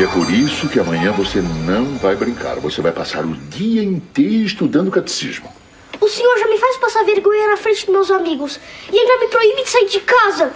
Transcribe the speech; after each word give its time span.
E 0.00 0.02
é 0.02 0.06
por 0.06 0.32
isso 0.32 0.66
que 0.66 0.80
amanhã 0.80 1.12
você 1.12 1.42
não 1.42 1.98
vai 1.98 2.16
brincar. 2.16 2.58
Você 2.60 2.80
vai 2.80 2.90
passar 2.90 3.22
o 3.22 3.36
dia 3.36 3.82
inteiro 3.82 4.46
estudando 4.46 4.90
catecismo. 4.90 5.52
O 6.00 6.08
senhor 6.08 6.38
já 6.38 6.48
me 6.48 6.56
faz 6.56 6.78
passar 6.78 7.04
vergonha 7.04 7.48
na 7.48 7.58
frente 7.58 7.84
dos 7.84 7.94
meus 7.94 8.10
amigos. 8.10 8.58
E 8.90 8.98
ainda 8.98 9.18
me 9.18 9.28
proíbe 9.28 9.62
de 9.62 9.68
sair 9.68 9.86
de 9.90 10.00
casa. 10.00 10.54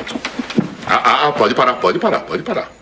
Ah, 0.87 0.95
ah, 0.95 1.29
ah, 1.29 1.33
pode 1.33 1.55
parar, 1.55 1.75
pode 1.75 1.99
parar, 1.99 2.21
pode 2.21 2.43
parar. 2.43 2.73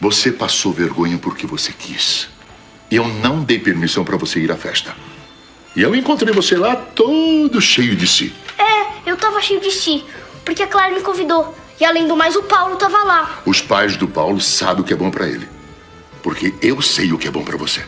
Você 0.00 0.32
passou 0.32 0.72
vergonha 0.72 1.18
porque 1.18 1.46
você 1.46 1.74
quis. 1.74 2.30
Eu 2.90 3.06
não 3.06 3.44
dei 3.44 3.58
permissão 3.58 4.02
para 4.02 4.16
você 4.16 4.40
ir 4.40 4.50
à 4.50 4.56
festa. 4.56 4.96
E 5.76 5.82
eu 5.82 5.94
encontrei 5.94 6.32
você 6.32 6.56
lá 6.56 6.74
todo 6.74 7.60
cheio 7.60 7.94
de 7.94 8.06
si. 8.06 8.34
Eu 9.16 9.20
tava 9.20 9.40
cheio 9.40 9.60
de 9.60 9.70
si. 9.70 10.04
Porque 10.44 10.62
a 10.62 10.66
Clara 10.66 10.92
me 10.92 11.00
convidou. 11.00 11.54
E 11.80 11.84
além 11.86 12.06
do 12.06 12.14
mais, 12.14 12.36
o 12.36 12.42
Paulo 12.42 12.76
tava 12.76 13.02
lá. 13.02 13.42
Os 13.46 13.62
pais 13.62 13.96
do 13.96 14.06
Paulo 14.06 14.38
sabem 14.42 14.82
o 14.82 14.84
que 14.84 14.92
é 14.92 14.96
bom 14.96 15.10
para 15.10 15.26
ele. 15.26 15.48
Porque 16.22 16.54
eu 16.60 16.82
sei 16.82 17.12
o 17.14 17.18
que 17.18 17.26
é 17.26 17.30
bom 17.30 17.42
para 17.42 17.56
você. 17.56 17.82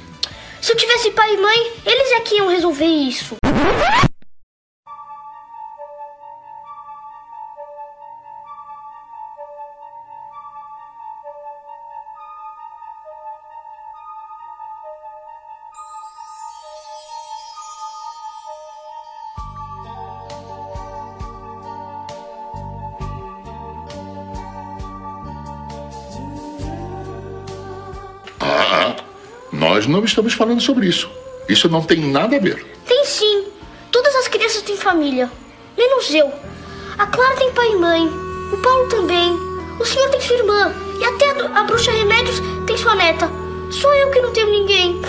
Se 0.63 0.73
eu 0.73 0.77
tivesse 0.77 1.11
pai 1.11 1.35
e 1.35 1.37
mãe, 1.37 1.73
eles 1.85 2.13
é 2.13 2.21
que 2.21 2.37
iam 2.37 2.49
resolver 2.49 2.87
isso. 2.87 3.37
Não 29.89 30.05
estamos 30.05 30.35
falando 30.35 30.61
sobre 30.61 30.87
isso. 30.87 31.11
Isso 31.49 31.69
não 31.69 31.83
tem 31.83 32.01
nada 32.01 32.37
a 32.37 32.39
ver. 32.39 32.65
Tem 32.87 33.05
sim. 33.05 33.45
Todas 33.91 34.15
as 34.17 34.29
crianças 34.29 34.63
têm 34.63 34.77
família. 34.77 35.31
Menos 35.77 36.13
eu. 36.13 36.31
A 36.99 37.07
Clara 37.07 37.37
tem 37.37 37.53
pai 37.53 37.73
e 37.73 37.77
mãe. 37.77 38.07
O 38.53 38.57
Paulo 38.59 38.89
também. 38.89 39.33
O 39.81 39.85
senhor 39.85 40.09
tem 40.11 40.21
sua 40.21 40.37
irmã. 40.37 40.73
E 41.01 41.05
até 41.05 41.31
a, 41.31 41.61
a 41.61 41.65
bruxa 41.65 41.91
Remédios 41.91 42.41
tem 42.67 42.77
sua 42.77 42.95
neta. 42.95 43.31
Só 43.71 43.93
eu 43.95 44.11
que 44.11 44.21
não 44.21 44.33
tenho 44.33 44.51
ninguém. 44.51 45.01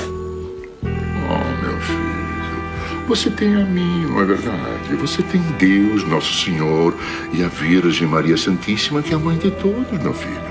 Oh, 0.84 1.66
meu 1.66 1.80
filho, 1.80 3.08
você 3.08 3.30
tem 3.30 3.56
a 3.56 3.66
mim, 3.66 4.06
não 4.06 4.22
é 4.22 4.26
verdade? 4.26 4.96
Você 4.96 5.24
tem 5.24 5.42
Deus, 5.58 6.04
Nosso 6.04 6.34
Senhor, 6.34 6.94
e 7.34 7.44
a 7.44 7.48
Virgem 7.48 8.08
Maria 8.08 8.38
Santíssima, 8.38 9.02
que 9.02 9.14
é 9.14 9.16
a 9.16 9.20
mãe 9.20 9.38
de 9.38 9.50
todos, 9.52 10.00
meu 10.02 10.14
filho. 10.14 10.42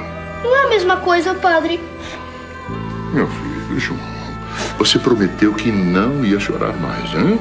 Não 0.43 0.57
é 0.57 0.65
a 0.65 0.69
mesma 0.69 0.97
coisa, 0.97 1.35
padre. 1.35 1.81
Meu 3.13 3.27
filho, 3.27 3.79
João, 3.79 4.18
você 4.79 4.99
prometeu 4.99 5.53
que 5.53 5.73
não 5.73 6.25
ia 6.25 6.39
chorar 6.39 6.73
mais, 6.73 7.13
hein? 7.13 7.39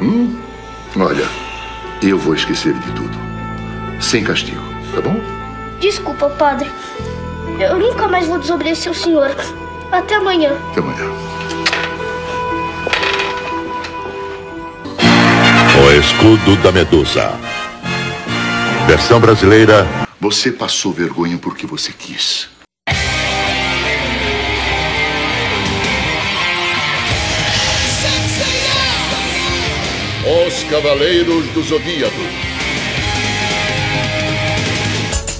Hum? 0.00 0.36
Olha, 0.96 1.26
eu 2.02 2.18
vou 2.18 2.34
esquecer 2.34 2.72
de 2.72 2.92
tudo. 2.92 3.16
Sem 4.00 4.24
castigo, 4.24 4.62
tá 4.94 5.02
bom? 5.02 5.20
Desculpa, 5.78 6.30
padre. 6.30 6.70
Eu 7.60 7.78
nunca 7.78 8.08
mais 8.08 8.26
vou 8.26 8.38
desobedecer 8.38 8.90
o 8.90 8.94
senhor. 8.94 9.30
Até 9.92 10.14
amanhã. 10.14 10.56
Até 10.70 10.80
amanhã. 10.80 11.12
O 15.84 15.92
escudo 15.92 16.56
da 16.62 16.72
Medusa. 16.72 17.32
Versão 18.86 19.20
brasileira. 19.20 19.86
Você 20.20 20.50
passou 20.50 20.92
vergonha 20.92 21.38
porque 21.38 21.66
você 21.66 21.92
quis. 21.92 22.48
Os 30.28 30.62
Cavaleiros 30.64 31.46
do 31.54 31.62
Zodíaco. 31.62 32.14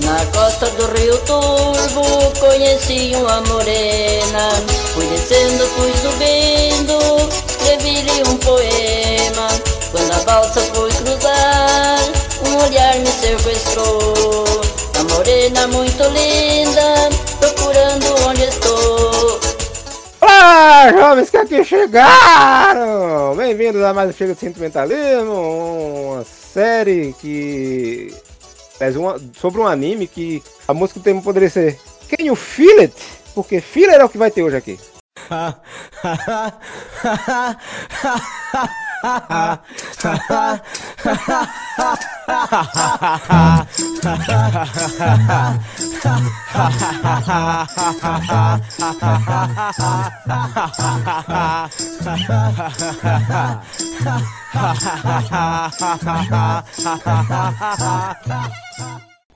Na 0.03 0.25
costa 0.33 0.65
do 0.71 0.87
Rio 0.99 1.19
Turvo 1.27 2.33
conheci 2.41 3.13
uma 3.15 3.43
morena. 3.43 4.49
Fui 4.95 5.05
descendo, 5.09 5.67
fui 5.77 5.93
subindo, 5.93 7.29
escrevi-lhe 7.51 8.23
um 8.31 8.37
poema. 8.39 9.49
Quando 9.91 10.11
a 10.11 10.25
balsa 10.25 10.63
foi 10.73 10.91
cruzar, 10.91 11.99
um 12.47 12.57
olhar 12.65 12.95
me 13.01 13.09
sequestrou. 13.09 14.45
A 14.99 15.05
morena 15.15 15.67
muito 15.67 16.03
linda, 16.05 17.11
Jovens 20.97 21.31
que 21.31 21.37
aqui 21.37 21.65
chegaram! 21.65 23.35
Bem-vindos 23.37 23.83
a 23.83 23.93
mais 23.93 24.11
um 24.11 24.13
Chega 24.13 24.35
de 24.35 24.39
Sentimentalismo, 24.41 26.13
uma 26.15 26.25
série 26.25 27.13
que. 27.21 28.15
é 28.79 28.89
uma- 28.91 29.19
sobre 29.41 29.61
um 29.61 29.67
anime 29.67 30.07
que 30.07 30.41
a 30.69 30.73
música 30.75 31.01
do 31.01 31.03
tema 31.03 31.21
poderia 31.21 31.51
ser 31.51 31.77
Can 32.09 32.25
You 32.25 32.37
Feel 32.37 32.81
It? 32.83 32.95
Porque 33.35 33.61
filler 33.61 34.01
é 34.01 34.05
o 34.05 34.09
que 34.09 34.17
vai 34.19 34.31
ter 34.31 34.45
hoje 34.45 34.57
aqui. 34.57 34.79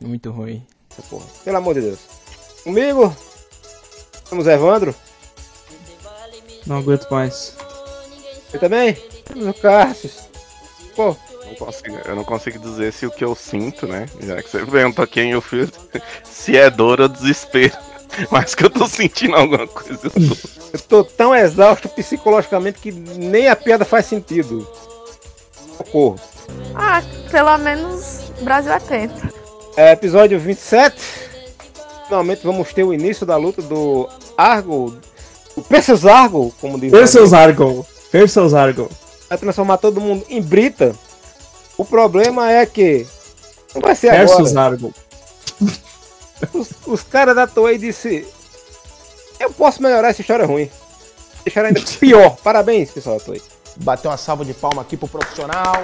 Muito 0.00 0.30
ruim. 0.30 0.66
Essa 0.90 1.02
porra. 1.08 1.26
Pelo 1.44 1.56
amor 1.56 1.74
de 1.74 1.80
Deus. 1.80 2.00
Comigo, 2.62 3.16
temos 4.28 4.46
Evandro. 4.46 4.94
Não 6.66 6.78
aguento 6.78 7.08
mais. 7.10 7.56
Eu 8.52 8.60
também. 8.60 8.94
Temos 9.24 9.46
o 9.48 9.54
Cassius. 9.54 10.28
Pô, 10.94 11.16
Não 11.58 11.66
consigo- 11.66 11.98
eu 12.04 12.16
não 12.16 12.24
consigo 12.24 12.58
dizer 12.58 12.92
se 12.92 13.06
o 13.06 13.10
que 13.10 13.24
eu 13.24 13.34
sinto, 13.34 13.86
né? 13.86 14.06
Já 14.20 14.42
que 14.42 14.48
você 14.50 14.64
perguntou 14.66 15.06
quem 15.06 15.30
eu 15.32 15.40
fiz, 15.40 15.70
se 16.24 16.56
é 16.56 16.68
dor 16.70 17.00
ou 17.00 17.08
desespero. 17.08 17.76
Mas 18.30 18.54
que 18.54 18.64
eu 18.64 18.70
tô 18.70 18.86
sentindo 18.86 19.34
alguma 19.36 19.66
coisa. 19.66 19.98
eu 20.04 20.10
tô- 20.10 20.36
eu 20.74 20.80
tô 20.80 21.04
tão 21.04 21.34
exausto 21.34 21.88
psicologicamente 21.88 22.78
que 22.78 22.92
nem 22.92 23.48
a 23.48 23.56
piada 23.56 23.84
faz 23.84 24.06
sentido. 24.06 24.66
Socorro. 25.78 26.16
Ah, 26.74 27.02
pelo 27.30 27.56
menos 27.58 28.20
o 28.40 28.44
Brasil 28.44 28.72
é 28.72 28.74
atenta. 28.76 29.32
É, 29.76 29.92
episódio 29.92 30.38
27. 30.38 31.00
Finalmente 32.06 32.42
vamos 32.44 32.72
ter 32.74 32.84
o 32.84 32.92
início 32.92 33.24
da 33.24 33.36
luta 33.36 33.62
do 33.62 34.06
Argo. 34.36 34.94
O 35.56 35.62
Perseus 35.62 36.04
Argo, 36.04 36.54
como 36.60 36.78
diz. 36.78 36.90
Perseus 36.90 37.32
Argon. 37.32 37.84
Perseus 38.10 38.52
Argon. 38.52 38.88
Vai 39.28 39.38
transformar 39.38 39.78
todo 39.78 40.00
mundo 40.00 40.24
em 40.28 40.42
Brita. 40.42 40.94
O 41.82 41.84
problema 41.84 42.48
é 42.48 42.64
que. 42.64 43.04
Não 43.74 43.82
vai 43.82 43.96
ser 43.96 44.12
Perseus 44.12 44.52
agora. 44.52 44.66
Argon. 44.66 44.92
Os, 46.54 46.70
os 46.86 47.02
caras 47.02 47.34
da 47.34 47.44
Toei 47.44 47.76
disse. 47.76 48.24
Eu 49.40 49.50
posso 49.50 49.82
melhorar 49.82 50.10
essa 50.10 50.20
história 50.20 50.46
ruim. 50.46 50.70
Deixar 51.44 51.64
ainda 51.64 51.80
pior. 51.98 52.36
Parabéns, 52.36 52.92
pessoal 52.92 53.18
da 53.18 53.24
Toei. 53.24 53.42
Bater 53.78 54.06
uma 54.06 54.16
salva 54.16 54.44
de 54.44 54.54
palma 54.54 54.82
aqui 54.82 54.96
pro 54.96 55.08
profissional. 55.08 55.80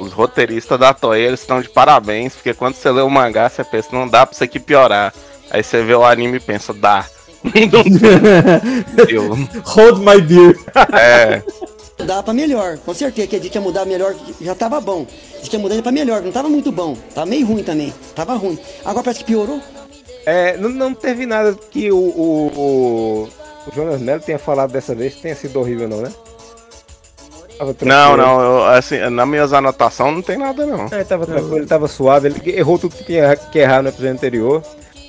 Os 0.00 0.14
roteiristas 0.14 0.80
da 0.80 0.94
Toei 0.94 1.26
eles 1.26 1.40
estão 1.40 1.60
de 1.60 1.68
parabéns, 1.68 2.32
porque 2.32 2.54
quando 2.54 2.76
você 2.76 2.90
lê 2.90 3.02
o 3.02 3.10
mangá, 3.10 3.50
você 3.50 3.62
pensa, 3.62 3.90
não 3.92 4.08
dá 4.08 4.24
pra 4.24 4.34
isso 4.34 4.42
aqui 4.42 4.58
piorar. 4.58 5.12
Aí 5.50 5.62
você 5.62 5.82
vê 5.84 5.94
o 5.94 6.06
anime 6.06 6.38
e 6.38 6.40
pensa, 6.40 6.72
dá. 6.72 7.04
Hold 9.64 9.98
my 9.98 10.22
beer. 10.22 10.58
É, 10.98 11.42
Dá 11.98 12.22
pra 12.22 12.34
melhor, 12.34 12.76
com 12.78 12.92
certeza 12.92 13.28
que 13.28 13.36
a 13.36 13.38
gente 13.40 13.54
ia 13.54 13.60
mudar 13.60 13.84
melhor, 13.84 14.14
já 14.40 14.54
tava 14.54 14.80
bom. 14.80 15.06
A 15.34 15.42
gente 15.42 15.52
ia 15.52 15.58
mudar 15.58 15.80
pra 15.80 15.92
melhor, 15.92 16.22
não 16.22 16.32
tava 16.32 16.48
muito 16.48 16.72
bom. 16.72 16.96
Tava 17.14 17.26
meio 17.26 17.46
ruim 17.46 17.62
também, 17.62 17.94
tava 18.14 18.34
ruim. 18.34 18.58
Agora 18.84 19.04
parece 19.04 19.20
que 19.20 19.26
piorou. 19.26 19.60
É, 20.26 20.56
não, 20.56 20.68
não 20.70 20.94
teve 20.94 21.24
nada 21.26 21.56
que 21.70 21.92
o, 21.92 21.96
o, 21.96 22.46
o, 22.56 23.28
o 23.68 23.74
Jonas 23.74 24.00
Melo 24.00 24.20
tenha 24.20 24.38
falado 24.38 24.72
dessa 24.72 24.94
vez 24.94 25.14
que 25.14 25.22
tenha 25.22 25.36
sido 25.36 25.60
horrível, 25.60 25.88
não, 25.88 25.98
né? 26.00 26.10
Não, 27.82 28.16
não, 28.16 28.40
eu, 28.40 28.64
assim, 28.66 28.98
nas 29.10 29.28
minhas 29.28 29.52
anotações 29.52 30.12
não 30.12 30.22
tem 30.22 30.36
nada 30.36 30.66
não. 30.66 30.86
Ele 30.90 31.04
tava 31.04 31.24
tranquilo, 31.24 31.58
ele 31.58 31.66
tava 31.66 31.86
suave, 31.86 32.28
ele 32.28 32.58
errou 32.58 32.78
tudo 32.78 32.96
que 32.96 33.04
tinha 33.04 33.36
que 33.36 33.58
errar 33.60 33.80
no 33.82 33.90
episódio 33.90 34.12
anterior. 34.12 34.62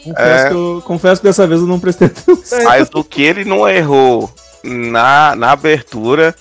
Confesso, 0.03 0.45
É. 0.45 0.49
que 0.49 0.53
eu, 0.55 0.83
confesso 0.85 1.21
que 1.21 1.27
dessa 1.27 1.47
vez 1.47 1.61
eu 1.61 1.67
não 1.67 1.79
prestei 1.79 2.07
atenção. 2.07 2.63
Mas 2.63 2.87
o 2.93 3.03
que 3.03 3.23
ele 3.23 3.43
não 3.43 3.67
errou 3.67 4.29
na, 4.63 5.35
na 5.35 5.51
abertura, 5.53 6.35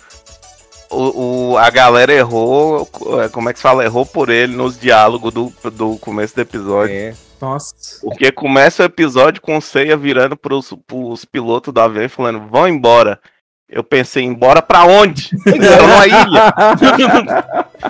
o, 0.94 1.52
o- 1.52 1.58
a 1.58 1.68
galera 1.70 2.12
errou, 2.12 2.88
é, 3.22 3.28
como 3.28 3.48
é 3.48 3.52
que 3.52 3.58
se 3.58 3.62
fala? 3.62 3.84
Errou 3.84 4.04
por 4.06 4.28
ele 4.30 4.54
nos 4.56 4.78
diálogos 4.78 5.32
do, 5.32 5.52
do 5.72 5.98
começo 5.98 6.34
do 6.34 6.40
episódio. 6.40 6.94
É. 6.94 7.14
Nossa. 7.40 7.74
Porque 8.00 8.32
começa 8.32 8.82
o 8.82 8.86
episódio 8.86 9.42
com 9.42 9.58
o 9.58 9.60
Seiya 9.60 9.96
virando 9.96 10.36
pros, 10.36 10.72
pros 10.86 11.24
pilotos 11.24 11.74
avião 11.76 12.04
e 12.04 12.08
falando, 12.08 12.40
vão 12.48 12.66
embora. 12.66 13.20
Eu 13.68 13.82
pensei, 13.82 14.22
embora 14.22 14.60
pra 14.60 14.84
onde? 14.84 15.30
Estão 15.34 15.88
numa 15.88 16.06
ilha. 16.06 16.54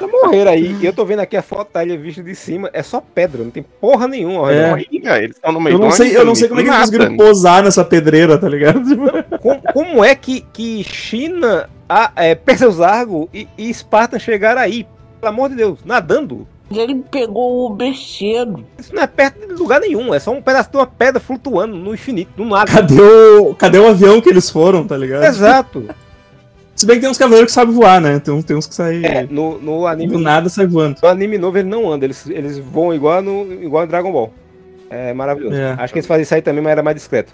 Morreram 0.25 0.53
aí. 0.53 0.77
E 0.81 0.87
eu 0.87 0.93
tô 0.93 1.05
vendo 1.05 1.19
aqui 1.19 1.37
a 1.37 1.43
foto 1.43 1.73
da 1.73 1.85
ilha 1.85 1.99
vista 1.99 2.23
de 2.23 2.35
cima. 2.35 2.71
É 2.73 2.83
só 2.83 3.01
pedra, 3.01 3.43
não 3.43 3.51
tem 3.51 3.63
porra 3.63 4.07
nenhuma. 4.07 4.53
É. 4.53 4.69
Uma 4.69 4.81
ilha, 4.81 5.23
Eles 5.23 5.37
estão 5.37 5.53
no 5.53 5.61
meio 5.61 5.75
Eu 5.75 5.81
não 5.81 5.91
sei, 5.91 6.17
eu 6.17 6.25
não 6.25 6.35
sei 6.35 6.49
como 6.49 6.61
é 6.61 6.63
que 6.63 6.71
eles 6.71 6.81
conseguiram 6.81 7.17
posar 7.17 7.63
nessa 7.63 7.85
pedreira, 7.85 8.39
tá 8.39 8.49
ligado? 8.49 8.83
Como, 9.43 9.63
como 9.73 10.05
é 10.05 10.15
que, 10.15 10.41
que 10.53 10.83
China, 10.85 11.69
a, 11.89 12.11
é, 12.17 12.35
Perseu 12.35 13.29
e, 13.33 13.49
e 13.59 13.69
Esparta 13.69 14.19
chegaram 14.19 14.63
aí? 14.63 14.87
Pelo 15.21 15.33
amor 15.33 15.51
de 15.51 15.57
Deus, 15.57 15.81
nadando. 15.85 16.47
Ele 16.71 16.97
pegou 17.11 17.67
o 17.67 17.71
besteiro. 17.75 18.65
Isso 18.79 18.95
não 18.95 19.03
é 19.03 19.07
perto 19.07 19.47
de 19.47 19.53
lugar 19.55 19.81
nenhum. 19.81 20.15
É 20.15 20.19
só 20.19 20.31
um 20.33 20.41
pedaço 20.43 20.71
de 20.71 20.77
uma 20.77 20.87
pedra 20.87 21.21
flutuando 21.21 21.77
no 21.77 21.93
infinito, 21.95 22.31
no 22.43 22.49
nada. 22.51 22.71
Cadê 22.71 23.01
o, 23.01 23.55
cadê 23.55 23.79
o 23.79 23.87
avião 23.89 24.21
que 24.21 24.29
eles 24.31 24.49
foram, 24.51 24.85
tá 24.87 24.97
ligado? 24.97 25.25
Exato. 25.25 25.85
Se 26.75 26.87
bem 26.87 26.97
que 26.97 27.03
tem 27.03 27.11
uns 27.11 27.19
cavaleiros 27.19 27.53
que 27.53 27.55
sabem 27.55 27.73
voar, 27.73 28.01
né? 28.01 28.19
Tem, 28.19 28.35
uns- 28.35 28.45
tem 28.45 28.57
uns 28.57 28.67
que 28.67 28.75
saem. 28.75 29.05
É, 29.07 29.25
no, 29.31 29.59
no 29.61 29.87
anime. 29.87 30.13
Do 30.13 30.19
nada 30.19 30.49
sai 30.49 30.67
voando. 30.67 30.97
No 31.01 31.09
anime 31.09 31.39
novo 31.39 31.57
ele 31.57 31.69
não 31.69 31.89
anda, 31.93 32.05
eles, 32.05 32.29
eles 32.29 32.59
voam 32.59 32.93
igual 32.93 33.23
no 33.23 33.63
igual 33.63 33.83
no 33.85 33.89
Dragon 33.89 34.11
Ball. 34.11 34.33
É 34.91 35.13
maravilhoso. 35.13 35.55
É. 35.55 35.77
Acho 35.79 35.93
que 35.93 35.99
eles 36.01 36.07
fazem 36.07 36.23
isso 36.25 36.35
aí 36.35 36.43
também, 36.43 36.63
mas 36.63 36.73
era 36.73 36.83
mais 36.83 36.97
discreto. 36.97 37.33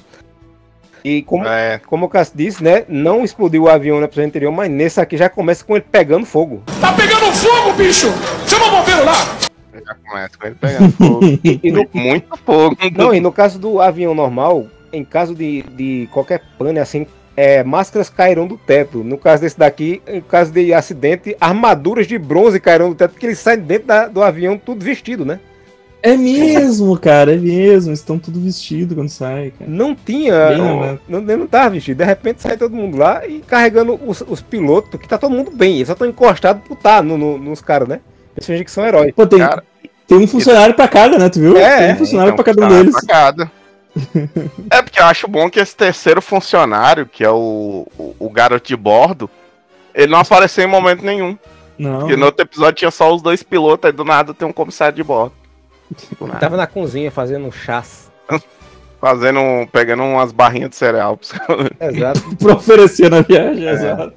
E 1.03 1.23
como, 1.23 1.47
É. 1.47 1.81
como 1.87 2.05
o 2.05 2.09
Cássio 2.11 2.35
disse, 2.37 2.63
né? 2.63 2.85
Não 2.87 3.25
explodiu 3.25 3.63
o 3.63 3.69
avião 3.71 3.99
no 3.99 4.05
episódio 4.05 4.29
anterior, 4.29 4.53
mas 4.53 4.71
nesse 4.71 5.01
aqui 5.01 5.17
já 5.17 5.31
começa 5.31 5.65
com 5.65 5.75
ele 5.75 5.85
pegando 5.91 6.27
fogo. 6.27 6.63
Tá 6.79 6.93
pegando 6.93 7.33
fogo, 7.33 7.73
bicho! 7.73 8.09
Chama 8.47 8.60
bombeiro 8.81 9.05
lá! 9.05 9.39
Já 9.87 9.95
começa 9.95 10.31
com 10.39 10.47
ele 10.47 10.57
pegando 10.61 10.93
fogo. 10.93 11.21
E 11.63 11.71
no, 11.71 11.87
Muito 11.93 12.37
fogo. 12.45 12.77
não, 12.97 13.15
e 13.15 13.21
no 13.21 13.31
caso 13.33 13.59
do 13.59 13.81
avião 13.81 14.15
normal, 14.15 14.67
em 14.93 15.05
caso 15.05 15.35
de, 15.35 15.63
de 15.63 16.09
qualquer 16.13 16.43
pane 16.59 16.79
assim, 16.79 17.07
é, 17.37 17.63
máscaras 17.63 18.11
cairão 18.11 18.47
do 18.47 18.57
teto. 18.59 19.05
No 19.05 19.17
caso 19.17 19.43
desse 19.43 19.59
daqui, 19.59 20.03
em 20.07 20.21
caso 20.21 20.51
de 20.53 20.75
acidente, 20.75 21.37
armaduras 21.41 22.07
de 22.07 22.19
bronze 22.19 22.59
cairão 22.59 22.89
do 22.91 22.95
teto, 22.97 23.13
porque 23.13 23.27
eles 23.27 23.39
saem 23.39 23.61
dentro 23.61 23.87
da- 23.87 24.09
do 24.09 24.23
avião 24.23 24.59
tudo 24.59 24.85
vestido, 24.85 25.25
né? 25.25 25.39
É 26.03 26.17
mesmo, 26.17 26.99
cara, 26.99 27.35
é 27.35 27.37
mesmo. 27.37 27.93
Estão 27.93 28.19
tudo 28.19 28.41
vestido 28.41 28.95
quando 28.95 29.11
sai, 29.11 29.53
cara. 29.59 29.71
Não 29.71 29.95
tinha. 29.95 30.49
Bem 30.49 30.59
Não, 30.59 30.99
não, 31.21 31.37
não 31.37 31.47
tava 31.47 31.71
vestido. 31.71 31.99
De 31.99 32.05
repente 32.05 32.41
sai 32.43 32.57
todo 32.57 32.75
mundo 32.75 32.97
lá 32.97 33.27
e 33.27 33.41
carregando 33.41 34.01
os, 34.07 34.23
os 34.27 34.41
pilotos, 34.41 34.99
que 34.99 35.07
tá 35.07 35.19
todo 35.19 35.31
mundo 35.35 35.51
bem. 35.55 35.77
Eles 35.77 35.87
só 35.89 35.93
estão 35.93 36.09
encostados 36.09 36.63
por 36.67 36.75
tá 36.77 37.03
no, 37.03 37.19
no- 37.19 37.37
nos 37.39 37.61
caras, 37.61 37.87
né? 37.87 38.01
Eles 38.37 38.47
fingem 38.47 38.65
que 38.65 38.71
são 38.71 38.87
heróis. 38.87 39.13
Pô, 39.15 39.27
tem, 39.27 39.39
Cara, 39.39 39.63
tem 40.07 40.19
um 40.19 40.27
funcionário 40.27 40.75
pra 40.75 40.89
cada, 40.89 41.19
né? 41.19 41.29
Tu 41.29 41.41
viu? 41.41 41.57
É, 41.57 41.79
tem 41.79 41.89
é. 41.91 41.93
um 41.93 41.97
funcionário 41.97 42.33
Então, 42.33 42.45
pra 42.45 42.55
cada 42.55 42.67
um 42.67 42.69
deles. 42.69 42.93
pra 42.93 43.03
cada. 43.07 43.51
É 44.71 44.83
porque 44.83 45.01
eu 45.01 45.05
acho 45.07 45.27
bom 45.27 45.51
que 45.51 45.59
esse 45.59 45.75
terceiro 45.75 46.23
funcionário, 46.23 47.07
que 47.07 47.25
é 47.25 47.31
o, 47.31 47.87
o, 47.99 48.15
o 48.21 48.31
garoto 48.31 48.69
de 48.69 48.77
bordo, 48.77 49.29
ele 49.93 50.13
não 50.13 50.21
apareceu 50.21 50.63
em 50.65 50.69
momento 50.69 51.05
nenhum. 51.05 51.37
Não. 51.77 52.01
Porque 52.01 52.15
no 52.17 52.27
outro 52.27 52.45
episódio 52.45 52.75
tinha 52.77 52.91
só 52.91 53.13
os 53.13 53.21
dois 53.21 53.43
pilotos, 53.43 53.87
aí 53.87 53.93
do 53.93 54.05
nada 54.05 54.33
tem 54.33 54.47
um 54.47 54.53
comissário 54.53 54.95
de 54.95 55.03
bordo. 55.03 55.33
Do 56.19 56.27
nada. 56.29 56.39
Tava 56.39 56.57
na 56.57 56.67
cozinha 56.69 57.11
fazendo 57.11 57.47
um 57.47 57.53
chás. 57.53 58.09
Fazendo, 59.01 59.41
um- 59.41 59.67
pegando 59.67 60.03
umas 60.05 60.31
barrinhas 60.31 60.71
de 60.71 60.77
cereal. 60.77 61.19
Exato. 61.81 62.37
pra 62.37 62.53
oferecer 62.55 63.11
na 63.11 63.23
viagem, 63.23 63.67
exato. 63.67 64.13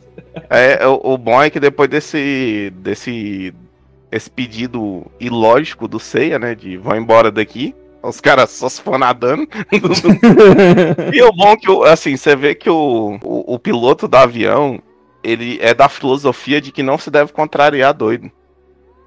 É, 0.50 0.86
o, 0.86 1.13
o 1.13 1.18
bom 1.18 1.42
é 1.42 1.50
que 1.50 1.60
depois 1.60 1.89
desse, 1.89 2.71
desse 2.77 3.54
esse 4.13 4.30
pedido 4.30 5.06
ilógico 5.19 5.88
do 5.88 6.00
Seiya, 6.00 6.38
né, 6.38 6.54
de 6.54 6.77
vão 6.77 6.95
embora 6.95 7.31
daqui, 7.31 7.74
os 8.04 8.21
caras 8.21 8.51
só 8.51 8.69
se 8.69 8.81
for 8.81 9.00
nadando. 9.00 9.48
E 11.12 11.24
o 11.24 11.31
bom 11.31 11.51
é 11.51 11.57
que, 11.57 11.71
assim, 11.88 12.15
você 12.15 12.36
vê 12.36 12.54
que 12.54 12.69
o, 12.69 13.18
o, 13.24 13.56
o 13.56 13.60
piloto 13.60 14.07
do 14.07 14.15
avião, 14.15 14.80
ele 15.24 15.57
é 15.62 15.74
da 15.74 15.89
filosofia 15.89 16.62
de 16.62 16.71
que 16.71 16.83
não 16.83 16.98
se 16.98 17.10
deve 17.10 17.31
contrariar 17.31 17.94
doido. 17.94 18.30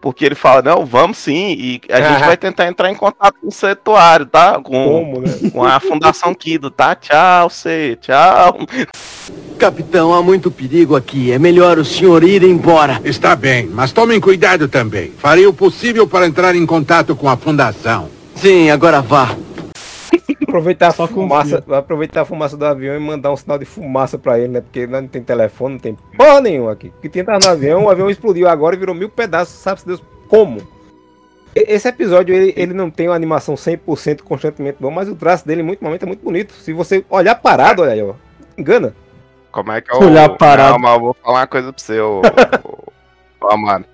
Porque 0.07 0.25
ele 0.25 0.37
fala, 0.37 0.63
não, 0.63 0.87
vamos 0.87 1.19
sim, 1.19 1.57
e 1.59 1.81
a 1.91 2.01
gente 2.01 2.21
vai 2.21 2.37
tentar 2.37 2.69
entrar 2.69 2.89
em 2.89 2.95
contato 2.95 3.35
com 3.41 3.49
o 3.49 3.51
setuário, 3.51 4.25
tá? 4.25 4.53
Com, 4.63 4.85
Como, 4.85 5.21
né? 5.21 5.51
com 5.53 5.65
a 5.65 5.81
Fundação 5.81 6.33
Kido, 6.33 6.71
tá? 6.71 6.95
Tchau, 6.95 7.51
C, 7.51 7.99
tchau. 8.01 8.57
Capitão, 9.59 10.15
há 10.15 10.23
muito 10.23 10.49
perigo 10.49 10.95
aqui. 10.95 11.33
É 11.33 11.41
melhor 11.41 11.77
o 11.77 11.85
senhor 11.85 12.23
ir 12.23 12.45
embora. 12.45 13.01
Está 13.05 13.35
bem, 13.35 13.67
mas 13.67 13.91
tomem 13.91 14.21
cuidado 14.21 14.69
também. 14.69 15.11
Farei 15.19 15.45
o 15.45 15.53
possível 15.53 16.07
para 16.07 16.29
entrar 16.29 16.55
em 16.55 16.65
contato 16.65 17.17
com 17.17 17.29
a 17.29 17.37
fundação. 17.37 18.09
Sim, 18.37 18.71
agora 18.71 19.03
vá. 19.03 19.35
Aproveitar 20.57 20.89
a 20.89 20.93
Só 20.93 21.07
fumaça, 21.07 21.63
vai 21.67 21.79
aproveitar 21.79 22.23
a 22.23 22.25
fumaça 22.25 22.57
do 22.57 22.65
avião 22.65 22.97
e 22.97 22.99
mandar 22.99 23.31
um 23.33 23.37
sinal 23.37 23.59
de 23.59 23.65
fumaça 23.65 24.19
pra 24.19 24.39
ele, 24.39 24.49
né? 24.49 24.61
Porque 24.61 24.87
não 24.87 25.07
tem 25.07 25.23
telefone, 25.23 25.75
não 25.75 25.81
tem 25.81 25.97
porra 26.17 26.41
nenhuma 26.41 26.73
aqui. 26.73 26.89
O 26.97 27.01
que 27.01 27.09
tinha 27.09 27.25
tava 27.25 27.39
no 27.39 27.49
avião, 27.51 27.85
o 27.85 27.91
avião 27.91 28.09
explodiu 28.11 28.49
agora 28.49 28.75
e 28.75 28.79
virou 28.79 28.95
mil 28.95 29.09
pedaços, 29.09 29.55
sabe-se 29.55 29.87
Deus 29.87 30.03
como. 30.29 30.61
Esse 31.55 31.89
episódio, 31.89 32.35
ele, 32.35 32.53
ele 32.57 32.75
não 32.75 32.91
tem 32.91 33.09
uma 33.09 33.15
animação 33.15 33.55
100% 33.55 34.23
constantemente 34.23 34.79
bom, 34.81 34.91
mas 34.91 35.09
o 35.09 35.15
traço 35.15 35.47
dele, 35.47 35.63
em 35.63 35.65
muito 35.65 35.83
momento, 35.83 36.03
é 36.03 36.07
muito 36.07 36.23
bonito. 36.23 36.53
Se 36.55 36.73
você 36.73 37.05
olhar 37.09 37.35
parado, 37.35 37.83
olha 37.83 37.93
aí, 37.93 38.03
ó. 38.03 38.15
Engana. 38.59 38.95
Como 39.53 39.73
é 39.73 39.81
que 39.81 39.91
é 39.91 39.95
o. 39.97 40.05
Olhar 40.05 40.29
parado. 40.37 40.73
Não, 40.73 40.79
mas 40.79 40.95
eu 40.95 41.01
vou 41.01 41.17
falar 41.23 41.41
uma 41.41 41.47
coisa 41.47 41.73
pra 41.73 41.83
você, 41.83 42.01
ô. 42.01 42.21
ô- 42.65 42.93
ô, 43.47 43.53
Amaro. 43.53 43.85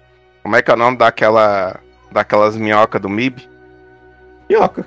Como 0.43 0.57
é 0.57 0.63
que 0.63 0.71
é 0.71 0.75
o 0.75 0.77
nome 0.77 0.97
daquela. 0.97 1.79
daquelas 2.11 2.57
minhocas 2.57 3.01
do 3.01 3.09
MIB? 3.09 3.49
Minhoca. 4.51 4.85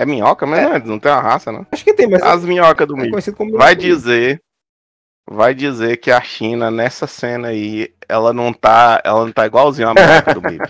É 0.00 0.06
minhoca, 0.06 0.46
mas 0.46 0.62
não, 0.62 0.74
é- 0.74 0.78
não 0.78 0.98
tem 0.98 1.12
uma 1.12 1.20
raça, 1.20 1.52
não. 1.52 1.66
Acho 1.70 1.84
que 1.84 1.92
tem, 1.92 2.08
mas 2.08 2.22
As 2.22 2.42
minhocas 2.42 2.88
do 2.88 2.96
é 2.96 3.32
como 3.36 3.58
Vai 3.58 3.76
dizer. 3.76 4.40
Vai 5.30 5.54
dizer 5.54 5.98
que 5.98 6.10
a 6.10 6.22
China, 6.22 6.70
nessa 6.70 7.06
cena 7.06 7.48
aí, 7.48 7.92
ela 8.08 8.32
não 8.32 8.50
tá. 8.50 9.02
Ela 9.04 9.26
não 9.26 9.30
tá 9.30 9.44
igualzinha 9.44 9.88
a 9.88 9.92
minhoca 9.94 10.34
do 10.34 10.40
MIB. 10.40 10.64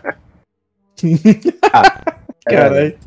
Caralho. 2.45 2.99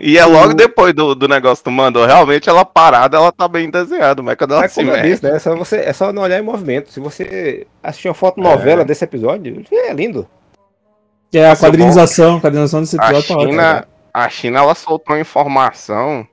E 0.00 0.16
é 0.16 0.24
logo 0.24 0.54
depois 0.54 0.94
do, 0.94 1.14
do 1.14 1.28
negócio 1.28 1.62
do 1.62 1.70
mandou. 1.70 2.06
Realmente 2.06 2.48
ela 2.48 2.64
parada, 2.64 3.18
ela 3.18 3.30
tá 3.30 3.46
bem 3.46 3.68
desenhada, 3.70 4.22
mas 4.22 4.36
quando 4.36 4.52
ela 4.52 4.62
Mas 4.62 4.72
se 4.72 4.82
mexe. 4.82 5.02
disse, 5.02 5.22
né? 5.22 5.36
É 5.36 5.38
só, 5.38 5.54
você, 5.54 5.76
é 5.76 5.92
só 5.92 6.14
não 6.14 6.22
olhar 6.22 6.38
em 6.38 6.42
movimento. 6.42 6.90
Se 6.90 6.98
você 6.98 7.66
assistir 7.82 8.08
uma 8.08 8.14
foto 8.14 8.40
novela 8.40 8.86
desse 8.86 9.04
episódio, 9.04 9.62
é 9.70 9.92
lindo. 9.92 10.26
É 11.32 11.44
a 11.44 11.50
Nossa, 11.50 11.66
quadrinização, 11.66 12.38
a 12.38 12.40
quadrinização 12.40 12.80
desse 12.80 12.98
A 12.98 13.04
episódio 13.04 13.28
tá 13.28 13.34
ótima. 13.36 13.50
China, 13.52 13.88
a 14.24 14.28
China, 14.28 14.60
ela 14.60 14.74
soltou 14.74 15.14
uma 15.14 15.20
informação 15.20 16.26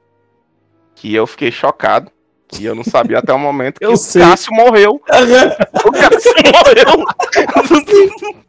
que 0.96 1.14
eu 1.14 1.28
fiquei 1.28 1.52
chocado. 1.52 2.12
Que 2.48 2.64
eu 2.64 2.76
não 2.76 2.84
sabia 2.84 3.20
até 3.20 3.34
o 3.34 3.40
momento 3.40 3.80
que 3.80 3.86
Eu 3.86 3.94
o 3.94 3.98
sei. 3.98 4.22
Cássio 4.22 4.54
morreu. 4.54 5.02
O 5.86 5.92
Cássio 5.92 6.34
morreu. 6.54 7.06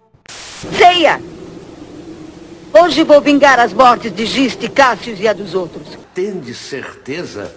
Ceia! 0.77 1.21
Hoje 2.79 3.03
vou 3.05 3.21
vingar 3.23 3.59
as 3.59 3.73
mortes 3.73 4.15
de 4.15 4.27
Giste, 4.27 4.69
Cássius 4.69 5.19
e 5.19 5.27
a 5.27 5.33
dos 5.33 5.55
outros. 5.55 5.99
Tende 6.15 6.55
certeza? 6.55 7.55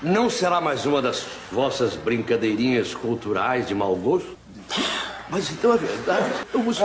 Não 0.00 0.30
será 0.30 0.60
mais 0.60 0.86
uma 0.86 1.02
das 1.02 1.26
vossas 1.50 1.96
brincadeirinhas 1.96 2.94
culturais 2.94 3.66
de 3.66 3.74
mau 3.74 3.96
gosto? 3.96 4.36
Mas 5.28 5.50
então 5.50 5.74
é 5.74 5.76
verdade. 5.76 6.30
Eu 6.52 6.62
vos 6.62 6.78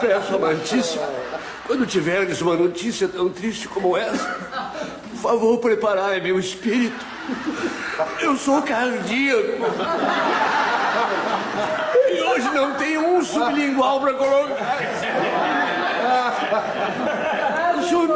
peço, 0.00 0.34
amantíssimo, 0.34 1.02
quando 1.66 1.86
tiverdes 1.86 2.40
uma 2.40 2.56
notícia 2.56 3.06
tão 3.06 3.28
triste 3.28 3.68
como 3.68 3.96
essa, 3.96 4.36
por 5.10 5.20
favor, 5.20 5.58
preparai 5.58 6.20
meu 6.20 6.38
espírito. 6.38 7.04
Eu 8.20 8.36
sou 8.36 8.62
cardíaco. 8.62 9.62
E 12.10 12.22
hoje 12.22 12.50
não 12.50 12.74
tenho 12.74 13.16
um 13.16 13.24
sublingual 13.24 14.00
para 14.00 14.14
colocar. 14.14 14.78
O 17.78 17.82
senhor 17.82 18.08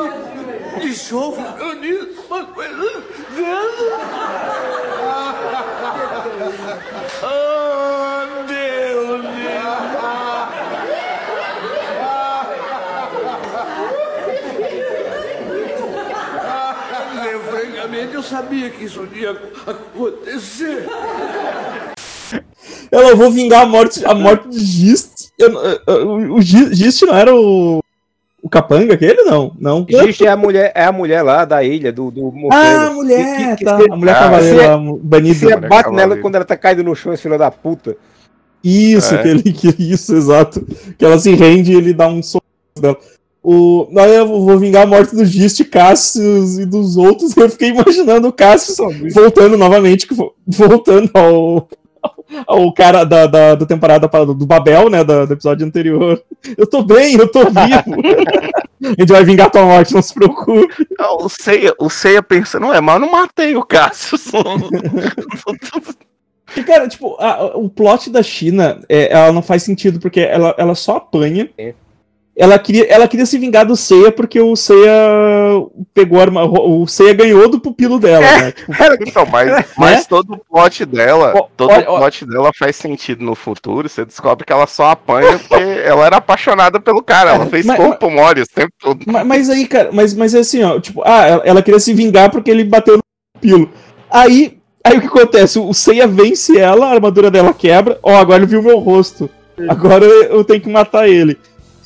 me 0.77 0.81
dissolve 0.81 1.43
eu 1.59 1.81
disse 1.81 2.21
uma 2.29 2.45
coisa 2.45 3.03
Oh, 7.23 8.47
Deus, 8.47 9.23
Deus. 9.23 9.57
Francamente, 17.51 18.15
eu 18.15 18.16
sabia 18.29 18.71
que 18.71 18.85
isso 18.85 19.07
ia 19.15 19.31
acontecer. 19.67 20.87
Eu 22.91 23.03
não 23.03 23.17
vou 23.17 23.31
vingar 23.31 23.63
a 23.63 23.67
morte, 23.67 24.05
a 24.05 24.15
morte 24.15 24.49
de 24.49 24.59
Gist. 24.59 25.29
Eu 25.39 25.53
eu- 25.53 25.81
eu- 25.87 26.35
o 26.35 26.41
Gi- 26.43 26.75
Gist 26.75 27.03
não 27.03 27.15
era 27.17 27.35
o. 27.35 27.81
O 28.43 28.49
capanga, 28.49 28.95
aquele 28.95 29.23
não. 29.25 29.53
Não. 29.59 29.85
Gist 29.89 30.21
é 30.21 30.29
a 30.29 30.37
mulher, 30.37 30.71
é 30.75 30.85
a 30.85 30.93
mulher 30.93 31.23
lá 31.23 31.45
da 31.45 31.63
ilha, 31.65 31.93
do, 31.93 32.11
do. 32.13 32.33
Ah, 32.53 32.87
a 32.87 32.91
mulher, 32.93 33.57
tá. 33.59 33.79
se- 33.79 33.91
A 33.91 33.97
mulher 33.97 34.17
Ah, 34.17 34.79
banida. 35.03 35.35
Você 35.35 35.57
bate 35.57 35.69
cavaleiro. 35.69 35.95
nela 36.11 36.17
quando 36.23 36.37
ela 36.37 36.45
tá 36.45 36.57
caída 36.57 36.83
no 36.83 36.95
chão, 36.95 37.13
esse 37.13 37.23
filho 37.25 37.37
da 37.39 37.51
puta. 37.51 37.97
Isso, 38.63 39.15
É. 39.15 39.23
que 39.23 39.29
ele, 39.29 39.43
que, 39.53 39.75
isso, 39.83 40.15
exato. 40.15 40.65
Que 40.97 41.05
ela 41.05 41.19
se 41.19 41.33
rende 41.35 41.73
e 41.73 41.77
ele 41.77 41.93
dá 41.93 42.07
um 42.09 42.23
soco 42.23 42.45
dela. 42.81 42.97
O, 43.49 43.87
aí 43.97 44.13
eu 44.17 44.27
vou 44.27 44.59
vingar 44.59 44.83
a 44.83 44.87
morte 44.89 45.15
do 45.15 45.25
Gist, 45.25 45.63
Cassius 45.71 46.59
e 46.59 46.67
dos 46.67 46.97
outros. 46.97 47.35
Eu 47.39 47.49
fiquei 47.49 47.69
imaginando 47.69 48.27
o 48.27 48.33
Cassius 48.33 48.77
voltando 49.15 49.57
novamente, 49.57 50.09
voltando 50.45 51.09
ao, 51.15 51.69
ao 52.45 52.73
cara 52.75 53.05
da, 53.05 53.29
da, 53.29 53.55
da 53.55 53.65
temporada 53.65 54.09
do 54.35 54.45
Babel, 54.45 54.91
né? 54.91 55.05
da- 55.05 55.27
do 55.27 55.33
episódio 55.33 55.65
anterior. 55.65 56.21
Eu 56.59 56.67
tô 56.67 56.83
bem, 56.83 57.15
eu 57.15 57.29
tô 57.29 57.41
vivo. 57.45 58.01
a 58.85 58.89
gente 59.01 59.13
vai 59.13 59.25
vingar 59.25 59.49
tua 59.51 59.65
morte, 59.65 59.95
não 59.95 60.03
se 60.03 60.13
preocupe. 60.13 60.67
Ah, 60.99 61.15
O 61.15 61.29
Seiya, 61.29 61.73
o 61.79 61.89
Seiya 61.89 62.23
pensa, 62.25 62.59
não 62.59 62.75
é, 62.75 62.81
mas 62.81 62.95
eu 62.97 63.01
não 63.01 63.13
matei 63.13 63.55
o 63.57 63.63
Cassius. 63.65 64.25
E, 66.57 66.63
cara, 66.63 66.89
tipo, 66.89 67.17
a- 67.21 67.57
o 67.57 67.69
plot 67.69 68.11
da 68.11 68.23
China, 68.23 68.81
é, 68.89 69.13
ela 69.13 69.33
não 69.33 69.43
faz 69.43 69.63
sentido, 69.63 70.01
porque 70.01 70.21
ela, 70.21 70.55
ela 70.59 70.75
só 70.75 70.97
apanha. 70.97 71.49
Ela 72.39 72.59
queria, 72.59 72.85
ela 72.91 73.09
queria 73.09 73.25
se 73.25 73.39
vingar 73.39 73.65
do 73.65 73.75
Seiya 73.75 74.13
porque 74.13 74.39
o 74.39 74.55
Seiya 74.55 74.93
pegou 75.95 76.19
a 76.19 76.23
arma. 76.23 76.45
O 76.45 76.87
Seiya 76.87 77.15
ganhou 77.15 77.49
do 77.49 77.59
pupilo 77.59 77.99
dela, 77.99 78.21
né? 78.21 78.53
Tipo, 78.97 79.09
Então, 79.09 79.27
mas, 79.33 79.65
mas 79.77 80.07
todo 80.07 80.35
o 80.35 80.39
plot 80.39 80.85
dela, 80.85 81.33
todo 81.57 81.73
o 81.73 81.85
plot 81.99 82.27
dela 82.27 82.51
faz 82.55 82.77
sentido 82.77 83.25
no 83.25 83.35
futuro. 83.35 83.89
Você 83.89 84.05
descobre 84.05 84.45
que 84.45 84.53
ela 84.53 84.67
só 84.67 84.91
apanha 84.91 85.39
porque 85.39 85.55
ela 85.83 86.05
era 86.05 86.19
apaixonada 86.19 86.79
pelo 86.79 87.03
cara. 87.03 87.31
Ela 87.37 87.47
fez 87.47 87.65
Mas- 87.65 87.79
corpo 87.79 88.11
mole 88.11 88.43
o 88.43 88.47
tempo 88.47 88.73
todo. 88.79 89.01
Ma- 89.07 89.25
Mas, 89.25 89.49
aí, 89.49 89.67
cara, 89.67 89.89
mas, 89.91 90.13
mas 90.13 90.35
é 90.35 90.41
assim, 90.41 90.63
ó, 90.63 90.79
tipo, 90.79 91.01
ah, 91.07 91.27
ela, 91.27 91.43
ela 91.47 91.63
queria 91.63 91.81
se 91.81 91.95
vingar 91.95 92.31
porque 92.31 92.51
ele 92.51 92.65
bateu 92.65 92.97
no 92.99 93.03
pupilo. 93.35 93.71
Aí, 94.11 94.59
aí 94.85 94.99
o 94.99 95.01
que 95.01 95.07
acontece? 95.07 95.59
O 95.59 95.73
Seiya 95.73 96.07
vence 96.07 96.59
ela, 96.59 96.87
a 96.89 96.93
armadura 96.93 97.31
dela 97.31 97.55
quebra. 97.55 97.99
Ó, 98.03 98.15
agora 98.15 98.41
ele 98.41 98.47
viu 98.51 98.63
meu 98.63 98.79
rosto. 98.79 99.31
Agora 99.69 100.05
eu 100.05 100.45
tenho 100.45 100.61
que 100.61 100.69
matar 100.69 101.09
ele. 101.09 101.39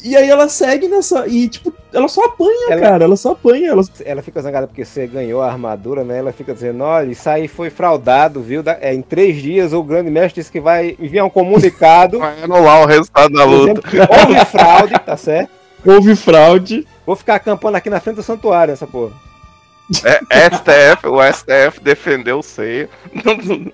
E 0.02 0.16
aí 0.16 0.28
ela 0.30 0.48
segue 0.48 0.88
nessa. 0.88 1.26
E, 1.26 1.48
tipo, 1.48 1.72
ela 1.92 2.08
só 2.08 2.24
apanha, 2.24 2.78
cara. 2.80 3.04
Ela 3.04 3.16
só 3.16 3.32
apanha. 3.32 3.70
Ela... 3.70 3.82
Ela 4.04 4.22
fica 4.22 4.40
zangada 4.40 4.66
porque 4.66 4.84
você 4.84 5.06
ganhou 5.06 5.42
a 5.42 5.48
armadura, 5.50 6.04
né? 6.04 6.18
Ela 6.18 6.32
fica 6.32 6.54
dizendo, 6.54 6.82
olha, 6.84 7.10
isso 7.10 7.28
aí 7.28 7.48
foi 7.48 7.70
fraudado, 7.70 8.40
viu? 8.40 8.62
Da- 8.62 8.78
é, 8.80 8.94
em 8.94 9.02
três 9.02 9.40
dias 9.42 9.72
o 9.72 9.82
grande 9.82 10.10
mestre 10.10 10.40
disse 10.40 10.50
que 10.52 10.60
vai 10.60 10.96
enviar 10.98 11.26
um 11.26 11.30
comunicado. 11.30 12.18
Vai 12.20 12.42
anular 12.42 12.82
o 12.82 12.86
resultado 12.86 13.32
da 13.32 13.44
luta. 13.44 13.80
Houve 14.08 14.44
fraude, 14.46 14.94
tá 15.04 15.16
certo? 15.16 15.50
Houve 15.84 16.16
fraude. 16.16 16.86
Vou 17.06 17.16
ficar 17.16 17.36
acampando 17.36 17.76
aqui 17.76 17.88
na 17.90 18.00
frente 18.00 18.16
do 18.16 18.22
santuário, 18.22 18.72
essa 18.72 18.86
porra. 18.86 19.12
É, 20.04 20.20
STF, 20.50 21.08
o 21.08 21.20
STF 21.32 21.80
defendeu 21.82 22.38
o 22.38 22.42
Seiya. 22.42 22.88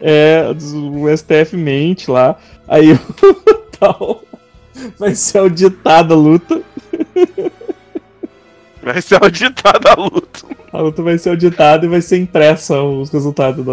É, 0.01 0.47
o 0.73 1.15
STF 1.17 1.57
mente 1.57 2.11
lá. 2.11 2.37
Aí 2.67 2.93
o 2.97 2.99
tal. 3.79 4.23
Vai 4.99 5.15
ser 5.15 5.39
auditada 5.39 6.15
a 6.15 6.17
luta. 6.17 6.63
Vai 8.83 9.03
ser 9.03 9.23
auditada 9.23 9.91
a 9.91 9.95
luta. 9.95 10.47
A 10.73 10.79
luta 10.79 11.03
vai 11.03 11.19
ser 11.19 11.31
auditada 11.31 11.87
e 11.87 11.89
vai 11.89 12.01
ser 12.01 12.19
impressa 12.19 12.81
os 12.81 13.11
resultados 13.11 13.65
da. 13.65 13.73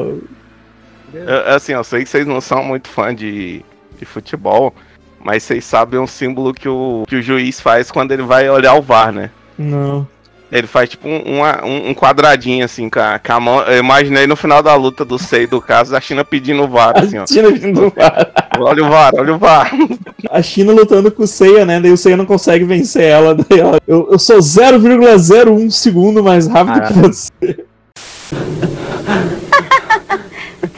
É, 1.14 1.54
Assim, 1.54 1.74
eu 1.74 1.84
sei 1.84 2.04
que 2.04 2.10
vocês 2.10 2.26
não 2.26 2.42
são 2.42 2.64
muito 2.64 2.88
fã 2.88 3.14
de, 3.14 3.64
de 4.00 4.06
futebol, 4.06 4.74
mas 5.20 5.44
vocês 5.44 5.66
sabem 5.66 6.00
um 6.00 6.08
símbolo 6.08 6.54
que 6.54 6.68
o, 6.68 7.04
que 7.08 7.18
o 7.18 7.22
juiz 7.22 7.60
faz 7.60 7.92
quando 7.92 8.12
ele 8.12 8.24
vai 8.24 8.50
olhar 8.50 8.74
o 8.74 8.82
VAR, 8.82 9.12
né? 9.12 9.30
Não. 9.58 10.08
Ele 10.56 10.68
faz 10.68 10.88
tipo 10.88 11.08
um, 11.10 11.38
uma- 11.38 11.66
um- 11.66 11.90
um 11.90 11.94
quadradinho 11.96 12.64
assim 12.64 12.88
com 12.88 13.00
a, 13.00 13.18
com 13.18 13.34
a 13.34 13.40
mão. 13.40 13.62
Eu 13.64 13.80
imaginei 13.80 14.28
no 14.28 14.36
final 14.36 14.62
da 14.62 14.76
luta 14.76 15.04
do 15.04 15.18
Sei 15.18 15.48
do 15.48 15.60
caso 15.60 15.96
a 15.96 16.00
China 16.00 16.24
pedindo 16.24 16.62
o 16.62 16.68
VAR, 16.68 16.94
assim, 16.96 17.18
ó. 17.18 17.26
China 17.26 17.52
pedindo 17.52 17.88
o 17.88 17.90
VAR. 17.90 18.32
Olha 18.60 18.86
o 18.86 18.90
VAR, 18.90 19.12
olha 19.16 19.34
o 19.34 19.40
VAR. 19.40 19.72
A 20.30 20.44
China 20.44 20.72
lutando 20.72 21.12
com 21.12 21.24
o 21.24 21.28
Seiya, 21.28 21.66
né? 21.66 21.80
Daí 21.80 21.92
o 21.92 21.98
Seiya 21.98 22.16
não 22.16 22.28
consegue 22.28 22.66
vencer 22.66 23.02
ela. 23.04 23.34
Daí 23.34 23.60
ela 23.60 23.80
eu, 23.88 24.10
eu 24.12 24.20
sou 24.20 24.38
0,01 24.38 25.72
segundo 25.72 26.24
mais 26.24 26.46
rápido 26.48 26.88
que 26.88 26.94
você. 27.00 27.66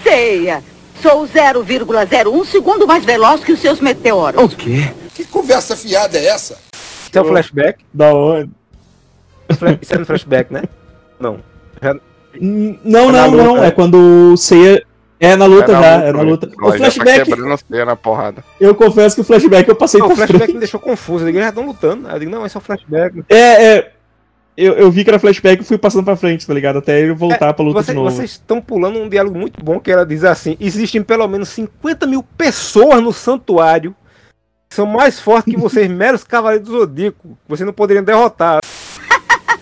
Ceia, 0.03 0.63
sou 1.01 1.27
0,01 1.27 2.45
segundo 2.45 2.87
mais 2.87 3.03
veloz 3.03 3.43
que 3.43 3.51
os 3.51 3.59
seus 3.59 3.79
meteoros. 3.79 4.41
O 4.41 4.49
quê? 4.49 4.89
Que 5.13 5.25
conversa 5.25 5.75
fiada 5.75 6.17
é 6.17 6.25
essa? 6.27 6.57
Isso 6.73 7.19
é 7.19 7.23
flashback? 7.23 7.83
Da 7.93 8.13
onde? 8.13 8.49
Isso 9.81 9.93
é 9.93 9.97
no 9.97 10.05
flashback, 10.05 10.51
né? 10.53 10.63
Não. 11.19 11.39
Já- 11.81 11.95
Não, 12.39 13.09
É 13.09 13.11
na 13.11 13.27
não, 13.27 13.31
luta, 13.31 13.43
não. 13.43 13.55
né? 13.57 13.67
É 13.67 13.71
quando 13.71 13.95
o 14.33 14.37
Seiya. 14.37 14.83
É 15.17 15.35
na 15.35 15.45
luta 15.45 15.71
já, 15.71 15.85
é 16.03 16.11
na 16.11 16.21
luta. 16.21 16.47
O 16.61 16.65
Ela 16.67 16.77
já 16.77 16.85
tá 16.85 16.91
flashback, 16.91 17.31
o 17.33 17.57
Seiya 17.57 17.85
na 17.85 17.95
porrada. 17.95 18.43
eu 18.59 18.75
confesso 18.75 19.15
que 19.15 19.21
o 19.21 19.23
flashback 19.23 19.67
eu 19.69 19.75
passei 19.75 19.99
Não, 19.99 20.07
o 20.07 20.15
flashback 20.15 20.37
frente. 20.43 20.53
me 20.53 20.59
deixou 20.59 20.79
confuso. 20.79 21.23
Eu 21.23 21.27
digo, 21.27 21.37
eles 21.37 21.45
já 21.45 21.49
estão 21.49 21.65
lutando. 21.65 22.07
Aí 22.07 22.15
eu 22.15 22.19
digo, 22.19 22.31
não, 22.31 22.45
esse 22.45 22.57
é 22.57 22.59
o 22.59 22.61
flashback. 22.61 23.23
É, 23.29 23.37
é. 23.77 23.91
Eu, 24.57 24.73
eu 24.73 24.91
vi 24.91 25.03
que 25.03 25.09
era 25.09 25.19
flashback 25.19 25.61
e 25.61 25.65
fui 25.65 25.77
passando 25.77 26.03
pra 26.05 26.15
frente, 26.15 26.45
tá 26.47 26.53
ligado? 26.53 26.79
Até 26.79 26.99
ele 26.99 27.13
voltar 27.13 27.53
pra 27.53 27.63
luta 27.65 27.81
Você- 27.81 27.91
de 27.91 27.97
novo. 27.97 28.09
Vocês 28.11 28.31
estão 28.31 28.61
pulando 28.61 28.99
um 28.99 29.07
diálogo 29.09 29.37
muito 29.37 29.63
bom 29.63 29.79
que 29.79 29.91
ela 29.91 30.05
diz 30.05 30.23
assim: 30.25 30.55
existem 30.59 31.01
pelo 31.03 31.27
menos 31.27 31.49
50 31.49 32.05
mil 32.07 32.21
pessoas 32.37 33.01
no 33.01 33.11
santuário 33.13 33.95
que 34.69 34.75
são 34.75 34.85
mais 34.85 35.19
fortes 35.19 35.53
que 35.53 35.59
vocês, 35.59 35.89
meros 35.89 36.23
cavaleiros 36.23 36.67
do 36.67 36.79
Zodíaco. 36.79 37.17
que 37.29 37.35
Vocês 37.49 37.65
não 37.65 37.73
poderiam 37.73 38.03
derrotar. 38.03 38.59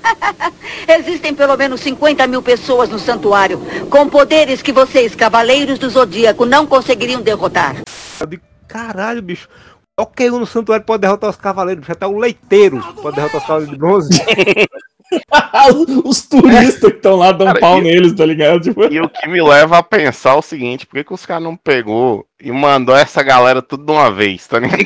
Existem 0.88 1.34
pelo 1.34 1.58
menos 1.58 1.82
50 1.82 2.28
mil 2.28 2.42
pessoas 2.42 2.90
no 2.90 3.00
santuário 3.00 3.60
com 3.90 4.08
poderes 4.10 4.62
que 4.62 4.72
vocês, 4.72 5.16
cavaleiros 5.16 5.80
do 5.80 5.90
Zodíaco, 5.90 6.46
não 6.46 6.66
conseguiriam 6.66 7.22
derrotar. 7.22 7.76
Eu 8.20 8.28
digo, 8.28 8.44
caralho, 8.68 9.22
bicho. 9.22 9.48
Qualquer 9.96 10.32
um 10.32 10.40
no 10.40 10.46
santuário 10.46 10.86
pode 10.86 11.02
derrotar 11.02 11.30
os 11.30 11.36
cavaleiros, 11.36 11.82
bicho. 11.82 11.92
Até 11.92 12.08
o 12.08 12.18
leiteiro 12.18 12.82
pode 13.02 13.16
derrotar 13.16 13.42
os 13.42 13.48
cavaleiros 13.48 13.74
de 13.74 13.78
bronze. 13.78 14.10
os 16.04 16.22
turistas 16.24 16.92
que 16.92 16.98
estão 16.98 17.16
lá 17.16 17.32
dão 17.32 17.48
Cara, 17.48 17.60
pau 17.60 17.78
e- 17.80 17.82
neles, 17.82 18.14
tá 18.14 18.26
ligado? 18.26 18.60
Tipo, 18.62 18.92
E 18.92 19.00
o 19.00 19.10
que 19.10 19.28
me 19.28 19.42
leva 19.42 19.78
a 19.78 19.84
pensar 19.84 20.36
o 20.36 20.42
seguinte, 20.42 20.86
por 20.86 20.96
que, 20.96 21.04
que 21.04 21.14
os 21.14 21.26
caras 21.26 21.44
não 21.44 21.56
pegou 21.56 22.26
e 22.42 22.52
mandou 22.52 22.96
essa 22.96 23.22
galera 23.22 23.62
tudo 23.62 23.86
de 23.86 23.92
uma 23.92 24.12
vez, 24.12 24.48
tá 24.48 24.60
ligado? 24.60 24.84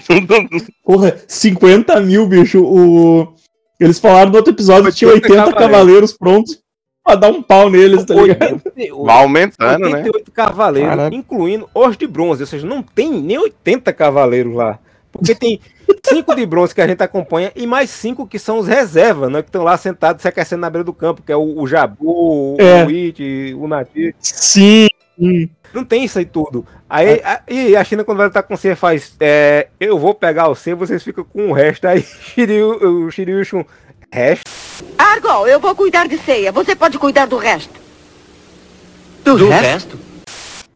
porra, 0.84 1.18
50 1.28 2.00
mil, 2.02 2.28
bicho. 2.28 2.62
O... 2.64 3.34
Eles 3.80 4.00
falaram 4.00 4.32
no 4.32 4.38
outro 4.38 4.54
episódio 4.54 4.92
que 4.92 4.98
tinha 4.98 5.12
80 5.12 5.28
cavaleiros. 5.36 5.54
cavaleiros 5.60 6.14
prontos 6.18 6.60
pra 7.04 7.16
dar 7.16 7.30
um 7.30 7.42
pau 7.44 7.70
neles, 7.70 8.04
tá 8.04 8.14
ligado? 8.16 8.62
Vai 9.06 9.18
aumentando, 9.24 9.80
né? 9.90 9.98
88 10.00 10.32
cavaleiros, 10.32 10.90
Caralho. 10.90 11.16
incluindo 11.16 11.70
os 11.74 11.96
de 11.98 12.08
bronze. 12.08 12.42
Ou 12.44 12.48
seja, 12.48 12.66
não 12.68 12.82
tem 12.82 13.12
nem 13.12 13.38
80 13.38 13.94
cavaleiros 13.94 14.54
lá. 14.54 14.80
Porque 15.12 15.34
tem 15.34 15.60
5 16.06 16.36
de 16.36 16.46
bronze 16.46 16.76
que 16.76 16.82
a 16.82 16.88
gente 16.88 17.02
acompanha 17.02 17.52
e 17.56 17.66
mais 17.66 17.90
5 17.92 18.28
que 18.28 18.38
são 18.38 18.58
os 18.60 18.68
reservas, 18.68 19.32
né? 19.32 19.42
Que 19.42 19.50
estão 19.50 19.64
lá 19.64 19.78
sentados 19.78 20.22
se 20.22 20.28
aquecendo 20.28 20.62
na 20.62 20.70
beira 20.70 20.84
do 20.84 20.92
campo, 20.94 21.22
que 21.26 21.32
é 21.32 21.36
o, 21.38 21.62
o 21.62 21.66
Jabu, 21.68 22.58
É. 22.60 22.84
o 22.84 22.90
It, 22.90 23.56
o 23.58 23.68
Nati. 23.68 24.14
Sim. 24.20 24.88
Não 25.74 25.84
tem 25.84 26.04
isso 26.04 26.20
aí 26.20 26.26
tudo. 26.26 26.66
Aí 26.90 27.22
a, 27.24 27.42
e 27.48 27.76
a 27.76 27.84
China, 27.84 28.04
quando 28.04 28.22
ela 28.22 28.30
tá 28.30 28.42
com 28.42 28.56
você, 28.56 28.76
faz. 28.76 29.16
É, 29.20 29.68
eu 29.80 30.00
vou 30.00 30.14
pegar 30.14 30.48
o 30.48 30.56
C, 30.56 30.74
vocês 30.74 31.04
ficam 31.04 31.24
com 31.24 31.50
o 31.50 31.54
resto. 31.54 31.88
Aí 31.88 32.02
Shiryu, 32.22 33.06
o 33.06 33.12
Shiryu 33.12 33.44
Shun, 33.44 33.64
resto. 34.12 34.50
Argol, 34.98 35.48
eu 35.48 35.60
vou 35.60 35.76
cuidar 35.76 36.08
de 36.08 36.18
ceia. 36.18 36.52
Você 36.52 36.76
pode 36.76 36.98
cuidar 36.98 37.26
do 37.26 37.38
resto. 37.38 37.88
Do, 39.24 39.50
resto? 39.50 40.00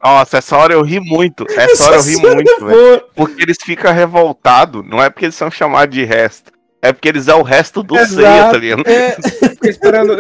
Nossa, 0.04 0.40
essa 0.40 0.58
hora 0.58 0.74
eu 0.74 0.82
ri 0.82 1.00
muito. 1.00 1.46
Essa 1.50 1.86
hora 1.86 1.96
eu 1.98 2.04
ri 2.04 2.18
muito, 2.18 2.66
velho. 2.66 3.04
Porque 3.16 3.42
eles 3.42 3.58
ficam 3.64 3.94
revoltados. 3.94 4.86
Não 4.86 5.02
é 5.02 5.10
porque 5.10 5.26
eles 5.26 5.36
são 5.36 5.50
chamados 5.50 5.96
de 5.96 6.04
resto. 6.04 6.52
É 6.82 6.92
porque 6.92 7.08
eles 7.08 7.28
é 7.28 7.36
o 7.36 7.44
resto 7.44 7.84
do 7.84 7.96
Exato. 7.96 8.16
Seiya, 8.16 8.52
tá 8.52 8.58
ligado? 8.58 8.84
É. 8.88 9.16
Esperando. 9.70 10.14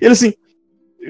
Ele 0.00 0.12
assim, 0.12 0.34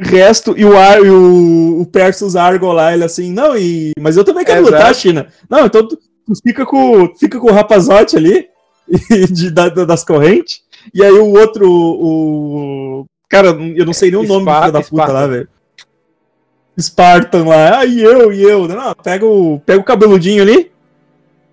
resto, 0.01 0.55
e 0.57 0.65
o, 0.65 0.77
Ar, 0.77 0.99
e 1.05 1.09
o, 1.11 1.81
o 1.83 1.87
Persus 1.87 2.37
Argo 2.37 2.73
lá, 2.73 2.93
ele 2.95 3.05
assim, 3.05 3.33
não, 3.33 3.57
e. 3.57 3.93
Mas 4.01 4.17
eu 4.17 4.25
também 4.25 4.45
quero 4.45 4.61
Exato. 4.63 4.75
lutar, 4.77 4.95
China. 4.95 5.27
Não, 5.49 5.67
então 5.67 5.87
tu, 5.87 5.97
tu 5.97 6.33
fica, 6.43 6.65
com, 6.67 7.15
fica 7.17 7.39
com 7.39 7.49
o 7.49 7.53
rapazote 7.53 8.17
ali, 8.17 8.47
e 9.11 9.27
de, 9.27 9.51
da- 9.51 9.69
da- 9.69 9.85
das 9.85 10.05
correntes, 10.05 10.63
e 10.95 11.03
aí 11.03 11.13
o 11.13 11.31
outro, 11.39 11.69
o. 11.71 13.07
Cara, 13.29 13.49
eu 13.49 13.85
não 13.87 13.93
sei 13.93 14.11
nem 14.11 14.21
o 14.21 14.27
nome 14.27 14.45
da 14.71 14.81
puta 14.83 15.07
lá, 15.13 15.27
velho. 15.27 15.49
Spartan 16.81 17.45
lá, 17.45 17.79
ah, 17.79 17.85
e 17.87 18.03
eu, 18.03 18.33
e 18.33 18.43
eu. 18.43 18.67
Não, 18.67 18.95
pega 18.95 19.25
o, 19.25 19.61
pega 19.65 19.81
o 19.81 19.85
cabeludinho 19.85 20.43
ali. 20.43 20.73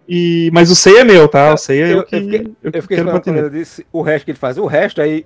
E, 0.10 0.50
mas 0.52 0.70
o 0.72 0.76
Sei 0.76 0.98
é 0.98 1.04
meu, 1.04 1.28
tá? 1.28 1.54
O 1.54 1.58
Sei 1.58 1.82
é 1.82 1.94
eu, 1.94 1.98
Eu, 2.00 2.04
que. 2.04 2.16
eu 2.16 2.22
fiquei, 2.24 2.40
eu 2.40 2.56
eu 2.64 2.72
que 2.72 2.82
fiquei 2.82 2.98
esperando 2.98 3.22
quando 3.22 3.38
ele 3.38 3.50
disse 3.52 3.86
o 3.94 4.02
resto 4.02 4.26
que 4.26 4.32
ele 4.32 4.38
faz. 4.40 4.58
O 4.58 4.66
resto 4.66 5.00
aí. 5.02 5.26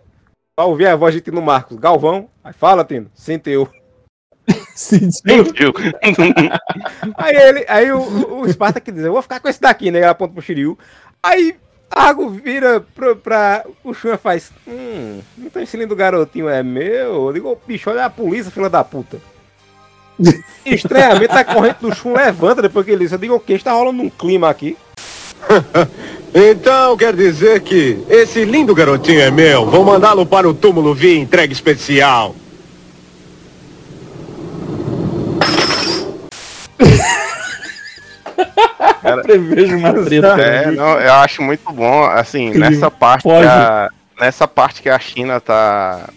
Ao 0.58 0.70
ouvir 0.70 0.88
a 0.88 0.96
voz 0.96 1.14
de 1.14 1.20
Tino 1.20 1.42
Marcos, 1.42 1.78
Galvão, 1.78 2.30
aí 2.42 2.54
fala, 2.54 2.86
Tino. 2.86 3.12
Sim, 3.14 5.10
Sentiu. 5.12 5.74
Aí 7.18 7.36
ele, 7.36 7.66
aí 7.68 7.92
o, 7.92 8.00
o, 8.00 8.42
o 8.42 8.50
Sparta 8.50 8.80
que 8.80 8.92
diz, 8.92 9.04
eu 9.04 9.12
vou 9.12 9.22
ficar 9.22 9.40
com 9.40 9.48
esse 9.48 9.60
daqui, 9.60 9.90
né? 9.90 10.00
Ele 10.00 10.06
aponta 10.06 10.34
pro 10.34 10.42
Shiryu. 10.42 10.78
Aí 11.24 11.56
Argo 11.90 12.30
vira 12.30 12.82
pra, 12.94 13.16
pra 13.16 13.66
o 13.84 13.94
Shun 13.94 14.18
faz. 14.18 14.52
Hum, 14.68 15.22
então 15.38 15.62
esse 15.62 15.78
lindo 15.78 15.96
garotinho 15.96 16.50
é 16.50 16.62
meu? 16.62 17.28
Eu 17.28 17.34
digo, 17.34 17.62
bicho, 17.66 17.90
olha 17.90 18.06
a 18.06 18.10
polícia, 18.10 18.52
filha 18.52 18.70
da 18.70 18.84
puta. 18.84 19.20
Estranhamente 20.66 21.32
a 21.32 21.44
corrente 21.44 21.80
do 21.82 21.94
Shun 21.94 22.14
levanta 22.14 22.62
depois 22.62 22.86
que 22.86 22.92
ele 22.92 23.04
disse. 23.04 23.16
Eu 23.16 23.20
digo, 23.20 23.36
o 23.36 23.40
que? 23.40 23.54
Está 23.54 23.72
rolando 23.72 24.02
um 24.02 24.10
clima 24.10 24.50
aqui. 24.50 24.78
Então 26.38 26.98
quer 26.98 27.16
dizer 27.16 27.62
que 27.62 28.04
esse 28.10 28.44
lindo 28.44 28.76
garotinho 28.76 29.22
é 29.22 29.32
meu. 29.32 29.66
Vou 29.68 29.86
mandá-lo 29.86 30.26
para 30.26 30.50
o 30.50 30.54
túmulo 30.54 30.94
via 30.94 31.18
entrega 31.18 31.54
especial. 31.54 32.36
Cara, 39.02 39.22
Prevejo 39.22 39.78
uma 39.78 39.94
treta. 39.94 40.28
É, 40.42 40.72
não, 40.72 41.00
eu 41.00 41.14
acho 41.14 41.42
muito 41.42 41.72
bom, 41.72 42.04
assim, 42.04 42.50
nessa 42.50 42.92
parte, 42.92 43.30
a, 43.30 43.90
nessa 44.20 44.46
parte 44.46 44.82
que 44.82 44.90
a 44.90 45.00
China 45.00 45.40
tá 45.40 46.10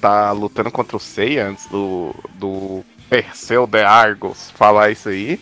tá 0.00 0.32
lutando 0.32 0.70
contra 0.70 0.96
o 0.96 1.00
Seiya 1.00 1.48
antes 1.48 1.66
do 1.66 2.14
do 2.34 2.84
Perseu 3.08 3.66
de 3.66 3.82
Argos 3.82 4.50
falar 4.56 4.90
isso 4.90 5.08
aí. 5.10 5.38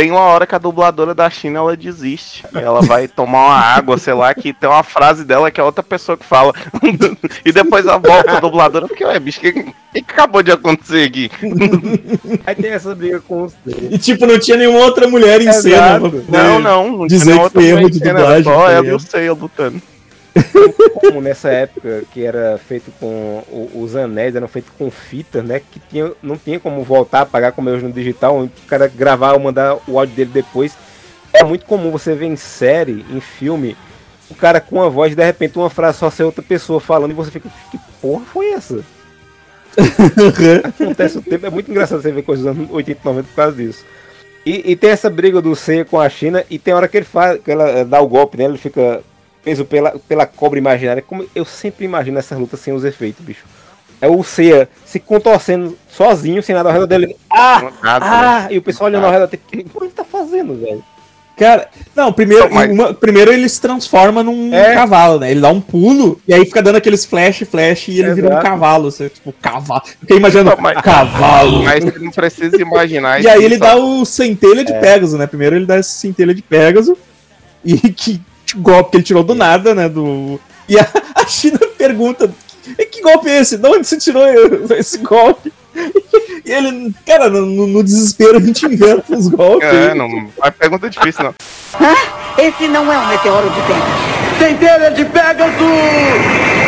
Tem 0.00 0.10
uma 0.10 0.20
hora 0.20 0.46
que 0.46 0.54
a 0.54 0.58
dubladora 0.58 1.14
da 1.14 1.28
China 1.28 1.58
ela 1.58 1.76
desiste. 1.76 2.42
Ela 2.54 2.80
vai 2.80 3.06
tomar 3.06 3.48
uma 3.48 3.60
água, 3.60 3.98
sei 3.98 4.14
lá, 4.14 4.32
que 4.32 4.50
tem 4.50 4.66
uma 4.66 4.82
frase 4.82 5.26
dela 5.26 5.50
que 5.50 5.60
é 5.60 5.62
outra 5.62 5.82
pessoa 5.82 6.16
que 6.16 6.24
fala. 6.24 6.54
e 7.44 7.52
depois 7.52 7.84
ela 7.84 7.98
volta 7.98 8.32
a 8.32 8.40
dubladora, 8.40 8.88
porque, 8.88 9.04
ué, 9.04 9.20
bicho, 9.20 9.40
o 9.40 9.42
que, 9.42 9.52
que 9.52 9.98
acabou 9.98 10.42
de 10.42 10.52
acontecer 10.52 11.06
aqui? 11.06 11.30
Aí 12.46 12.54
tem 12.54 12.70
essa 12.70 12.94
briga 12.94 13.20
com 13.20 13.42
os 13.42 13.52
E 13.90 13.98
tipo, 13.98 14.24
não 14.24 14.38
tinha 14.38 14.56
nenhuma 14.56 14.78
outra 14.78 15.06
mulher 15.06 15.38
em 15.42 15.52
cena. 15.52 15.76
Exato. 15.76 16.00
pra 16.00 16.20
poder 16.22 16.32
Não, 16.32 16.60
não, 16.60 16.96
não 16.96 17.06
Dizer 17.06 17.24
tinha 17.24 17.36
que 17.36 17.42
outra 17.42 17.60
foi 17.60 17.68
erro 17.68 17.76
mulher 17.80 17.90
de 17.90 17.98
em 17.98 18.00
cena, 18.00 18.20
dublagem. 18.20 18.44
Só 18.44 18.64
tá 18.64 18.72
ela 18.72 18.86
e 18.86 18.92
o 18.92 18.98
Seiya 18.98 19.32
lutando. 19.34 19.82
Como 21.00 21.20
nessa 21.20 21.50
época 21.50 22.04
que 22.12 22.24
era 22.24 22.58
feito 22.58 22.92
com 22.98 23.42
os 23.74 23.96
anéis 23.96 24.36
eram 24.36 24.48
feitos 24.48 24.70
com 24.78 24.90
fita, 24.90 25.42
né? 25.42 25.60
Que 25.60 25.80
tinha, 25.80 26.12
não 26.22 26.36
tinha 26.36 26.60
como 26.60 26.82
voltar 26.84 27.22
a 27.22 27.26
pagar 27.26 27.52
como 27.52 27.68
é 27.68 27.72
hoje 27.72 27.84
no 27.84 27.92
digital, 27.92 28.40
o 28.42 28.50
cara 28.66 28.86
gravar 28.88 29.32
ou 29.32 29.40
mandar 29.40 29.78
o 29.86 29.98
áudio 29.98 30.14
dele 30.14 30.30
depois. 30.32 30.76
É 31.32 31.44
muito 31.44 31.64
comum 31.64 31.90
você 31.90 32.14
ver 32.14 32.26
em 32.26 32.36
série, 32.36 33.04
em 33.10 33.20
filme, 33.20 33.76
o 34.28 34.34
cara 34.34 34.60
com 34.60 34.82
a 34.82 34.88
voz, 34.88 35.14
de 35.14 35.24
repente 35.24 35.58
uma 35.58 35.70
frase 35.70 35.98
só 35.98 36.10
ser 36.10 36.24
outra 36.24 36.42
pessoa 36.42 36.80
falando 36.80 37.10
e 37.10 37.14
você 37.14 37.30
fica, 37.30 37.48
que 37.70 37.78
porra 38.00 38.24
foi 38.24 38.50
essa? 38.50 38.84
Acontece 40.64 41.18
o 41.18 41.22
tempo, 41.22 41.46
é 41.46 41.50
muito 41.50 41.70
engraçado 41.70 42.02
você 42.02 42.10
ver 42.10 42.22
coisas 42.22 42.44
dos 42.44 42.56
anos 42.56 42.70
80 42.70 43.00
90 43.04 43.28
por 43.28 43.36
causa 43.36 43.56
disso. 43.56 43.84
E, 44.44 44.72
e 44.72 44.76
tem 44.76 44.90
essa 44.90 45.10
briga 45.10 45.40
do 45.40 45.54
Seiya 45.54 45.84
com 45.84 46.00
a 46.00 46.08
China, 46.08 46.44
e 46.50 46.58
tem 46.58 46.74
hora 46.74 46.88
que 46.88 46.96
ele 46.96 47.04
faz, 47.04 47.40
que 47.40 47.50
ela 47.50 47.68
eh, 47.68 47.84
dá 47.84 48.00
o 48.00 48.08
golpe, 48.08 48.38
né? 48.38 48.44
Ele 48.44 48.56
fica 48.56 49.02
preso 49.42 49.64
pela, 49.64 49.98
pela 50.08 50.26
cobra 50.26 50.58
imaginária. 50.58 51.02
Como 51.02 51.24
eu 51.34 51.44
sempre 51.44 51.84
imagino 51.84 52.18
essas 52.18 52.38
lutas 52.38 52.60
sem 52.60 52.72
os 52.72 52.84
efeitos, 52.84 53.24
bicho. 53.24 53.44
É 54.00 54.08
o 54.08 54.22
Seiya 54.24 54.68
se 54.86 54.98
contorcendo 54.98 55.76
sozinho, 55.88 56.42
sem 56.42 56.54
nada 56.54 56.68
ao 56.70 56.72
redor 56.72 56.86
dele. 56.86 57.16
Ah! 57.30 57.70
Nada, 57.82 58.04
Ah! 58.06 58.40
né? 58.42 58.48
E 58.50 58.58
o 58.58 58.62
pessoal 58.62 58.88
olhando 58.88 59.04
ao 59.06 59.12
redor. 59.12 59.26
O 59.26 59.28
que 59.28 59.38
ele 59.56 59.90
tá 59.94 60.04
fazendo, 60.04 60.54
velho? 60.58 60.82
Cara, 61.36 61.68
não, 61.96 62.12
primeiro, 62.12 62.44
Não, 62.48 62.54
mas- 62.54 62.70
uma- 62.70 62.92
primeiro 62.92 63.32
ele 63.32 63.48
se 63.48 63.58
transforma 63.60 64.22
num 64.22 64.54
É. 64.54 64.74
cavalo, 64.74 65.20
né? 65.20 65.30
Ele 65.30 65.40
dá 65.40 65.48
um 65.48 65.60
pulo 65.60 66.20
e 66.28 66.34
aí 66.34 66.44
fica 66.44 66.62
dando 66.62 66.76
aqueles 66.76 67.06
flash, 67.06 67.44
flash 67.50 67.88
e 67.88 67.98
ele 67.98 68.12
vira 68.12 68.26
um 68.28 68.30
Exato. 68.32 68.44
cavalo. 68.46 68.90
Você, 68.90 69.08
tipo, 69.08 69.32
cavalo. 69.40 69.82
Fiquei 70.00 70.18
imaginando, 70.18 70.50
Não, 70.50 70.56
mas- 70.60 70.80
cavalo. 70.82 71.62
Mas 71.62 71.82
você 71.82 71.98
não 71.98 72.10
precisa 72.10 72.60
imaginar 72.60 73.22
E 73.22 73.28
aí 73.28 73.42
ele 73.42 73.56
só- 73.56 73.64
dá 73.64 73.76
o 73.76 74.04
centelha 74.04 74.62
de 74.64 74.72
É. 74.72 74.80
Pegasus, 74.80 75.18
né? 75.18 75.26
Primeiro 75.26 75.56
ele 75.56 75.64
dá 75.64 75.78
esse 75.78 75.92
centelha 75.92 76.34
de 76.34 76.42
Pegasus 76.42 76.96
e 77.64 77.74
que 77.92 78.20
golpe 78.56 78.90
que 78.92 78.96
ele 78.98 79.04
tirou 79.04 79.22
do 79.22 79.34
nada, 79.34 79.74
né? 79.74 79.88
Do... 79.88 80.40
E 80.68 80.78
a, 80.78 80.86
a 81.14 81.26
China 81.26 81.58
pergunta: 81.76 82.32
"E 82.78 82.84
que 82.86 83.02
golpe 83.02 83.28
é 83.28 83.40
esse? 83.40 83.56
De 83.56 83.68
onde 83.68 83.86
você 83.86 83.96
tirou 83.98 84.24
esse 84.76 84.98
golpe? 84.98 85.52
E 86.44 86.50
ele, 86.50 86.92
cara, 87.06 87.28
no, 87.28 87.66
no 87.66 87.82
desespero 87.82 88.38
a 88.38 88.40
gente 88.40 88.66
inventa 88.66 89.16
os 89.16 89.28
golpes. 89.28 89.68
É, 89.68 89.94
não. 89.94 90.28
A 90.40 90.50
pergunta 90.50 90.86
é 90.86 90.90
difícil, 90.90 91.24
não. 91.24 91.34
Hã? 91.80 91.94
Esse 92.38 92.66
não 92.68 92.92
é 92.92 92.98
um 92.98 93.06
meteoro 93.06 93.50
de 93.50 93.60
Pegasus. 93.62 94.38
Centelha 94.38 94.90
de 94.90 95.04
Pegasus! 95.04 96.59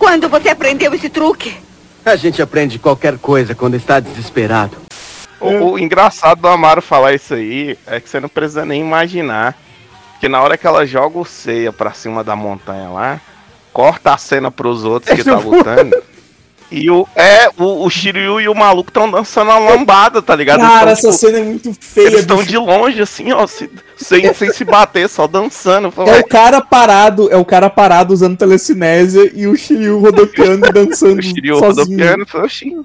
Quando 0.00 0.30
você 0.30 0.48
aprendeu 0.48 0.94
esse 0.94 1.10
truque? 1.10 1.54
A 2.02 2.16
gente 2.16 2.40
aprende 2.40 2.78
qualquer 2.78 3.18
coisa 3.18 3.54
quando 3.54 3.74
está 3.74 4.00
desesperado. 4.00 4.74
O, 5.38 5.72
o 5.72 5.78
engraçado 5.78 6.40
do 6.40 6.48
Amaro 6.48 6.80
falar 6.80 7.12
isso 7.12 7.34
aí 7.34 7.78
é 7.86 8.00
que 8.00 8.08
você 8.08 8.18
não 8.18 8.28
precisa 8.28 8.64
nem 8.64 8.80
imaginar 8.80 9.54
que 10.18 10.26
na 10.26 10.40
hora 10.40 10.56
que 10.56 10.66
ela 10.66 10.86
joga 10.86 11.18
o 11.18 11.24
ceia 11.24 11.70
pra 11.70 11.92
cima 11.92 12.24
da 12.24 12.34
montanha 12.34 12.88
lá, 12.88 13.20
corta 13.74 14.14
a 14.14 14.18
cena 14.18 14.50
pros 14.50 14.84
outros 14.84 15.14
que 15.14 15.22
tá 15.22 15.38
lutando. 15.38 15.94
E 16.72 16.88
o, 16.88 17.06
é, 17.16 17.48
o, 17.58 17.84
o 17.84 17.90
Shiryu 17.90 18.40
e 18.40 18.48
o 18.48 18.54
maluco 18.54 18.90
estão 18.90 19.10
dançando 19.10 19.50
a 19.50 19.58
lambada, 19.58 20.22
tá 20.22 20.36
ligado? 20.36 20.60
Cara, 20.60 20.80
tão, 20.80 20.88
essa 20.92 21.00
tipo, 21.08 21.12
cena 21.14 21.38
é 21.38 21.42
muito 21.42 21.72
feia. 21.80 22.06
Eles 22.06 22.20
estão 22.20 22.42
de 22.44 22.56
longe, 22.56 23.02
assim, 23.02 23.32
ó, 23.32 23.44
se- 23.46 23.68
sem, 23.96 24.32
sem 24.32 24.52
se 24.52 24.64
bater, 24.64 25.08
só 25.08 25.26
dançando. 25.26 25.90
Falo, 25.90 26.08
É 26.08 26.12
"Ué, 26.12 26.20
o 26.20 26.28
cara 26.28 26.60
parado, 26.60 27.28
é 27.32 27.36
o 27.36 27.44
cara 27.44 27.68
parado 27.68 28.14
usando 28.14 28.36
telecinésia 28.36 29.30
e 29.34 29.48
o 29.48 29.56
Shiryu 29.56 29.98
rodopiando 29.98 30.64
e 30.66 30.72
dançando 30.72 31.18
o 31.20 31.22
Shiryu 31.22 31.56
sozinho. 31.58 31.84
rodopiando, 31.86 32.22
eu 32.22 32.26
falei, 32.26 32.46
"Oxi, 32.46 32.76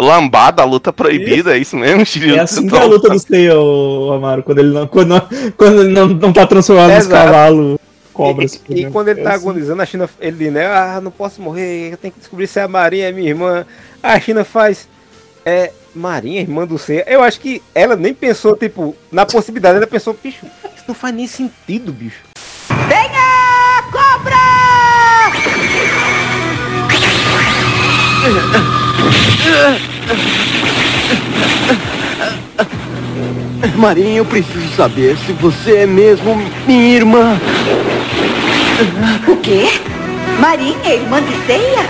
Lambada, 0.00 0.62
luta 0.64 0.92
proibida, 0.92 1.56
é 1.56 1.58
isso 1.58 1.76
mesmo, 1.76 2.06
Shiryu? 2.06 2.36
É 2.36 2.40
assim 2.40 2.66
que 2.68 2.76
é 2.76 2.80
a 2.80 2.84
luta 2.84 3.10
do 3.10 3.18
Seiya, 3.18 3.52
Amaro, 4.14 4.44
quando 4.44 4.60
ele 4.60 4.70
não, 4.72 4.86
quando, 4.86 5.20
quando 5.56 5.80
ele 5.82 5.92
não, 5.92 6.06
não 6.06 6.32
tá 6.32 6.46
transformado 6.46 6.90
nos 6.94 7.04
Exato. 7.06 7.24
cavalos 7.26 7.78
cobras. 8.18 8.60
E, 8.68 8.80
e 8.80 8.90
quando 8.90 9.08
ele 9.08 9.20
É 9.20 9.22
tá 9.22 9.30
assim. 9.30 9.38
agonizando, 9.40 9.80
a 9.80 9.86
China, 9.86 10.10
ele 10.20 10.50
né? 10.50 10.66
Ah, 10.66 11.00
não 11.00 11.10
posso 11.10 11.40
morrer, 11.40 11.92
eu 11.92 11.96
tenho 11.96 12.12
que 12.12 12.18
descobrir 12.18 12.48
se 12.48 12.58
a 12.58 12.66
Marinha 12.66 13.08
é 13.08 13.12
minha 13.12 13.28
irmã. 13.28 13.64
A 14.02 14.18
China 14.18 14.44
faz. 14.44 14.88
É. 15.46 15.72
Marinha, 15.94 16.40
irmã 16.42 16.64
do 16.66 16.78
Seiya. 16.78 17.04
Eu 17.08 17.22
acho 17.22 17.40
que 17.40 17.62
ela 17.74 17.96
nem 17.96 18.12
pensou, 18.14 18.54
tipo, 18.56 18.94
na 19.10 19.24
possibilidade, 19.26 19.78
ela 19.78 19.86
pensou, 19.86 20.16
bicho, 20.22 20.46
isso 20.76 20.84
não 20.86 20.94
faz 20.94 21.12
nem 21.14 21.26
sentido, 21.26 21.92
bicho. 21.92 22.20
Venha, 22.88 23.82
cobra! 23.90 24.36
Marinha, 33.76 34.18
eu 34.18 34.24
preciso 34.24 34.68
saber 34.74 35.16
se 35.18 35.32
você 35.32 35.78
é 35.78 35.86
mesmo 35.86 36.36
minha 36.66 36.96
irmã. 36.96 37.38
O 39.26 39.36
quê? 39.38 39.64
Marinha, 40.38 40.94
irmã 40.94 41.20
de 41.20 41.34
Ceia? 41.46 41.84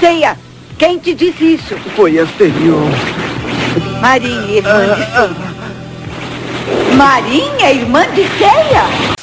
Ceia, 0.00 0.38
quem 0.78 0.98
te 0.98 1.14
disse 1.14 1.54
isso? 1.54 1.76
Foi 1.94 2.18
Asterion. 2.18 2.88
Marinha, 4.00 4.56
irmã 4.56 4.94
de 4.94 5.04
Ceia. 5.04 5.52
Marinha, 6.96 7.72
irmã 7.72 8.06
de 8.14 8.26
Ceia? 8.38 9.14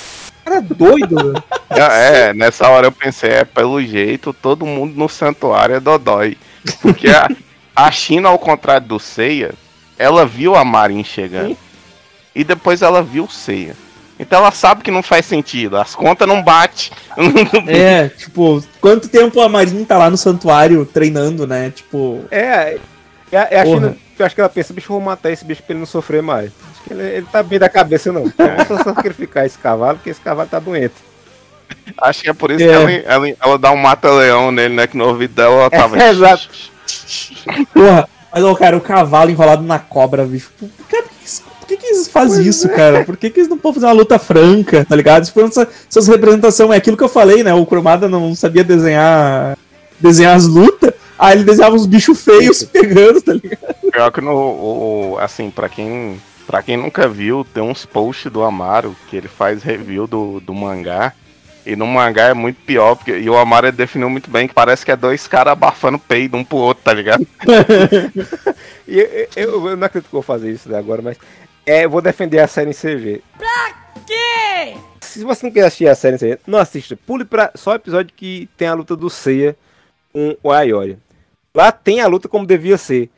Cara 0.45 0.61
doido, 0.61 1.15
velho. 1.15 1.43
É, 1.71 2.31
nessa 2.35 2.69
hora 2.69 2.85
eu 2.85 2.91
pensei, 2.91 3.31
é, 3.31 3.43
pelo 3.43 3.81
jeito, 3.81 4.31
todo 4.31 4.63
mundo 4.63 4.95
no 4.95 5.09
santuário 5.09 5.75
é 5.75 5.79
Dodói. 5.79 6.37
Porque 6.83 7.09
a, 7.09 7.27
a 7.75 7.89
China, 7.89 8.29
ao 8.29 8.37
contrário 8.37 8.85
do 8.85 8.99
Seiya, 8.99 9.55
ela 9.97 10.23
viu 10.23 10.55
a 10.55 10.63
Marin 10.63 11.03
chegando. 11.03 11.57
E 12.35 12.43
depois 12.43 12.83
ela 12.83 13.01
viu 13.01 13.23
o 13.23 13.31
Seiya. 13.31 13.75
Então 14.19 14.39
ela 14.39 14.51
sabe 14.51 14.83
que 14.83 14.91
não 14.91 15.01
faz 15.01 15.25
sentido, 15.25 15.77
as 15.77 15.95
contas 15.95 16.27
não 16.27 16.43
batem. 16.43 16.91
É, 17.67 18.09
tipo, 18.09 18.61
quanto 18.81 19.07
tempo 19.07 19.39
a 19.41 19.47
Marin 19.49 19.85
tá 19.85 19.97
lá 19.97 20.09
no 20.09 20.17
santuário 20.17 20.85
treinando, 20.85 21.47
né? 21.47 21.71
Tipo. 21.73 22.25
É, 22.29 22.77
é, 23.31 23.47
é 23.55 23.59
a 23.61 23.63
Porra. 23.63 23.75
China, 23.79 23.97
eu 24.17 24.25
acho 24.25 24.35
que 24.35 24.41
ela 24.41 24.49
pensa, 24.49 24.73
bicho, 24.73 24.89
vou 24.89 24.99
matar 25.01 25.31
esse 25.31 25.45
bicho 25.45 25.63
pra 25.63 25.73
ele 25.73 25.79
não 25.79 25.85
sofrer 25.87 26.21
mais. 26.21 26.51
Acho 26.71 26.83
que 26.83 26.93
ele, 26.93 27.03
ele 27.03 27.25
tá 27.31 27.41
bem 27.41 27.57
da 27.59 27.69
cabeça, 27.69 28.11
não. 28.11 28.25
Então, 28.25 28.45
eu 28.45 28.65
vou 28.65 28.77
só 28.77 28.83
sacrificar 28.83 29.45
esse 29.45 29.57
cavalo, 29.57 29.97
porque 29.97 30.09
esse 30.09 30.19
cavalo 30.21 30.49
tá 30.49 30.59
doente. 30.59 30.95
Acho 31.99 32.23
que 32.23 32.29
é 32.29 32.33
por 32.33 32.51
isso 32.51 32.63
É. 32.63 32.67
que 32.67 32.73
ela, 32.73 32.91
ela, 33.27 33.35
ela 33.41 33.57
dá 33.57 33.71
um 33.71 33.77
mata-leão 33.77 34.51
nele, 34.51 34.73
né? 34.75 34.87
Que 34.87 34.97
no 34.97 35.07
ouvido 35.07 35.33
dela 35.33 35.53
ela 35.61 35.69
tava. 35.69 35.97
É, 36.01 36.09
exato. 36.09 36.49
Porra, 37.73 38.09
mas, 38.31 38.43
ó, 38.43 38.55
cara, 38.55 38.75
o 38.77 38.81
cavalo 38.81 39.29
enrolado 39.31 39.63
na 39.63 39.79
cobra, 39.79 40.25
bicho. 40.25 40.51
Cara, 40.89 41.05
por 41.59 41.67
que, 41.67 41.77
que, 41.77 41.85
eles 41.85 42.07
fazem 42.07 42.45
isso, 42.47 42.67
cara? 42.69 43.03
Por 43.05 43.15
que, 43.15 43.29
que 43.29 43.39
eles 43.39 43.49
não 43.49 43.57
podem 43.57 43.75
fazer 43.75 43.85
uma 43.87 43.93
luta 43.99 44.17
franca, 44.17 44.85
tá 44.87 44.95
ligado? 44.95 45.25
Tipo, 45.25 45.41
essa, 45.41 45.67
essas 45.89 46.07
representações, 46.07 46.71
é 46.71 46.75
aquilo 46.77 46.97
que 46.97 47.03
eu 47.03 47.09
falei, 47.09 47.43
né? 47.43 47.53
O 47.53 47.65
Cromada 47.65 48.07
não 48.09 48.33
sabia 48.33 48.63
desenhar 48.63 49.57
desenhar 49.99 50.35
as 50.35 50.47
lutas, 50.47 50.93
aí 51.17 51.35
ele 51.37 51.43
desenhava 51.43 51.75
uns 51.75 51.85
bichos 51.85 52.21
feios 52.23 52.63
pegando, 52.63 53.21
tá 53.21 53.33
ligado? 53.33 53.75
Pior 53.91 54.11
que 54.11 54.21
no. 54.21 54.31
o- 54.31 55.17
assim, 55.19 55.49
pra 55.49 55.69
quem. 55.69 56.19
Pra 56.47 56.63
quem 56.63 56.75
nunca 56.77 57.07
viu, 57.07 57.45
tem 57.53 57.61
uns 57.61 57.85
posts 57.85 58.31
do 58.31 58.41
Amaro 58.41 58.95
que 59.07 59.15
ele 59.15 59.27
faz 59.27 59.61
review 59.61 60.07
do, 60.07 60.39
do 60.39 60.51
mangá. 60.51 61.13
E 61.71 61.75
no 61.75 61.85
mangá 61.85 62.23
é 62.29 62.33
muito 62.33 62.57
pior, 62.65 62.95
porque 62.95 63.11
e 63.17 63.29
o 63.29 63.37
Amaro 63.37 63.71
definiu 63.71 64.09
muito 64.09 64.29
bem 64.29 64.47
que 64.47 64.53
parece 64.53 64.83
que 64.83 64.91
é 64.91 64.95
dois 64.95 65.27
caras 65.27 65.53
abafando 65.53 65.99
peido 65.99 66.35
um 66.35 66.43
pro 66.43 66.57
outro, 66.57 66.83
tá 66.83 66.93
ligado? 66.93 67.25
E 68.87 68.99
eu, 68.99 69.27
eu- 69.35 69.67
eu 69.69 69.77
não 69.77 69.85
acredito 69.85 70.09
que 70.09 70.15
eu 70.15 70.21
vou 70.21 70.23
fazer 70.23 70.51
isso 70.51 70.73
agora, 70.75 70.99
mas 71.01 71.17
é, 71.65 71.85
eu 71.85 71.89
vou 71.91 72.01
defender 72.01 72.39
a 72.39 72.47
série 72.47 72.71
em 72.71 72.73
CG. 72.73 73.21
Pra 73.37 73.75
quê? 74.07 74.75
Se 75.01 75.23
você 75.23 75.45
não 75.45 75.53
quer 75.53 75.61
assistir 75.65 75.87
a 75.87 75.93
série 75.93 76.15
em 76.15 76.19
CG, 76.19 76.39
não 76.47 76.57
assista. 76.57 76.97
Pule 77.05 77.23
pra 77.23 77.51
só 77.53 77.71
o 77.71 77.75
episódio 77.75 78.11
que 78.15 78.49
tem 78.57 78.67
a 78.67 78.73
luta 78.73 78.95
do 78.95 79.07
Seiya 79.09 79.55
com 80.11 80.35
o 80.41 80.51
Ayori. 80.51 80.97
Lá 81.53 81.71
tem 81.71 82.01
a 82.01 82.07
luta 82.07 82.27
como 82.27 82.47
devia 82.47 82.77
ser. 82.79 83.09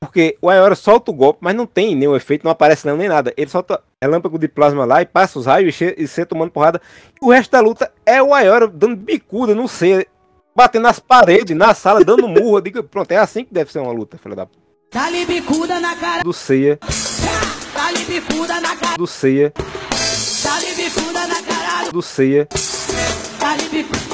Porque 0.00 0.38
o 0.40 0.48
Ayori 0.48 0.76
solta 0.76 1.10
o 1.10 1.14
golpe, 1.14 1.40
mas 1.42 1.56
não 1.56 1.66
tem 1.66 1.94
nenhum 1.94 2.14
efeito, 2.14 2.44
não 2.44 2.52
aparece 2.52 2.86
não, 2.86 2.96
nem 2.96 3.08
nada. 3.08 3.34
Ele 3.36 3.50
solta 3.50 3.82
relâmpago 4.00 4.38
de 4.38 4.46
plasma 4.46 4.84
lá 4.84 5.02
e 5.02 5.06
passa 5.06 5.38
os 5.38 5.46
raios 5.46 5.74
e 5.80 6.06
Seiya 6.06 6.24
tomando 6.26 6.52
porrada. 6.52 6.80
E 7.20 7.24
o 7.24 7.30
resto 7.30 7.50
da 7.50 7.60
luta 7.60 7.92
é 8.06 8.22
o 8.22 8.32
Ayori 8.32 8.68
dando 8.72 8.94
bicuda 8.94 9.54
no 9.56 9.66
Seiya, 9.66 10.06
batendo 10.54 10.84
nas 10.84 11.00
paredes, 11.00 11.56
na 11.56 11.74
sala, 11.74 12.04
dando 12.04 12.26
murro. 12.28 12.58
Eu 12.58 12.60
digo, 12.60 12.82
pronto, 12.84 13.10
é 13.10 13.16
assim 13.16 13.44
que 13.44 13.52
deve 13.52 13.72
ser 13.72 13.80
uma 13.80 13.92
luta, 13.92 14.16
filha 14.18 14.36
da 14.36 14.46
p. 14.46 14.52
Dá-lhe 14.92 15.26
bicuda 15.26 15.80
na 15.80 15.96
cara. 15.96 16.22
Do 16.22 16.32
Seiya, 16.32 16.78
Dá-lhe 17.74 18.04
bicuda 18.04 18.60
na 18.60 18.76
cara. 18.76 18.96
do 18.96 19.06
Seiya, 19.06 19.52
Dá-lhe 20.44 20.74
bicuda 20.76 21.26
na 21.26 21.42
cara. 21.42 21.90
do 21.92 22.00
Seiya. 22.02 22.48
Dá-lhe 23.40 23.68
bicuda. 23.68 24.07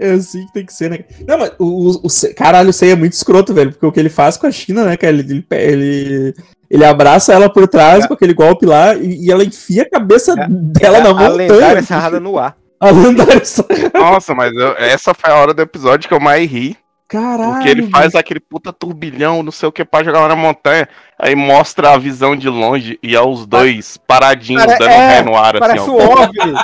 É 0.00 0.12
assim 0.12 0.46
que 0.46 0.52
tem 0.52 0.64
que 0.64 0.72
ser, 0.72 0.90
né? 0.90 1.00
Não, 1.26 1.38
mas 1.38 1.52
o, 1.58 1.64
o, 1.64 2.00
o 2.04 2.08
Se- 2.08 2.32
caralho, 2.34 2.70
o 2.70 2.72
Sei 2.72 2.92
é 2.92 2.96
muito 2.96 3.14
escroto, 3.14 3.52
velho. 3.52 3.72
Porque 3.72 3.86
o 3.86 3.90
que 3.92 3.98
ele 3.98 4.08
faz 4.08 4.36
com 4.36 4.46
a 4.46 4.50
China, 4.52 4.84
né, 4.84 4.96
cara? 4.96 5.12
Ele, 5.12 5.22
ele, 5.30 5.44
ele, 5.50 6.34
ele 6.70 6.84
abraça 6.84 7.32
ela 7.32 7.48
por 7.52 7.66
trás 7.66 8.06
com 8.06 8.14
aquele 8.14 8.32
golpe 8.34 8.64
lá 8.64 8.94
e, 8.94 9.26
e 9.26 9.30
ela 9.32 9.42
enfia 9.44 9.82
a 9.82 9.90
cabeça 9.90 10.34
dela 10.48 11.00
na 11.00 11.10
a 11.10 11.14
montanha. 11.14 11.30
lendária 11.52 11.82
sarrada 11.82 12.20
no 12.20 12.38
ar. 12.38 12.56
A 12.80 12.90
lendária 12.92 13.44
sarrada. 13.44 13.90
Nossa, 13.98 14.34
mas 14.36 14.52
eu- 14.54 14.76
essa 14.76 15.12
foi 15.12 15.30
a 15.32 15.34
hora 15.34 15.52
do 15.52 15.60
episódio 15.62 16.08
que 16.08 16.14
eu 16.14 16.20
mais 16.20 16.48
ri. 16.48 16.76
Caralho. 17.08 17.54
Porque 17.54 17.68
ele 17.70 17.88
faz 17.90 18.14
aquele 18.14 18.38
puta 18.38 18.70
turbilhão, 18.70 19.42
não 19.42 19.50
sei 19.50 19.66
o 19.66 19.72
que, 19.72 19.82
pra 19.82 20.04
jogar 20.04 20.20
lá 20.20 20.28
na 20.28 20.36
montanha. 20.36 20.86
Aí 21.18 21.34
mostra 21.34 21.92
a 21.92 21.98
visão 21.98 22.36
de 22.36 22.48
longe 22.50 22.98
e 23.02 23.16
é 23.16 23.20
os 23.20 23.46
dois 23.46 23.96
paradinhos, 23.96 24.66
Pare- 24.66 24.78
dando 24.78 24.90
é, 24.90 25.08
ré 25.16 25.22
no 25.22 25.34
ar, 25.34 25.58
parece 25.58 25.78
assim, 25.80 25.90
um 25.90 25.96
ó. 25.96 26.22
OVNI. 26.22 26.54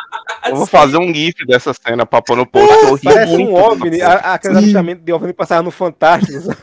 Eu 0.47 0.57
vou 0.57 0.67
fazer 0.67 0.99
um 0.99 1.13
gif 1.15 1.47
dessa 1.47 1.73
cena 1.73 2.05
pra 2.05 2.21
pôr 2.21 2.37
no 2.37 2.47
post. 2.47 2.97
ri 2.97 3.15
Parece 3.15 3.33
muito. 3.33 3.51
um 3.53 3.55
OVNI. 3.55 4.03
Aquele 4.03 4.59
avistamento 4.59 5.03
de 5.03 5.13
OVNI 5.15 5.33
passava 5.33 5.63
no 5.63 5.71
Fantástico. 5.71 6.55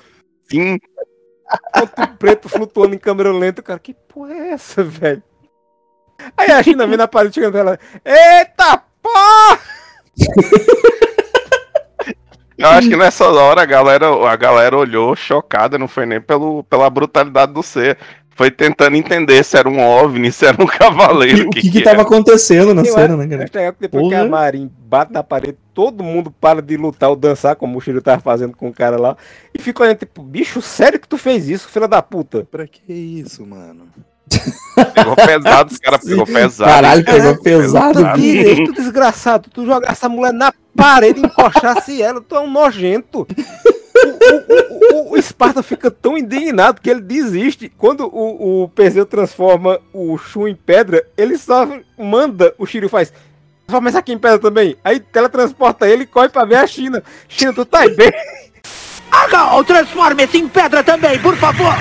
Sim. 0.50 0.78
Ponto 1.74 2.08
preto 2.20 2.48
flutuando 2.48 2.94
em 2.94 3.00
câmera 3.00 3.34
lenta. 3.34 3.64
Cara, 3.64 3.80
que 3.80 3.94
porra 3.94 4.32
é 4.34 4.50
essa, 4.52 4.84
velho? 4.84 5.24
Aí 6.38 6.52
a 6.52 6.62
China 6.62 6.86
vem 6.86 6.98
na 6.98 7.08
parede 7.08 7.34
chegando 7.34 7.58
ela. 7.58 7.80
Eita 8.06 8.84
porra! 9.02 9.60
Eu 12.58 12.68
acho 12.70 12.90
que 12.90 12.96
nessa 12.96 13.28
hora 13.28 13.62
a 13.62 13.66
galera, 13.66 14.08
a 14.30 14.36
galera 14.36 14.78
olhou 14.78 15.16
chocada, 15.16 15.78
não 15.80 15.88
foi 15.88 16.06
nem 16.06 16.22
pelo, 16.22 16.64
pela 16.66 16.90
brutalidade 16.90 17.54
do 17.54 17.64
ser. 17.64 17.98
Foi 18.34 18.50
tentando 18.50 18.96
entender 18.96 19.44
se 19.44 19.58
era 19.58 19.68
um 19.70 19.80
OVNI, 19.80 20.32
se 20.32 20.46
era 20.46 20.62
um 20.62 20.66
cavaleiro. 20.66 21.48
O 21.48 21.50
que 21.50 21.70
que 21.70 21.82
tava 21.82 22.02
acontecendo 22.02 22.74
na 22.74 22.82
Eu 22.82 22.94
cena, 22.94 23.14
acho- 23.16 23.18
né, 23.18 23.28
cara? 23.28 23.44
acho 23.44 23.74
que 23.74 23.82
depois 23.82 24.04
que 24.06 24.10
Porra. 24.10 24.22
a 24.22 24.28
Marin 24.30 24.72
bate 24.80 25.12
na 25.12 25.22
parede, 25.22 25.58
todo 25.74 26.04
mundo 26.04 26.32
para 26.32 26.62
de 26.62 26.78
lutar 26.78 27.10
ou 27.10 27.16
dançar, 27.16 27.56
como 27.56 27.78
o 27.78 27.82
Shiryu 27.82 28.02
tava 28.02 28.22
fazendo 28.22 28.56
com 28.56 28.70
o 28.70 28.74
cara 28.74 28.98
lá, 28.98 29.18
e 29.54 29.60
fica 29.62 29.84
olhando, 29.84 29.98
tipo, 29.98 30.24
bicho, 30.24 30.62
sério 30.62 31.00
que 31.00 31.08
tu 31.08 31.18
fez 31.18 31.50
isso, 31.50 31.68
filha 31.70 31.88
da 31.88 32.02
puta? 32.02 32.48
Pra 32.50 32.66
que 32.66 32.92
isso, 32.92 33.46
mano? 33.46 33.88
Pegou 34.96 35.16
pesado, 35.16 35.72
os 35.72 35.78
caras 35.78 36.02
pegou 36.04 36.26
pesado. 36.26 36.72
Caralho, 36.72 37.04
pegou 37.06 37.38
pesado, 37.38 38.00
Tu 38.14 38.20
direito, 38.20 38.72
desgraçado, 38.74 39.50
tu 39.54 39.66
jogar 39.66 39.92
essa 39.92 40.08
mulher 40.08 40.34
na 40.34 40.52
parede 40.76 41.20
e 41.20 41.26
encostasse 41.26 42.02
ela, 42.02 42.22
tu 42.22 42.36
é 42.36 42.40
um 42.40 42.50
nojento. 42.50 43.28
O, 43.94 44.96
o, 44.96 45.10
o, 45.10 45.12
o 45.12 45.18
Esparta 45.18 45.62
fica 45.62 45.92
tão 45.92 46.18
indignado 46.18 46.82
que 46.82 46.90
ele 46.90 47.02
desiste. 47.02 47.72
Quando 47.78 48.08
o, 48.08 48.64
o 48.64 48.70
Perseu 48.70 49.06
transforma 49.06 49.80
o 49.94 50.18
Shun 50.18 50.48
em 50.48 50.56
pedra, 50.56 51.06
ele 51.18 51.38
só 51.38 51.68
manda 51.98 52.54
o 52.58 52.66
Shiryu 52.66 52.90
faz. 52.90 53.14
Transforma 53.68 53.90
esse 53.90 53.98
aqui 53.98 54.12
em 54.12 54.18
pedra 54.18 54.40
também. 54.40 54.76
Aí 54.84 55.00
teletransporta 55.00 55.88
ele 55.88 56.04
e 56.04 56.08
corre 56.08 56.30
pra 56.30 56.46
ver 56.46 56.56
a 56.56 56.68
China. 56.68 57.04
China, 57.28 57.54
tu 57.54 57.66
tá 57.66 57.88
bem? 57.88 58.12
Ah, 59.12 59.28
não, 59.28 59.64
transforme-se 59.64 60.38
em 60.38 60.48
pedra 60.48 60.84
também, 60.84 61.20
por 61.20 61.36
favor. 61.36 61.74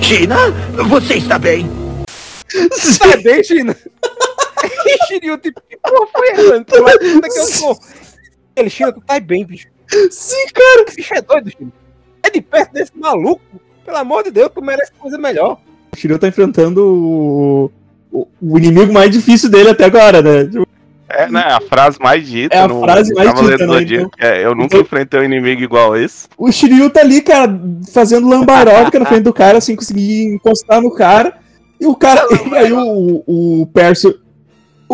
China, 0.00 0.36
você 0.88 1.14
está 1.14 1.38
bem? 1.38 1.70
Tá 2.98 3.16
bem, 3.22 3.42
China? 3.42 3.76
E 4.64 5.06
Shiryu, 5.06 5.38
tipo, 5.38 5.60
que 5.68 5.76
porra 5.76 6.06
foi 6.12 6.28
essa? 6.30 6.64
Tu 6.64 6.82
vai 6.82 6.98
que 6.98 7.06
eu 7.06 7.60
tô? 7.60 7.80
Ele, 8.56 8.70
China, 8.70 8.92
tu 8.92 9.00
tá 9.00 9.18
bem, 9.20 9.44
bicho. 9.44 9.68
Sim, 10.10 10.46
cara. 10.54 10.84
Esse 10.86 10.96
bicho 10.96 11.14
é 11.14 11.22
doido, 11.22 11.50
China. 11.50 11.72
É 12.22 12.30
de 12.30 12.40
perto 12.40 12.72
desse 12.72 12.92
maluco. 12.94 13.42
Pelo 13.84 13.96
amor 13.96 14.22
de 14.22 14.30
Deus, 14.30 14.50
tu 14.54 14.62
merece 14.62 14.92
coisa 14.98 15.18
melhor. 15.18 15.58
O 15.92 15.96
Shiryu 15.96 16.18
tá 16.18 16.28
enfrentando 16.28 16.82
o, 16.82 17.70
o, 18.12 18.28
o 18.40 18.58
inimigo 18.58 18.92
mais 18.92 19.10
difícil 19.10 19.50
dele 19.50 19.70
até 19.70 19.84
agora, 19.86 20.22
né? 20.22 20.44
Tipo, 20.44 20.66
É, 21.08 21.28
né? 21.28 21.40
A 21.40 21.60
frase 21.60 21.98
mais 22.00 22.26
dita 22.26 22.56
É 22.56 22.60
a 22.60 22.68
no 22.68 22.80
frase 22.80 23.12
mais 23.12 23.34
dita, 23.34 23.66
né, 23.66 23.82
então. 23.82 24.10
É, 24.18 24.44
eu 24.44 24.54
nunca 24.54 24.78
enfrentei 24.78 25.20
um 25.20 25.24
inimigo 25.24 25.62
igual 25.62 25.96
esse. 25.96 26.28
O 26.38 26.50
Shiryu 26.50 26.88
tá 26.88 27.00
ali, 27.00 27.20
cara, 27.20 27.60
fazendo 27.92 28.28
lambaróbica 28.28 28.98
na 28.98 29.04
frente 29.06 29.24
do 29.24 29.32
cara, 29.32 29.58
assim, 29.58 29.76
conseguir 29.76 30.34
encostar 30.34 30.80
no 30.80 30.90
cara. 30.90 31.38
E 31.80 31.86
o 31.86 31.94
cara. 31.96 32.22
E 32.52 32.54
aí 32.54 32.72
o, 32.72 33.24
o 33.26 33.66
Percio. 33.74 34.21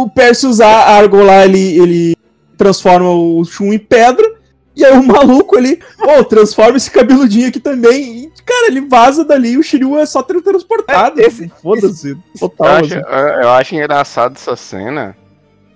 O 0.02 0.08
Percius 0.08 0.60
a 0.60 0.68
Argo 0.68 1.22
lá, 1.22 1.44
ele, 1.44 1.78
ele 1.80 2.16
transforma 2.56 3.10
o 3.10 3.44
Shun 3.44 3.72
em 3.72 3.78
pedra. 3.78 4.36
E 4.76 4.84
aí 4.84 4.96
o 4.96 5.02
maluco 5.02 5.58
ele, 5.58 5.80
pô, 5.98 6.22
transforma 6.22 6.76
esse 6.76 6.88
cabeludinho 6.90 7.48
aqui 7.48 7.58
também. 7.58 8.24
E, 8.26 8.32
cara, 8.46 8.68
ele 8.68 8.80
vaza 8.82 9.24
dali 9.24 9.50
e 9.54 9.58
o 9.58 9.62
Shiryu 9.62 9.98
é 9.98 10.06
só 10.06 10.22
teletransportado. 10.22 11.20
Esse, 11.20 11.48
Foda-se. 11.60 12.10
Eu 12.10 12.48
Total. 12.48 12.76
acho, 12.76 12.94
assim. 12.94 13.42
eu 13.42 13.48
acho 13.50 13.74
engraçado 13.74 14.36
essa 14.36 14.54
cena. 14.54 15.16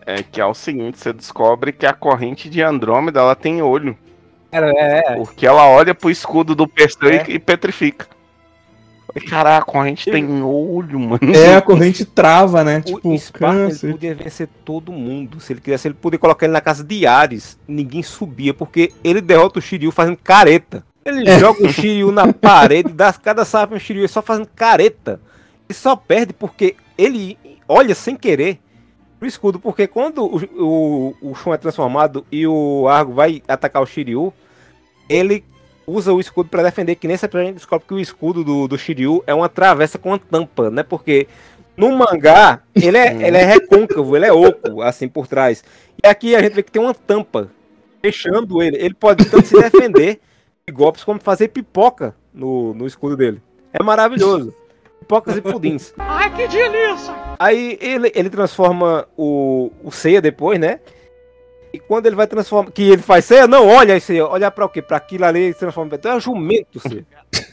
É 0.07 0.23
que 0.23 0.41
é 0.41 0.47
o 0.47 0.55
seguinte, 0.55 0.99
você 0.99 1.13
descobre 1.13 1.73
que 1.73 1.85
a 1.87 1.93
corrente 1.93 2.49
de 2.49 2.63
Andrômeda 2.63 3.19
ela 3.21 3.35
tem 3.35 3.61
olho. 3.61 3.97
é. 4.53 5.15
Porque 5.17 5.47
ela 5.47 5.67
olha 5.69 5.95
pro 5.95 6.11
escudo 6.11 6.55
do 6.55 6.69
Perseu 6.69 7.09
e- 7.11 7.35
e 7.35 7.39
petrifica. 7.41 8.07
Caraca, 9.21 9.63
a 9.63 9.65
corrente 9.65 10.11
tem 10.11 10.43
olho, 10.43 10.99
mano. 10.99 11.21
É, 11.35 11.57
a 11.57 11.63
corrente 11.63 12.05
trava, 12.05 12.65
né? 12.65 12.79
O 12.79 12.83
Tipo, 12.97 13.15
Esparta 13.15 13.87
ele 13.87 13.93
podia 13.93 14.15
vencer 14.15 14.49
todo 14.65 14.91
mundo. 14.93 15.39
Se 15.41 15.53
ele 15.53 15.61
quisesse, 15.61 15.89
ele 15.89 15.95
podia 15.95 16.19
colocar 16.19 16.47
ele 16.47 16.53
na 16.53 16.61
casa 16.61 16.83
de 16.83 17.07
Ares. 17.07 17.59
Ninguém 17.69 18.03
subia, 18.03 18.55
porque 18.55 18.93
ele 19.05 19.21
derrota 19.21 19.59
o 19.59 19.63
Shiryu 19.63 19.91
fazendo 19.93 20.17
careta. 20.17 20.85
Ele 21.05 21.29
É. 21.29 21.39
joga 21.39 21.65
o 21.67 21.69
Shiryu 21.73 22.11
na 22.13 22.31
parede, 22.33 22.91
dá 22.93 23.13
cada 23.13 23.45
salve 23.45 23.75
no 23.75 23.81
Shiryu 23.81 24.09
só 24.09 24.23
fazendo 24.23 24.49
careta. 24.55 25.21
Ele 25.69 25.79
só 25.79 25.95
perde 25.97 26.33
porque 26.33 26.77
ele 26.97 27.37
olha 27.69 27.95
sem 27.95 28.17
querer 28.17 28.59
pro 29.19 29.29
escudo. 29.29 29.59
Porque 29.59 29.87
quando 29.87 30.25
o, 30.25 30.41
o, 30.63 31.31
o 31.31 31.35
Shun 31.35 31.53
é 31.55 31.57
transformado 31.59 32.25
e 32.31 32.47
o 32.47 32.87
Argo 32.89 33.13
vai 33.13 33.43
atacar 33.49 33.83
o 33.83 33.87
Shiryu, 33.87 34.33
ele 35.09 35.45
usa 35.87 36.13
o 36.13 36.21
escudo 36.21 36.49
pra 36.49 36.63
defender, 36.63 36.95
que 36.95 37.09
nesse 37.09 37.25
episódio 37.25 37.45
a 37.45 37.51
gente 37.51 37.57
descobre 37.57 37.87
que 37.87 37.95
o 37.95 38.01
escudo 38.01 38.45
do, 38.45 38.69
do 38.69 38.79
Shiryu 38.79 39.23
é 39.27 39.35
uma 39.35 39.49
travessa 39.49 39.99
com 39.99 40.11
uma 40.11 40.19
tampa, 40.19 40.71
né? 40.71 40.83
Porque 40.83 41.27
no 41.77 41.91
mangá 41.97 42.61
ele 42.75 42.97
é, 42.97 43.27
ele 43.27 43.37
é 43.37 43.45
recôncavo, 43.45 44.17
ele 44.17 44.27
é 44.27 44.33
oco, 44.33 44.83
assim, 44.83 45.09
por 45.09 45.27
trás. 45.27 45.65
E 46.03 46.07
aqui 46.07 46.35
a 46.35 46.43
gente 46.43 46.55
vê 46.55 46.63
que 46.63 46.73
tem 46.73 46.83
uma 46.83 46.95
tampa 46.95 47.51
fechando 48.01 48.63
ele. 48.63 48.77
Ele 48.77 48.95
pode 48.95 49.25
tanto 49.25 49.47
se 49.47 49.61
defender 49.61 50.21
de 50.67 50.73
golpes 50.73 51.05
como 51.05 51.21
fazer 51.21 51.49
pipoca 51.49 52.15
no, 52.33 52.75
no 52.75 52.87
escudo 52.87 53.17
dele. 53.17 53.41
É 53.73 53.83
maravilhoso. 53.83 54.55
Pipocas 55.01 55.37
e 55.37 55.41
pudins. 55.41 55.93
Ai, 55.99 56.31
que 56.35 56.47
delícia! 56.47 57.13
Aí 57.39 57.77
ele, 57.81 58.13
ele 58.15 58.31
transforma 58.31 59.07
o, 59.17 59.73
o 59.83 59.91
Seiya 59.91 60.21
depois, 60.21 60.61
né? 60.61 60.79
E 61.73 61.79
quando 61.79 62.07
ele 62.07 62.17
vai 62.17 62.27
transformar. 62.27 62.71
Que 62.71 62.83
ele 62.83 63.03
faz 63.03 63.25
Seiya, 63.25 63.47
não, 63.47 63.67
olha 63.69 63.97
isso 63.97 64.13
aí, 64.13 64.21
olha 64.21 64.51
pra 64.51 64.65
o 64.67 64.69
quê? 64.69 64.83
Pra 64.83 64.97
aquilo 64.99 65.25
ali, 65.25 65.41
ele 65.41 65.53
se 65.55 65.59
transforma. 65.61 65.95
Então 65.95 66.13
é 66.13 66.17
um 66.17 66.21
jumento. 66.21 66.81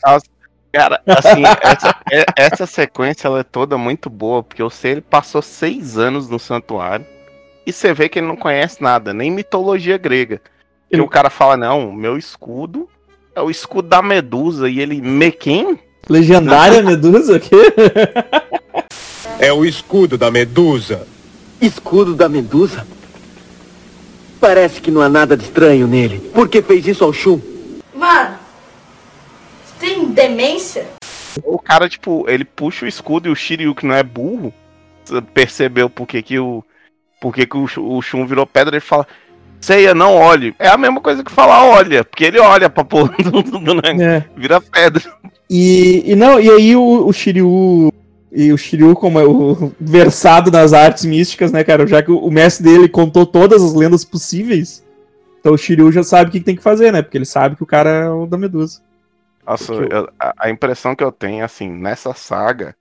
Nossa, 0.05 0.25
Cara, 0.71 1.01
assim, 1.07 1.41
essa, 1.61 1.95
é- 2.11 2.25
essa 2.35 2.65
sequência 2.67 3.27
ela 3.27 3.39
é 3.39 3.43
toda 3.43 3.77
muito 3.77 4.09
boa, 4.09 4.43
porque 4.43 4.61
eu 4.61 4.69
sei 4.69 4.91
ele 4.93 5.01
passou 5.01 5.41
seis 5.41 5.97
anos 5.97 6.29
no 6.29 6.37
santuário 6.37 7.05
e 7.65 7.73
você 7.73 7.91
vê 7.93 8.07
que 8.07 8.19
ele 8.19 8.27
não 8.27 8.35
conhece 8.35 8.81
nada, 8.81 9.11
nem 9.13 9.31
mitologia 9.31 9.97
grega. 9.97 10.39
E 10.91 10.99
o 10.99 11.07
cara 11.07 11.29
fala, 11.29 11.57
não, 11.57 11.91
meu 11.91 12.17
escudo 12.17 12.87
é 13.35 13.41
o 13.41 13.49
escudo 13.49 13.87
da 13.87 14.01
Medusa, 14.01 14.69
e 14.69 14.79
ele, 14.79 15.01
me 15.01 15.31
quem? 15.31 15.79
Legendária 16.07 16.81
Medusa 16.83 17.37
aqui? 17.37 17.55
É 19.39 19.51
o 19.53 19.63
escudo 19.65 20.17
da 20.17 20.29
Medusa. 20.29 21.07
Escudo 21.61 22.15
da 22.15 22.27
Medusa? 22.29 22.85
Parece 24.39 24.81
que 24.81 24.89
não 24.89 25.01
há 25.01 25.09
nada 25.09 25.35
de 25.35 25.43
estranho 25.43 25.87
nele. 25.87 26.19
Por 26.33 26.47
que 26.47 26.61
fez 26.61 26.87
isso 26.87 27.03
ao 27.03 27.11
Shun? 27.11 27.39
Mano, 27.93 28.37
tem 29.79 30.05
demência? 30.05 30.87
O 31.43 31.59
cara, 31.59 31.89
tipo, 31.89 32.25
ele 32.27 32.45
puxa 32.45 32.85
o 32.85 32.87
escudo 32.87 33.27
e 33.27 33.31
o 33.31 33.35
Shiryu, 33.35 33.75
que 33.75 33.85
não 33.85 33.95
é 33.95 34.03
burro, 34.03 34.53
percebeu 35.33 35.89
por 35.89 36.07
que, 36.07 36.21
que 36.21 36.39
o. 36.39 36.63
Por 37.21 37.33
que, 37.33 37.45
que 37.45 37.57
o, 37.57 37.67
o 37.77 38.01
Shun 38.01 38.25
virou 38.25 38.45
pedra, 38.45 38.75
ele 38.75 38.81
fala. 38.81 39.05
Ceia, 39.59 39.93
não 39.93 40.15
olhe. 40.15 40.55
É 40.57 40.69
a 40.69 40.77
mesma 40.77 41.01
coisa 41.01 41.21
que 41.21 41.31
falar 41.31 41.65
olha, 41.65 42.05
porque 42.05 42.23
ele 42.23 42.39
olha 42.39 42.69
pra 42.69 42.85
porra 42.85 43.13
do, 43.21 43.43
do, 43.43 43.59
do 43.59 43.73
negócio. 43.73 44.01
É. 44.01 44.25
Vira 44.37 44.61
pedra. 44.61 45.03
E, 45.49 46.03
e 46.05 46.15
não, 46.15 46.39
e 46.39 46.49
aí 46.49 46.75
o, 46.75 47.05
o 47.05 47.11
Shiryu. 47.11 47.91
E 48.31 48.53
o 48.53 48.57
Shiryu, 48.57 48.95
como 48.95 49.19
é 49.19 49.25
o 49.25 49.71
versado 49.79 50.51
nas 50.51 50.73
artes 50.73 51.05
místicas, 51.05 51.51
né, 51.51 51.63
cara? 51.63 51.87
Já 51.87 52.01
que 52.03 52.11
o, 52.11 52.29
mestre 52.29 52.63
dele 52.63 52.87
contou 52.87 53.25
todas 53.25 53.63
as 53.63 53.73
lendas 53.73 54.05
possíveis. 54.05 54.85
Então 55.39 55.53
o 55.53 55.57
Shiryu 55.57 55.91
já 55.91 56.03
sabe 56.03 56.29
o 56.29 56.31
que, 56.31 56.39
tem 56.39 56.55
que 56.55 56.61
fazer, 56.61 56.91
né? 56.91 57.01
Porque 57.01 57.17
ele 57.17 57.25
sabe 57.25 57.55
que 57.55 57.63
o 57.63 57.67
cara 57.67 57.89
é 57.89 58.09
o 58.09 58.25
da 58.25 58.37
Medusa. 58.37 58.81
Nossa, 59.45 59.73
eu- 59.73 60.09
a, 60.19 60.33
a 60.37 60.49
impressão 60.49 60.95
que 60.95 61.03
eu 61.03 61.11
tenho, 61.11 61.43
assim, 61.43 61.69
nessa 61.69 62.13
saga, 62.13 62.75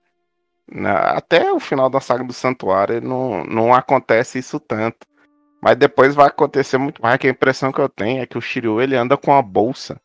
na- 0.70 1.12
até 1.12 1.50
o 1.52 1.61
final 1.61 1.88
da 1.88 2.00
saga 2.00 2.24
do 2.24 2.32
Santuário, 2.32 3.00
não, 3.00 3.44
não 3.44 3.72
acontece 3.72 4.38
isso 4.38 4.61
tanto. 4.61 5.06
Mas 5.62 5.76
depois 5.76 6.14
vai 6.14 6.26
acontecer 6.26 6.78
muito 6.78 7.00
mais, 7.02 7.16
que 7.18 7.26
a 7.26 7.30
impressão 7.30 7.72
que 7.72 7.80
eu 7.80 7.88
tenho 7.88 8.22
é 8.22 8.26
que 8.26 8.38
o 8.38 8.40
Shiryu, 8.40 8.80
ele 8.80 8.96
anda 8.96 9.16
com 9.16 9.32
a 9.32 9.40
bolsa 9.42 10.00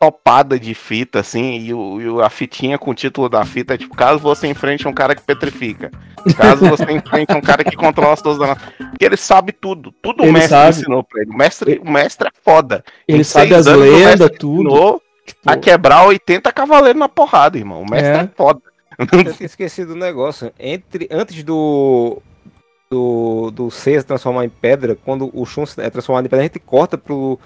topada 0.00 0.58
de 0.58 0.72
fita, 0.74 1.20
assim, 1.20 1.58
e, 1.58 1.74
o, 1.74 2.20
e 2.20 2.22
a 2.24 2.30
fitinha 2.30 2.78
com 2.78 2.90
o 2.90 2.94
título 2.94 3.28
da 3.28 3.44
fita 3.44 3.74
é 3.74 3.78
tipo, 3.78 3.94
caso 3.94 4.18
você 4.18 4.46
enfrente 4.48 4.88
um 4.88 4.94
cara 4.94 5.14
que 5.14 5.20
petrifica, 5.22 5.90
caso 6.38 6.66
você 6.66 6.84
enfrente 6.90 7.34
um 7.36 7.40
cara 7.42 7.62
que 7.62 7.76
controla 7.76 8.14
as 8.14 8.20
suas 8.20 8.38
danas. 8.38 8.56
Porque 8.78 9.04
ele 9.04 9.18
sabe 9.18 9.52
tudo, 9.52 9.92
tudo 9.92 10.22
Ele 10.22 10.30
o 10.30 10.32
mestre 10.32 10.48
sabe. 10.48 10.70
ensinou 10.70 11.04
pra 11.04 11.20
ele. 11.20 11.30
O 11.30 11.36
mestre, 11.36 11.80
o 11.84 11.90
mestre 11.90 12.28
é 12.28 12.30
foda. 12.42 12.82
Ele 13.06 13.20
Em 13.20 13.24
sabe 13.24 13.54
as 13.54 13.66
anos, 13.66 13.82
lendas, 13.88 14.30
tudo. 14.38 14.62
ensinou 14.70 15.02
A 15.44 15.56
quebrar 15.56 16.06
80 16.06 16.50
cavaleiros 16.50 16.98
na 16.98 17.08
porrada, 17.08 17.58
irmão. 17.58 17.82
O 17.82 17.90
mestre 17.90 18.08
é, 18.08 18.22
É. 18.22 18.28
foda. 18.34 18.60
Eu 18.98 19.06
tinha 19.34 19.46
esquecido 19.46 19.88
do 19.94 20.00
negócio. 20.00 20.50
Entre, 20.58 21.08
antes 21.10 21.42
do. 21.44 22.20
Do, 22.90 23.52
do 23.52 23.70
Seiya 23.70 24.00
se 24.00 24.06
transformar 24.06 24.44
em 24.44 24.48
pedra, 24.48 24.96
quando 25.04 25.30
o 25.32 25.46
Shun 25.46 25.62
é 25.78 25.88
transformado 25.88 26.26
em 26.26 26.28
pedra, 26.28 26.40
a 26.44 26.48
gente 26.48 26.58
corta 26.58 26.98
pro. 26.98 27.38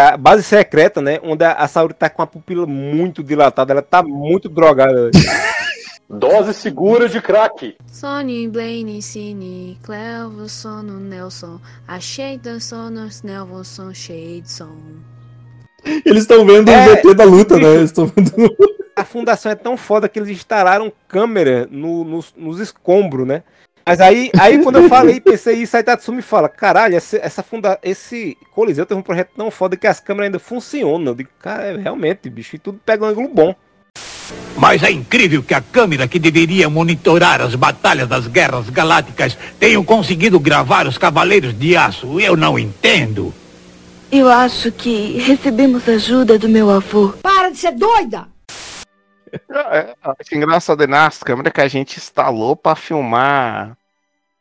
A 0.00 0.16
base 0.16 0.42
secreta, 0.42 1.00
né? 1.02 1.18
Onde 1.22 1.44
a, 1.44 1.66
Saori 1.68 1.92
tá 1.94 2.08
com 2.08 2.22
a 2.22 2.26
pupila 2.26 2.66
muito 2.66 3.22
dilatada, 3.22 3.72
ela 3.72 3.82
tá 3.82 4.02
muito 4.02 4.48
drogada. 4.48 5.10
Dose 6.08 6.54
segura 6.54 7.08
de 7.08 7.20
crack. 7.20 7.76
Sony, 7.86 8.48
Blaine, 8.48 9.00
Cine, 9.00 9.78
Clevo, 9.82 10.48
Sono, 10.48 10.98
Nelson. 10.98 11.60
Achei 11.86 12.36
da 12.36 12.58
Sonos, 12.58 13.22
Nelson, 13.22 13.94
Shade, 13.94 14.42
Som. 14.46 14.76
Eles 16.04 16.22
estão 16.22 16.44
vendo 16.44 16.68
É, 16.70 16.86
o 16.92 16.96
VT 16.96 17.14
da 17.14 17.24
luta, 17.24 17.56
né? 17.56 17.74
Eles 17.76 17.90
estão 17.90 18.06
vendo. 18.06 18.32
a 18.96 19.04
fundação 19.04 19.52
é 19.52 19.54
tão 19.54 19.76
foda 19.76 20.08
que 20.08 20.18
eles 20.18 20.30
instalaram 20.30 20.92
câmera 21.06 21.68
no- 21.70 22.04
nos, 22.04 22.34
nos 22.36 22.58
escombros, 22.58 23.26
né? 23.26 23.42
Mas 23.84 24.00
aí, 24.00 24.30
aí 24.38 24.62
quando 24.62 24.76
eu 24.76 24.88
falei, 24.88 25.20
pensei 25.20 25.56
isso, 25.56 25.76
aí 25.76 25.82
Tatsumi 25.82 26.22
fala, 26.22 26.48
caralho, 26.48 26.96
essa, 26.96 27.16
essa 27.16 27.42
funda, 27.42 27.78
esse 27.82 28.36
Coliseu 28.52 28.86
tem 28.86 28.96
um 28.96 29.02
projeto 29.02 29.30
tão 29.36 29.50
foda 29.50 29.76
que 29.76 29.86
as 29.86 30.00
câmeras 30.00 30.26
ainda 30.26 30.38
funcionam. 30.38 31.08
Eu 31.08 31.14
digo, 31.14 31.30
cara, 31.40 31.64
é, 31.64 31.76
realmente, 31.76 32.28
bicho, 32.30 32.56
e 32.56 32.58
tudo 32.58 32.80
pega 32.84 33.04
um 33.04 33.08
ângulo 33.08 33.28
bom. 33.28 33.54
Mas 34.56 34.82
é 34.82 34.90
incrível 34.90 35.42
que 35.42 35.54
a 35.54 35.60
câmera 35.60 36.06
que 36.06 36.18
deveria 36.18 36.68
monitorar 36.68 37.40
as 37.40 37.54
batalhas 37.54 38.08
das 38.08 38.26
guerras 38.26 38.68
galácticas 38.68 39.36
tenham 39.58 39.84
conseguido 39.84 40.38
gravar 40.38 40.86
os 40.86 40.98
Cavaleiros 40.98 41.58
de 41.58 41.76
Aço. 41.76 42.20
Eu 42.20 42.36
não 42.36 42.58
entendo. 42.58 43.32
Eu 44.12 44.28
acho 44.28 44.70
que 44.72 45.18
recebemos 45.18 45.88
ajuda 45.88 46.38
do 46.38 46.48
meu 46.48 46.68
avô. 46.68 47.14
Para 47.22 47.50
de 47.50 47.58
ser 47.58 47.72
doida! 47.72 48.29
É, 49.72 49.94
acho 50.02 50.34
engraçado 50.34 50.86
nas 50.86 51.22
câmeras 51.22 51.52
que 51.52 51.60
a 51.60 51.68
gente 51.68 51.98
instalou 51.98 52.56
pra 52.56 52.74
filmar 52.74 53.76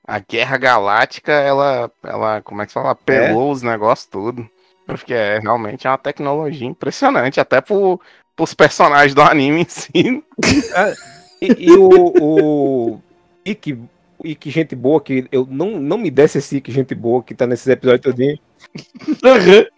a 0.06 0.20
Guerra 0.20 0.58
Galáctica, 0.58 1.32
ela, 1.32 1.92
ela 2.04 2.42
como 2.42 2.62
é 2.62 2.66
que 2.66 2.74
fala? 2.74 2.96
Pelou 2.96 3.52
os 3.52 3.62
negócios 3.62 4.08
tudo. 4.08 4.50
Porque 4.86 5.14
é 5.14 5.38
realmente 5.38 5.86
é 5.86 5.90
uma 5.90 6.00
tecnologia 6.00 6.68
impressionante, 6.68 7.40
até 7.40 7.62
pro, 7.62 8.02
pros 8.36 8.56
personagens 8.56 9.14
do 9.14 9.22
anime 9.22 9.62
em 9.62 9.66
si. 9.66 10.24
Ah, 10.76 10.94
E, 11.42 11.68
e 11.68 11.72
o, 11.72 12.14
o 12.20 13.02
Ikki, 13.46 13.80
Ikki 14.24 14.50
gente 14.50 14.76
boa, 14.76 15.00
que 15.00 15.28
eu 15.32 15.48
não, 15.50 15.80
não 15.80 15.98
me 15.98 16.12
desse 16.12 16.38
esse 16.38 16.58
Ikki 16.58 16.72
gente 16.72 16.94
boa 16.94 17.24
que 17.24 17.34
tá 17.34 17.48
nesses 17.48 17.68
episódios 17.68 18.02
todinho. 18.02 18.38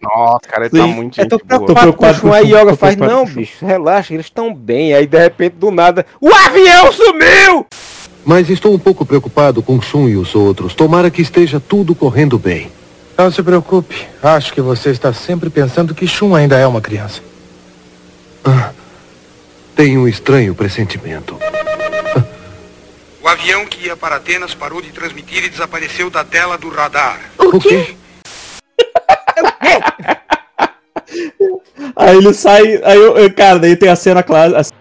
Nossa, 0.02 0.40
cara, 0.48 0.66
ele 0.66 0.78
tá 0.78 0.84
Sim. 0.84 0.94
muito 0.94 1.20
Eu 1.20 1.28
tô 1.28 1.36
gente 1.38 1.46
boa. 1.46 1.74
preocupado 1.74 2.20
com 2.20 2.28
o 2.28 2.32
Aí 2.32 2.46
Yoga 2.46 2.70
tô 2.70 2.76
faz, 2.76 2.94
preocupado 2.94 3.12
não, 3.12 3.24
com 3.26 3.32
o 3.32 3.34
bicho, 3.34 3.64
relaxa, 3.64 4.14
eles 4.14 4.26
estão 4.26 4.54
bem. 4.54 4.94
Aí 4.94 5.06
de 5.06 5.18
repente, 5.18 5.54
do 5.56 5.70
nada, 5.70 6.04
o 6.20 6.28
avião 6.32 6.92
sumiu! 6.92 7.66
Mas 8.24 8.48
estou 8.50 8.72
um 8.72 8.78
pouco 8.78 9.04
preocupado 9.04 9.62
com 9.62 9.80
Shun 9.80 10.08
e 10.08 10.16
os 10.16 10.34
outros. 10.34 10.74
Tomara 10.74 11.10
que 11.10 11.20
esteja 11.22 11.58
tudo 11.58 11.94
correndo 11.94 12.38
bem. 12.38 12.70
Não 13.18 13.30
se 13.30 13.42
preocupe. 13.42 14.06
Acho 14.22 14.52
que 14.52 14.60
você 14.60 14.90
está 14.90 15.12
sempre 15.12 15.50
pensando 15.50 15.94
que 15.94 16.06
Shun 16.06 16.34
ainda 16.34 16.56
é 16.56 16.66
uma 16.66 16.80
criança. 16.80 17.20
Tenho 19.74 20.02
um 20.02 20.08
estranho 20.08 20.54
pressentimento. 20.54 21.36
O 23.22 23.28
avião 23.28 23.64
que 23.66 23.86
ia 23.86 23.96
para 23.96 24.16
Atenas 24.16 24.54
parou 24.54 24.82
de 24.82 24.90
transmitir 24.90 25.44
e 25.44 25.48
desapareceu 25.48 26.10
da 26.10 26.24
tela 26.24 26.58
do 26.58 26.68
radar. 26.68 27.20
O 27.38 27.58
quê? 27.58 27.94
Aí 31.96 32.16
ele 32.16 32.32
sai. 32.34 32.80
Aí 32.84 32.98
eu, 32.98 33.16
eu- 33.16 33.32
cara, 33.34 33.58
daí 33.58 33.76
tem 33.76 33.88
a 33.88 33.96
cena 33.96 34.22
clássica, 34.22 34.58
a 34.60 34.64
cena 34.64 34.80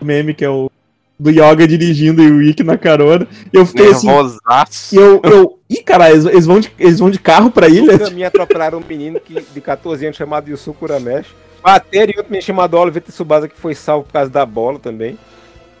do 0.00 0.06
meme 0.06 0.34
que 0.34 0.44
é 0.44 0.48
o 0.50 0.70
do 1.18 1.30
Yoga 1.30 1.66
dirigindo 1.66 2.22
e 2.22 2.30
o 2.30 2.42
Ikki 2.42 2.62
na 2.62 2.76
carona. 2.76 3.26
E 3.52 3.56
eu 3.56 3.64
fiquei 3.64 3.90
assim. 3.90 4.06
Nervosaço. 4.06 4.94
E 4.94 4.98
eu, 4.98 5.20
eu. 5.24 5.58
Ih, 5.68 5.82
cara, 5.82 6.10
eles, 6.10 6.24
eles 6.26 6.46
vão 6.46 6.60
de, 6.60 6.70
eles 6.78 6.98
vão 6.98 7.10
de 7.10 7.18
carro 7.18 7.50
pra 7.50 7.68
ilha? 7.68 7.92
Nunca 7.92 8.10
me 8.10 8.22
atropelaram 8.24 8.78
um 8.78 8.84
menino 8.86 9.18
que, 9.18 9.40
de 9.40 9.60
14 9.60 10.04
anos 10.04 10.16
chamado 10.16 10.48
Yusuke 10.48 10.84
Uramesh. 10.84 11.26
Bateram 11.62 12.12
e 12.14 12.18
outro 12.18 12.30
menino 12.30 12.46
chamado 12.46 12.76
Oliver 12.76 13.02
Tsubasa 13.02 13.48
que 13.48 13.58
foi 13.58 13.74
salvo 13.74 14.04
por 14.04 14.12
causa 14.12 14.30
da 14.30 14.44
bola 14.46 14.78
também. 14.78 15.18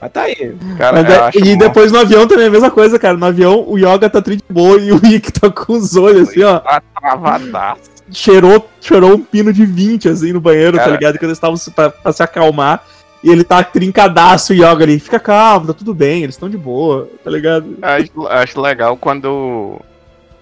Mas 0.00 0.12
tá 0.12 0.22
aí. 0.22 0.54
Cara, 0.76 1.02
Mas 1.02 1.08
eu 1.08 1.14
é- 1.14 1.18
acho 1.28 1.38
e 1.38 1.52
mó- 1.54 1.58
depois 1.58 1.90
no 1.92 1.98
avião 1.98 2.26
também 2.28 2.44
é 2.44 2.48
a 2.48 2.50
mesma 2.50 2.70
coisa, 2.70 2.98
cara. 2.98 3.16
No 3.16 3.26
avião 3.26 3.64
o 3.66 3.78
Yoga 3.78 4.10
tá 4.10 4.20
tri 4.20 4.36
de 4.36 4.44
boa 4.48 4.78
e 4.78 4.92
o 4.92 4.96
Ikki 5.04 5.32
tá 5.32 5.50
com 5.50 5.72
os 5.72 5.96
olhos 5.96 6.28
assim, 6.28 6.42
ó. 6.42 6.58
Tá 6.58 6.82
travadaço. 7.00 7.80
Cheirou, 8.12 8.68
cheirou 8.80 9.14
um 9.14 9.20
pino 9.22 9.52
de 9.52 9.64
20 9.66 10.08
assim 10.08 10.32
no 10.32 10.40
banheiro, 10.40 10.76
tá 10.76 10.84
Cara. 10.84 10.92
ligado? 10.96 11.14
Quando 11.18 11.24
eles 11.24 11.38
estavam 11.38 11.56
pra, 11.74 11.90
pra 11.90 12.12
se 12.12 12.22
acalmar. 12.22 12.84
E 13.24 13.30
ele 13.30 13.42
tá 13.42 13.64
trincadaço, 13.64 14.52
o 14.52 14.56
Yoga 14.56 14.84
ali. 14.84 15.00
Fica 15.00 15.18
calmo, 15.18 15.66
tá 15.66 15.72
tudo 15.72 15.92
bem, 15.94 16.22
eles 16.22 16.34
estão 16.36 16.48
de 16.48 16.56
boa, 16.58 17.08
tá 17.24 17.30
ligado? 17.30 17.76
Acho, 17.82 18.26
acho 18.28 18.60
legal 18.60 18.96
quando 18.96 19.80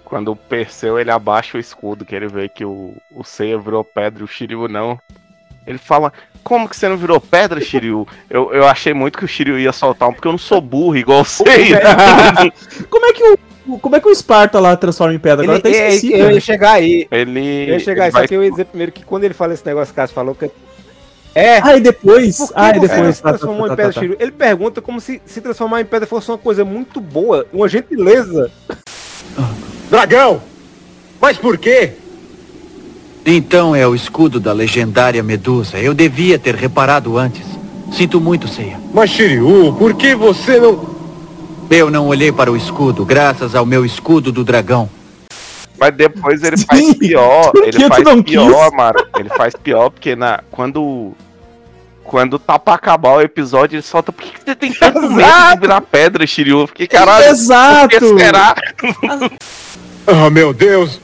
quando 0.05 0.33
o 0.33 0.37
Perseu 0.37 0.99
ele 0.99 1.11
abaixa 1.11 1.57
o 1.57 1.61
escudo, 1.61 2.05
que 2.05 2.15
ele 2.15 2.29
vê 2.29 2.49
que 2.49 2.65
o, 2.65 2.95
o 3.11 3.25
Seiya 3.25 3.59
virou 3.59 3.83
pedra 3.83 4.21
e 4.21 4.25
o 4.25 4.29
Shiryu 4.29 4.69
não. 4.69 4.99
Ele 5.67 5.79
fala, 5.79 6.13
como 6.45 6.69
que 6.69 6.77
você 6.77 6.89
não 6.89 6.97
virou 6.97 7.19
pedra, 7.21 7.61
Shiryu? 7.61 8.07
Eu, 8.31 8.53
eu 8.53 8.67
achei 8.67 8.93
muito 8.95 9.19
que 9.19 9.25
o 9.25 9.29
Shiryu 9.29 9.59
ia 9.59 9.73
soltar 9.73 10.09
um, 10.09 10.13
porque 10.13 10.29
eu 10.29 10.33
não 10.33 10.39
sou 10.39 10.61
burro 10.61 10.97
igual 10.97 11.23
o 11.23 11.25
Seiya. 11.25 11.81
Como 12.89 13.07
é 13.07 13.13
que 13.13 13.25
o. 13.25 13.79
Como 13.79 13.97
é 13.97 14.01
que 14.01 14.07
o 14.07 14.11
Esparta 14.13 14.61
lá 14.61 14.77
transforma 14.77 15.15
em 15.15 15.19
pedra? 15.19 15.43
Agora 15.43 15.59
Ele, 15.59 15.67
eu 15.69 15.71
até 15.71 15.87
é, 15.87 15.89
esqueci, 15.95 16.13
eu 16.13 16.19
cara. 16.19 16.33
ia 16.35 16.41
chegar 16.41 16.73
aí. 16.73 17.09
Ele. 17.11 17.41
Eu 17.41 17.73
ia 17.75 17.79
chegar 17.81 18.05
aí, 18.05 18.13
só 18.13 18.19
vai- 18.19 18.29
que 18.29 18.35
eu 18.37 18.45
ia 18.45 18.51
dizer 18.51 18.67
primeiro 18.67 18.93
que 18.93 19.03
quando 19.03 19.25
ele 19.25 19.33
fala 19.33 19.55
esse 19.55 19.65
negócio 19.65 19.87
que 19.95 19.99
o 19.99 20.03
Cássio 20.03 20.15
falou, 20.15 20.35
que 20.35 20.51
é. 21.35 21.61
Ah, 21.63 21.75
e 21.75 21.81
depois? 21.81 22.53
Ah, 22.55 22.71
e 22.77 22.79
você 22.79 22.89
depois. 22.95 23.17
se 23.17 23.23
Tá, 23.23 23.33
tá, 23.33 23.39
transformou 23.39 23.67
tá, 23.67 23.73
em 23.73 23.77
pedra, 23.77 23.93
tá, 23.93 23.95
tá. 23.95 24.01
Shiryu? 24.01 24.17
Ele 24.21 24.31
pergunta 24.33 24.83
como 24.83 25.01
se 25.01 25.21
se 25.25 25.41
transformar 25.41 25.81
em 25.81 25.85
pedra 25.87 26.07
fosse 26.07 26.31
uma 26.31 26.37
coisa 26.39 26.63
muito 26.65 27.01
boa, 27.01 27.47
uma 27.53 27.67
gentileza. 27.67 28.51
Dragão! 29.91 30.43
Mas 31.21 31.39
por 31.39 31.57
quê? 31.57 31.95
Então 33.27 33.75
é 33.75 33.87
o 33.87 33.95
escudo 33.95 34.39
da 34.39 34.53
legendária 34.53 35.23
Medusa. 35.23 35.79
Eu 35.79 35.95
devia 35.95 36.39
ter 36.39 36.55
reparado 36.55 37.17
antes. 37.17 37.47
Sinto 37.93 38.21
muito, 38.21 38.47
Seiya. 38.49 38.79
Mas 38.93 39.11
Shiryu, 39.11 39.75
por 39.79 39.95
que 39.95 40.15
você 40.15 40.59
não. 40.59 40.95
Eu 41.71 41.91
não 41.91 42.09
olhei 42.09 42.31
para 42.31 42.53
o 42.53 42.57
escudo, 42.57 43.05
graças 43.05 43.55
ao 43.55 43.65
meu 43.65 43.85
escudo 43.85 44.31
do 44.31 44.45
dragão. 44.45 44.91
Mas 45.79 45.95
depois 45.95 46.43
ele 46.43 46.57
faz 46.59 46.95
pior. 46.95 47.53
Ele 47.55 47.89
faz 47.89 48.05
não 48.05 48.23
pior, 48.23 48.69
quis? 48.69 48.77
Maro. 48.77 49.07
Ele 49.19 49.29
faz 49.31 49.55
pior 49.57 49.91
porque 49.91 50.15
na, 50.15 50.41
quando. 50.51 51.13
Quando 52.03 52.39
tá 52.39 52.59
pra 52.59 52.75
acabar 52.75 53.15
o 53.15 53.21
episódio, 53.23 53.77
ele 53.77 53.83
solta. 53.83 54.13
Por 54.13 54.23
que, 54.23 54.33
que 54.33 54.45
você 54.45 54.55
tem 54.55 54.73
tanto 54.73 55.01
medo 55.11 55.55
de 55.55 55.61
virar 55.61 55.81
pedra, 55.81 56.27
Shiryu? 56.27 56.67
Porque 56.67 56.87
caralho. 56.87 57.27
Exato! 57.27 57.89
por 57.89 57.99
que 57.99 58.19
será? 58.19 58.55
Ah, 60.07 60.29
meu 60.29 60.53
Deus! 60.53 61.01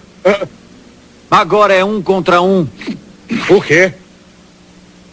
Agora 1.31 1.73
é 1.75 1.85
um 1.85 2.03
contra 2.03 2.43
um. 2.43 2.67
O 3.49 3.61
quê? 3.61 3.95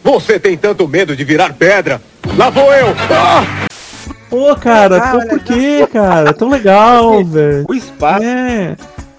Você 0.04 0.40
tem 0.40 0.58
tanto 0.58 0.88
medo 0.88 1.16
de 1.16 1.24
virar 1.24 1.54
pedra? 1.54 2.02
Lá 2.36 2.50
vou 2.50 2.74
eu! 2.74 2.88
Ah! 3.12 3.68
Pô, 4.30 4.56
cara, 4.56 5.12
pô, 5.12 5.28
por 5.28 5.40
que, 5.40 5.86
cara? 5.88 6.30
É 6.30 6.34
tão 6.34 6.50
legal, 6.50 7.24
velho. 7.26 7.66
O 7.70 7.74
espaço. 7.74 8.24
É. 8.24 8.76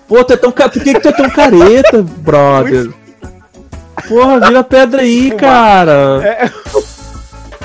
Pô, 0.06 0.22
tu 0.24 0.32
é 0.32 0.37
tão. 0.37 0.50
Por 0.50 0.70
que, 0.70 0.94
que 0.94 1.00
tu 1.00 1.08
é 1.08 1.12
tão 1.12 1.30
careta, 1.30 2.02
brother? 2.18 2.90
Porra, 4.06 4.40
vira 4.40 4.64
pedra 4.64 5.02
aí, 5.02 5.30
cara. 5.32 6.20
É. 6.24 6.50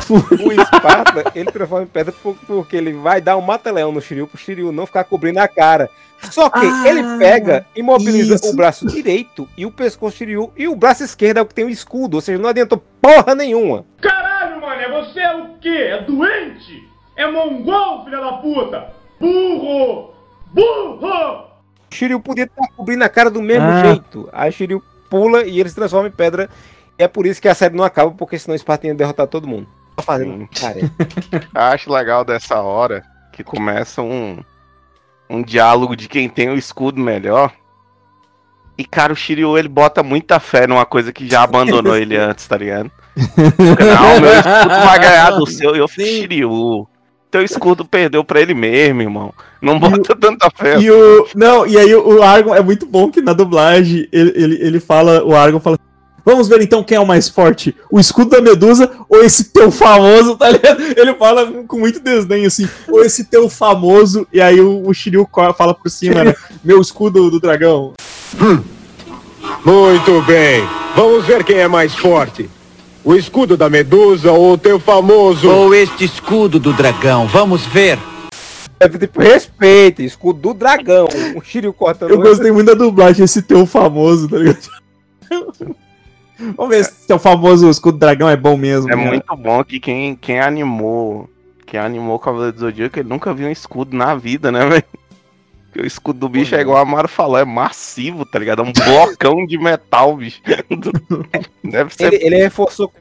O 0.09 0.51
Esparta, 0.51 1.31
ele 1.33 1.49
transforma 1.51 1.83
em 1.85 1.87
pedra 1.87 2.13
por- 2.21 2.35
porque 2.45 2.75
ele 2.75 2.91
vai 2.93 3.21
dar 3.21 3.37
um 3.37 3.41
mata-leão 3.41 3.91
no 3.91 4.01
Shiryu 4.01 4.27
pro 4.27 4.37
Shiryu 4.37 4.71
não 4.71 4.85
ficar 4.85 5.05
cobrindo 5.05 5.39
a 5.39 5.47
cara. 5.47 5.89
Só 6.31 6.49
que 6.49 6.65
Ah, 6.65 6.83
ele 6.87 7.03
pega, 7.19 7.65
imobiliza 7.75 8.35
isso. 8.35 8.49
o 8.51 8.55
braço 8.55 8.85
direito 8.87 9.47
e 9.57 9.65
o 9.65 9.71
pescoço 9.71 10.15
do 10.15 10.17
Shiryu, 10.17 10.51
e 10.57 10.67
o 10.67 10.75
braço 10.75 11.03
esquerdo 11.03 11.37
é 11.37 11.41
o 11.41 11.45
que 11.45 11.53
tem 11.53 11.65
o 11.65 11.69
escudo, 11.69 12.15
ou 12.15 12.21
seja, 12.21 12.41
não 12.41 12.49
adiantou 12.49 12.81
porra 13.01 13.35
nenhuma. 13.35 13.85
Caralho, 14.01 14.59
mané, 14.61 14.87
você 14.89 15.19
é 15.19 15.35
o 15.35 15.57
quê? 15.59 15.69
É 15.91 16.01
doente? 16.01 16.87
É 17.15 17.29
mongol, 17.29 18.03
filha 18.05 18.19
da 18.19 18.33
puta? 18.33 18.87
Burro! 19.19 20.13
Burro! 20.53 21.47
O 21.91 21.95
Shiryu 21.95 22.19
podia 22.19 22.45
estar 22.45 22.67
cobrindo 22.75 23.03
a 23.03 23.09
cara 23.09 23.29
do 23.29 23.41
mesmo 23.41 23.67
Ah. 23.67 23.83
jeito. 23.85 24.27
Aí 24.33 24.49
o 24.49 24.53
Shiryu 24.53 24.83
pula 25.09 25.43
e 25.45 25.59
ele 25.59 25.69
se 25.69 25.75
transforma 25.75 26.07
em 26.07 26.11
pedra. 26.11 26.49
E 26.97 27.03
é 27.03 27.07
por 27.07 27.25
isso 27.27 27.41
que 27.41 27.47
a 27.47 27.53
série 27.55 27.75
não 27.75 27.83
acaba, 27.83 28.11
porque 28.11 28.37
senão 28.39 28.53
o 28.53 28.55
Esparta 28.55 28.87
ia 28.87 28.95
derrotar 28.95 29.27
todo 29.27 29.47
mundo. 29.47 29.67
Tá 29.95 30.01
fazendo, 30.01 30.47
cara. 30.59 30.79
Acho 31.53 31.91
legal 31.91 32.25
dessa 32.25 32.59
hora 32.61 33.03
que 33.31 33.43
começa 33.43 34.01
um, 34.01 34.39
um 35.33 35.41
diálogo 35.41 35.95
de 35.95 36.07
quem 36.07 36.29
tem 36.29 36.49
o 36.49 36.57
escudo 36.57 37.01
melhor. 37.01 37.51
E, 38.77 38.85
cara, 38.85 39.13
o 39.13 39.15
Shiryu, 39.15 39.57
ele 39.57 39.67
bota 39.67 40.01
muita 40.03 40.39
fé 40.39 40.67
numa 40.67 40.85
coisa 40.85 41.11
que 41.11 41.27
já 41.27 41.43
abandonou 41.43 41.95
ele 41.95 42.15
antes, 42.17 42.47
tá 42.47 42.57
ligado? 42.57 42.91
Não, 43.15 44.21
meu 44.21 44.33
escudo 44.33 44.85
vai 44.85 44.99
ganhar 44.99 45.31
do 45.31 45.45
seu. 45.45 45.75
E 45.75 45.79
eu 45.79 45.87
fico, 45.87 46.07
Shiryu, 46.07 46.87
teu 47.31 47.43
escudo 47.43 47.83
perdeu 47.83 48.23
pra 48.23 48.41
ele 48.41 48.53
mesmo, 48.53 49.01
irmão. 49.01 49.33
Não 49.59 49.79
bota 49.79 50.15
tanta 50.15 50.49
fé. 50.55 50.79
E 50.79 50.91
o. 50.91 51.27
Não, 51.35 51.65
e 51.65 51.77
aí 51.77 51.95
o 51.95 52.21
Argon 52.21 52.53
é 52.53 52.61
muito 52.61 52.85
bom 52.85 53.09
que 53.09 53.21
na 53.21 53.33
dublagem 53.33 54.07
ele, 54.11 54.33
ele, 54.35 54.55
ele 54.61 54.79
fala, 54.79 55.23
o 55.23 55.35
Argon 55.35 55.59
fala. 55.59 55.77
Vamos 56.25 56.47
ver 56.47 56.61
então 56.61 56.83
quem 56.83 56.95
é 56.95 56.99
o 56.99 57.05
mais 57.05 57.27
forte, 57.27 57.75
o 57.91 57.99
escudo 57.99 58.31
da 58.31 58.41
Medusa 58.41 58.89
ou 59.09 59.21
esse 59.21 59.45
teu 59.45 59.69
famoso, 59.69 60.37
tá 60.37 60.49
ligado? 60.49 60.81
Ele 60.81 61.13
fala 61.15 61.45
com 61.67 61.77
muito 61.77 61.99
desdém 61.99 62.45
assim, 62.45 62.67
ou 62.87 63.03
esse 63.03 63.25
teu 63.25 63.49
famoso, 63.49 64.25
e 64.31 64.39
aí 64.39 64.61
o, 64.61 64.87
o 64.87 64.93
Shiryu 64.93 65.27
fala 65.57 65.73
por 65.73 65.89
cima, 65.89 66.23
né? 66.23 66.35
Meu 66.63 66.79
escudo 66.79 67.29
do 67.29 67.41
dragão. 67.41 67.93
Muito 69.65 70.21
bem. 70.25 70.65
Vamos 70.95 71.25
ver 71.25 71.43
quem 71.43 71.57
é 71.57 71.67
mais 71.67 71.93
forte. 71.93 72.49
O 73.03 73.15
escudo 73.15 73.57
da 73.57 73.69
Medusa 73.69 74.31
ou 74.31 74.53
o 74.53 74.57
teu 74.57 74.79
famoso... 74.79 75.49
Ou 75.49 75.75
este 75.75 76.05
escudo 76.05 76.57
do 76.57 76.71
dragão. 76.71 77.27
Vamos 77.27 77.65
ver. 77.65 77.99
É 78.79 78.87
tipo, 78.87 79.19
respeita, 79.19 80.01
escudo 80.01 80.39
do 80.39 80.53
dragão. 80.53 81.07
O 81.35 81.41
Shiryu 81.41 81.73
cortando. 81.73 82.11
Eu 82.11 82.21
gostei 82.21 82.49
muito 82.49 82.67
da 82.67 82.73
dublagem, 82.73 83.25
esse 83.25 83.41
teu 83.41 83.65
famoso, 83.65 84.29
tá 84.29 84.37
ligado? 84.37 84.69
Vamos 86.39 86.69
ver 86.69 86.83
se 86.83 87.07
teu 87.07 87.19
famoso 87.19 87.69
escudo 87.69 87.97
do 87.97 87.99
dragão 87.99 88.29
é 88.29 88.35
bom 88.35 88.57
mesmo. 88.57 88.91
É 88.91 88.95
né? 88.95 89.05
muito 89.05 89.35
bom 89.35 89.63
que 89.63 89.79
quem, 89.79 90.15
quem 90.15 90.39
animou. 90.39 91.29
Quem 91.65 91.79
animou 91.79 92.15
o 92.15 92.19
Cavaleiro 92.19 92.53
do 92.53 92.59
Zodíaco, 92.59 92.99
ele 92.99 93.09
nunca 93.09 93.33
viu 93.33 93.47
um 93.47 93.51
escudo 93.51 93.95
na 93.95 94.13
vida, 94.13 94.51
né, 94.51 94.65
velho? 94.67 94.83
Porque 95.73 95.81
O 95.81 95.87
escudo 95.87 96.19
do 96.19 96.29
bicho 96.29 96.53
é 96.53 96.61
igual 96.61 96.77
a 96.77 96.81
Amaro 96.81 97.07
falou, 97.07 97.37
é 97.37 97.43
massivo, 97.43 98.25
tá 98.25 98.37
ligado? 98.37 98.61
É 98.61 98.65
um 98.65 98.71
blocão 98.71 99.43
de 99.43 99.57
metal, 99.57 100.15
bicho. 100.15 100.39
Deve 101.63 101.93
ser. 101.95 102.13
Ele, 102.13 102.25
ele 102.25 102.37
reforçou, 102.37 102.93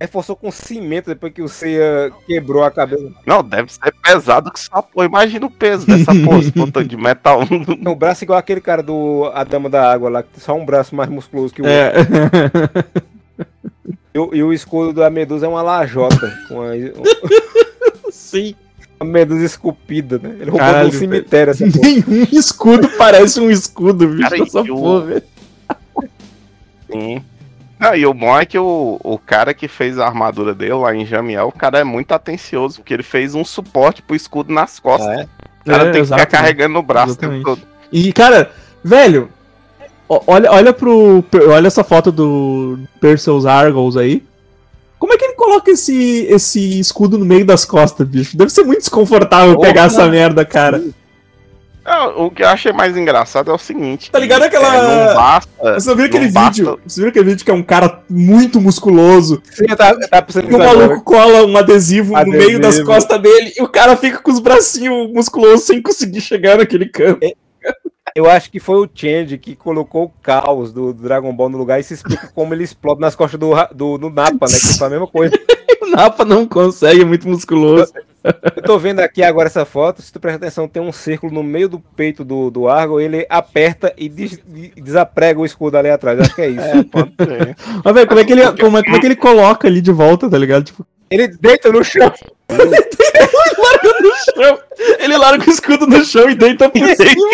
reforçou 0.00 0.34
com 0.34 0.50
cimento 0.50 1.06
depois 1.08 1.32
que 1.32 1.42
o 1.42 1.48
Seiya 1.48 2.10
quebrou 2.26 2.64
a 2.64 2.70
cabeça. 2.70 3.12
Não, 3.26 3.42
deve 3.42 3.70
ser 3.72 3.92
pesado 4.02 4.50
que 4.50 4.58
só 4.58 4.80
pô. 4.80 5.04
Imagina 5.04 5.44
o 5.46 5.50
peso 5.50 5.86
dessa 5.86 6.14
porra, 6.14 6.38
esse 6.38 6.50
botão 6.56 6.82
de 6.82 6.96
metal. 6.96 7.40
O 7.86 7.94
braço 7.94 8.22
é 8.22 8.24
igual 8.24 8.38
aquele 8.38 8.60
cara 8.62 8.82
do 8.82 9.30
A 9.34 9.44
Dama 9.44 9.68
da 9.68 9.92
Água 9.92 10.08
lá, 10.08 10.22
que 10.22 10.30
tem 10.30 10.40
só 10.40 10.54
um 10.54 10.64
braço 10.64 10.94
mais 10.94 11.10
musculoso 11.10 11.52
que 11.52 11.60
o 11.62 11.66
É. 11.66 11.92
outro. 11.98 13.02
E, 14.14 14.18
o- 14.18 14.34
e 14.34 14.42
o 14.42 14.52
escudo 14.52 14.92
da 14.94 15.08
Medusa 15.10 15.46
é 15.46 15.48
uma 15.48 15.62
lajota. 15.62 16.32
Com 16.48 16.62
a, 16.62 16.70
Sim. 18.10 18.54
a 18.98 19.04
Medusa 19.04 19.44
esculpida, 19.44 20.18
né? 20.18 20.30
Ele 20.40 20.50
roubou 20.50 20.58
Caralho, 20.58 20.90
do 20.90 20.96
cemitério 20.96 21.50
essa 21.52 21.64
porra. 21.64 21.80
Nenhum 21.82 22.26
escudo 22.32 22.88
parece 22.98 23.38
um 23.40 23.50
escudo, 23.50 24.08
bicho, 24.08 24.22
Cara, 24.30 24.38
dessa 24.44 24.60
e 24.60 24.70
o- 24.70 24.74
porra, 24.76 25.00
velho. 25.02 25.22
Sim. 26.90 27.24
Ah, 27.80 27.96
e 27.96 28.04
o 28.04 28.12
bom 28.12 28.38
é 28.38 28.44
que 28.44 28.58
o, 28.58 29.00
o 29.02 29.18
cara 29.18 29.54
que 29.54 29.66
fez 29.66 29.98
a 29.98 30.06
armadura 30.06 30.54
dele 30.54 30.74
lá 30.74 30.94
em 30.94 31.06
Jamiel, 31.06 31.48
o 31.48 31.52
cara 31.52 31.78
é 31.78 31.84
muito 31.84 32.12
atencioso, 32.12 32.76
porque 32.80 32.92
ele 32.92 33.02
fez 33.02 33.34
um 33.34 33.44
suporte 33.44 34.02
pro 34.02 34.14
escudo 34.14 34.52
nas 34.52 34.78
costas. 34.78 35.08
É? 35.20 35.22
O 35.62 35.70
cara 35.70 35.88
É, 35.88 35.90
tem 35.92 36.02
que 36.02 36.08
ficar 36.08 36.26
carregando 36.26 36.74
no 36.74 36.82
braço 36.82 37.08
o 37.08 37.10
Exatamente. 37.12 37.44
tempo 37.44 37.56
todo. 37.56 37.66
E, 37.90 38.12
cara, 38.12 38.50
velho, 38.84 39.30
olha, 40.08 40.52
olha 40.52 40.72
pro. 40.72 41.24
Olha 41.48 41.66
essa 41.66 41.82
foto 41.82 42.12
do 42.12 42.78
Perseus 43.00 43.46
Argos 43.46 43.96
aí. 43.96 44.22
Como 44.98 45.14
é 45.14 45.16
que 45.16 45.24
ele 45.24 45.34
coloca 45.34 45.70
esse, 45.70 46.26
esse 46.28 46.78
escudo 46.78 47.16
no 47.16 47.24
meio 47.24 47.46
das 47.46 47.64
costas, 47.64 48.06
bicho? 48.06 48.36
Deve 48.36 48.50
ser 48.52 48.62
muito 48.64 48.80
desconfortável 48.80 49.54
Porra. 49.54 49.68
pegar 49.68 49.84
essa 49.84 50.06
merda, 50.06 50.44
cara. 50.44 50.82
Ah, 51.92 52.06
o 52.08 52.30
que 52.30 52.42
eu 52.44 52.48
achei 52.48 52.72
mais 52.72 52.96
engraçado 52.96 53.50
é 53.50 53.54
o 53.54 53.58
seguinte. 53.58 54.12
Tá 54.12 54.18
ligado 54.20 54.42
que, 54.42 54.46
aquela- 54.56 54.76
é, 54.76 55.06
não 55.08 55.14
basta. 55.16 55.50
Você 55.74 55.94
viu 55.96 56.04
aquele 56.04 56.26
não 56.26 56.32
basta- 56.32 56.50
vídeo? 56.62 56.80
Você 56.86 57.00
viu 57.00 57.10
aquele 57.10 57.24
vídeo 57.30 57.44
que 57.44 57.50
é 57.50 57.54
um 57.54 57.64
cara 57.64 58.00
muito 58.08 58.60
musculoso? 58.60 59.42
Sim, 59.50 59.66
tá, 59.76 59.96
tá 60.08 60.22
precisando 60.22 60.52
E 60.52 60.54
o 60.54 60.58
maluco 60.58 61.02
cola 61.02 61.44
um 61.44 61.56
adesivo, 61.56 62.12
no 62.12 62.18
Adesivo. 62.18 62.46
meio 62.46 62.60
das 62.60 62.80
costas 62.80 63.20
dele 63.20 63.52
e 63.56 63.62
o 63.62 63.68
cara 63.68 63.96
fica 63.96 64.18
com 64.18 64.30
os 64.30 64.38
bracinhos 64.38 65.12
musculosos 65.12 65.66
sem 65.66 65.82
conseguir 65.82 66.20
chegar 66.20 66.58
naquele 66.58 66.86
canto. 66.88 67.26
Eu 68.14 68.28
acho 68.30 68.50
que 68.50 68.58
foi 68.60 68.76
o 68.84 68.88
Change 68.92 69.36
que 69.38 69.54
colocou 69.56 70.04
o 70.04 70.12
caos 70.22 70.72
do 70.72 70.92
Dragon 70.92 71.32
Ball 71.32 71.48
no 71.48 71.58
lugar 71.58 71.78
e 71.78 71.82
se 71.82 71.94
explica 71.94 72.28
como 72.34 72.54
ele 72.54 72.64
explode 72.64 73.00
nas 73.00 73.14
costas 73.16 73.38
do, 73.38 73.50
do, 73.74 73.98
do 73.98 74.10
Napa, 74.10 74.46
né? 74.46 74.52
Que 74.58 74.78
foi 74.78 74.86
a 74.86 74.90
mesma 74.90 75.06
coisa. 75.06 75.34
O 75.82 75.86
Napa 75.86 76.26
não 76.26 76.46
consegue, 76.46 77.00
é 77.00 77.04
muito 77.06 77.26
musculoso. 77.26 77.90
Eu 78.56 78.62
tô 78.62 78.78
vendo 78.78 79.00
aqui 79.00 79.22
agora 79.22 79.46
essa 79.48 79.64
foto, 79.64 80.02
se 80.02 80.12
tu 80.12 80.20
prestar 80.20 80.36
atenção, 80.38 80.68
tem 80.68 80.82
um 80.82 80.92
círculo 80.92 81.32
no 81.32 81.42
meio 81.42 81.68
do 81.68 81.80
peito 81.80 82.22
do, 82.24 82.50
do 82.50 82.68
Argo, 82.68 83.00
ele 83.00 83.26
aperta 83.30 83.92
e 83.96 84.08
des- 84.08 84.38
desaprega 84.76 85.40
o 85.40 85.46
escudo 85.46 85.76
ali 85.78 85.88
atrás. 85.90 86.20
Acho 86.20 86.34
que 86.34 86.42
é 86.42 86.48
isso. 86.48 86.60
É, 86.60 86.82
pode 86.84 87.12
ser. 87.18 87.56
Mas, 87.84 87.94
velho, 87.94 88.06
como 88.06 88.20
é, 88.20 88.24
que 88.24 88.32
ele, 88.32 88.42
como, 88.60 88.78
é, 88.78 88.82
como 88.82 88.96
é 88.96 89.00
que 89.00 89.06
ele 89.06 89.16
coloca 89.16 89.66
ali 89.66 89.80
de 89.80 89.90
volta, 89.92 90.28
tá 90.28 90.36
ligado? 90.36 90.64
Tipo, 90.64 90.86
Ele 91.10 91.28
deita 91.28 91.72
no 91.72 91.82
chão. 91.82 92.12
ele 92.48 92.58
larga 93.58 94.00
no 94.00 94.14
chão. 94.44 94.58
Ele 94.98 95.16
larga 95.16 95.46
o 95.46 95.50
escudo 95.50 95.86
no 95.86 96.04
chão 96.04 96.28
e 96.28 96.34
deita 96.34 96.68
por 96.68 96.86
cima. 96.94 97.30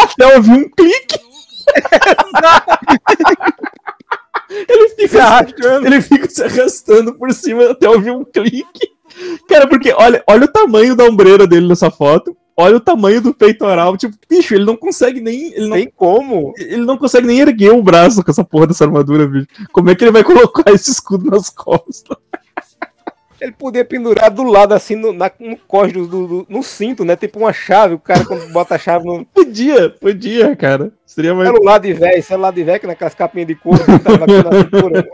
Até 0.00 0.36
ouvir 0.36 0.50
um 0.52 0.68
clique. 0.70 1.18
ele 4.68 4.88
fica 4.90 5.24
arrastando. 5.24 5.86
Ele 5.86 6.00
fica 6.00 6.28
se 6.30 6.42
arrastando 6.44 7.14
por 7.14 7.32
cima 7.32 7.70
até 7.70 7.88
ouvir 7.88 8.10
um 8.10 8.24
clique. 8.24 8.91
Cara, 9.48 9.66
porque 9.66 9.92
olha, 9.92 10.22
olha 10.28 10.44
o 10.44 10.48
tamanho 10.52 10.94
da 10.96 11.04
ombreira 11.04 11.46
dele 11.46 11.68
nessa 11.68 11.90
foto. 11.90 12.36
Olha 12.56 12.76
o 12.76 12.80
tamanho 12.80 13.20
do 13.22 13.32
peitoral. 13.34 13.96
Tipo, 13.96 14.14
bicho, 14.28 14.54
ele 14.54 14.64
não 14.64 14.76
consegue 14.76 15.20
nem. 15.20 15.52
Ele 15.54 15.68
não, 15.68 15.76
Tem 15.76 15.90
como? 15.94 16.52
ele 16.58 16.84
não 16.84 16.98
consegue 16.98 17.26
nem 17.26 17.40
erguer 17.40 17.72
o 17.72 17.82
braço 17.82 18.22
com 18.22 18.30
essa 18.30 18.44
porra 18.44 18.66
dessa 18.66 18.84
armadura, 18.84 19.26
bicho. 19.26 19.46
Como 19.72 19.88
é 19.90 19.94
que 19.94 20.04
ele 20.04 20.10
vai 20.12 20.22
colocar 20.22 20.70
esse 20.70 20.90
escudo 20.90 21.30
nas 21.30 21.48
costas? 21.48 22.16
Ele 23.40 23.50
podia 23.52 23.84
pendurar 23.84 24.30
do 24.30 24.44
lado, 24.44 24.72
assim, 24.72 24.94
no, 24.94 25.12
na, 25.12 25.28
no 25.40 25.56
código 25.66 26.06
do, 26.06 26.26
do- 26.28 26.46
no 26.48 26.62
cinto, 26.62 27.04
né? 27.04 27.16
Tipo 27.16 27.40
uma 27.40 27.52
chave. 27.52 27.94
O 27.94 27.98
cara, 27.98 28.24
quando 28.24 28.52
bota 28.52 28.76
a 28.76 28.78
chave 28.78 29.04
no 29.04 29.24
Podia, 29.24 29.90
podia, 29.90 30.54
cara. 30.54 30.92
Seria 31.04 31.34
mais. 31.34 31.50
celular 31.50 31.78
de 31.78 31.92
velho, 31.92 32.22
celular 32.22 32.52
de 32.52 32.62
velho, 32.62 32.78
que 32.80 32.86
naquelas 32.86 33.14
capinhas 33.14 33.48
de 33.48 33.56
couro 33.56 33.82
que 33.84 33.98
tava 33.98 34.24
aqui 34.24 34.42
na 34.44 34.60
cintura. 34.62 35.10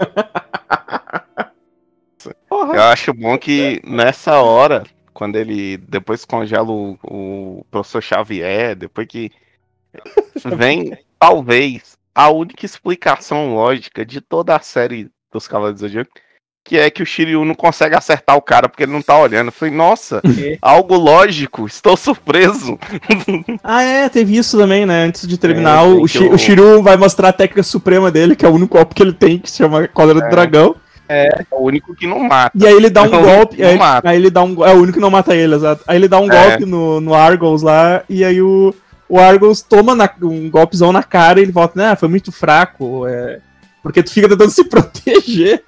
Eu 2.51 2.83
acho 2.83 3.13
bom 3.13 3.37
que 3.39 3.81
nessa 3.85 4.41
hora, 4.41 4.85
quando 5.13 5.37
ele 5.37 5.77
depois 5.77 6.25
congela 6.25 6.71
o, 6.71 6.99
o 7.03 7.67
professor 7.71 8.03
Xavier, 8.03 8.77
depois 8.77 9.07
que 9.07 9.31
vem, 10.57 10.97
talvez, 11.19 11.97
a 12.15 12.31
única 12.31 12.65
explicação 12.65 13.55
lógica 13.55 14.05
de 14.05 14.21
toda 14.21 14.57
a 14.57 14.61
série 14.61 15.11
dos 15.33 15.47
Cavaleiros 15.47 15.81
do 15.81 15.87
Zodíaco, 15.87 16.11
que 16.65 16.77
é 16.77 16.91
que 16.91 17.03
o 17.03 17.07
Shiryu 17.07 17.45
não 17.47 17.55
consegue 17.55 17.97
acertar 17.97 18.37
o 18.37 18.43
cara 18.43 18.69
porque 18.69 18.83
ele 18.83 18.93
não 18.93 19.01
tá 19.01 19.19
olhando. 19.19 19.49
Eu 19.49 19.53
falei, 19.53 19.75
nossa, 19.75 20.21
algo 20.61 20.97
lógico, 20.97 21.67
estou 21.67 21.97
surpreso. 21.97 22.79
Ah, 23.65 23.83
é, 23.83 24.09
teve 24.09 24.37
isso 24.37 24.57
também, 24.59 24.85
né? 24.87 25.05
Antes 25.05 25.27
de 25.27 25.39
terminar, 25.39 25.85
É, 25.85 25.89
o, 25.89 26.03
o 26.03 26.39
Shiru 26.39 26.83
vai 26.83 26.97
mostrar 26.97 27.31
a 27.31 27.33
técnica 27.33 27.63
suprema 27.63 28.11
dele, 28.11 28.37
que 28.37 28.45
é 28.45 28.49
o 28.49 28.53
único 28.53 28.77
golpe 28.77 28.95
que 28.95 29.03
ele 29.03 29.13
tem, 29.13 29.39
que 29.39 29.51
se 29.51 29.59
chama 29.59 29.89
Cólera 29.89 30.21
do 30.21 30.27
É. 30.27 30.31
Dragão. 30.31 30.77
É 31.09 31.45
o 31.51 31.65
único 31.65 31.95
que 31.95 32.07
não 32.07 32.21
mata. 32.21 32.51
E 32.55 32.67
aí 32.67 32.75
ele 32.75 32.91
dá 32.91 33.03
um 33.03 33.07
É 33.15 33.23
golpe. 33.23 33.57
que 33.57 33.63
Aí, 33.63 33.73
não 33.73 33.79
mata. 33.79 34.09
aí 34.11 34.17
ele 34.17 34.31
dá 34.31 34.43
um. 34.43 34.65
É 34.67 34.73
o 34.75 34.79
único 34.79 34.93
que 34.95 35.01
não 35.01 35.11
mata 35.11 35.35
ele, 35.35 35.55
exato. 35.55 35.83
Aí 35.87 35.97
ele 35.97 36.09
dá 36.09 36.21
um 36.21 36.31
É. 36.31 36.49
golpe 36.51 36.65
no, 36.67 37.01
no 37.01 37.15
Argos 37.15 37.63
lá, 37.63 38.03
e 38.09 38.25
aí 38.25 38.43
o, 38.43 38.75
o 39.09 39.19
Argos 39.19 39.63
toma 39.63 39.95
na- 39.95 40.11
um 40.23 40.51
golpezão 40.51 40.93
na 40.93 41.03
cara 41.03 41.41
e 41.41 41.45
ele 41.45 41.53
volta, 41.53 41.73
né? 41.81 41.97
Foi 41.97 42.09
muito 42.09 42.31
fraco. 42.31 43.07
É, 43.07 43.39
porque 43.83 44.03
tu 44.03 44.11
fica 44.13 44.29
tentando 44.29 44.51
se 44.53 44.65
proteger. 44.65 45.63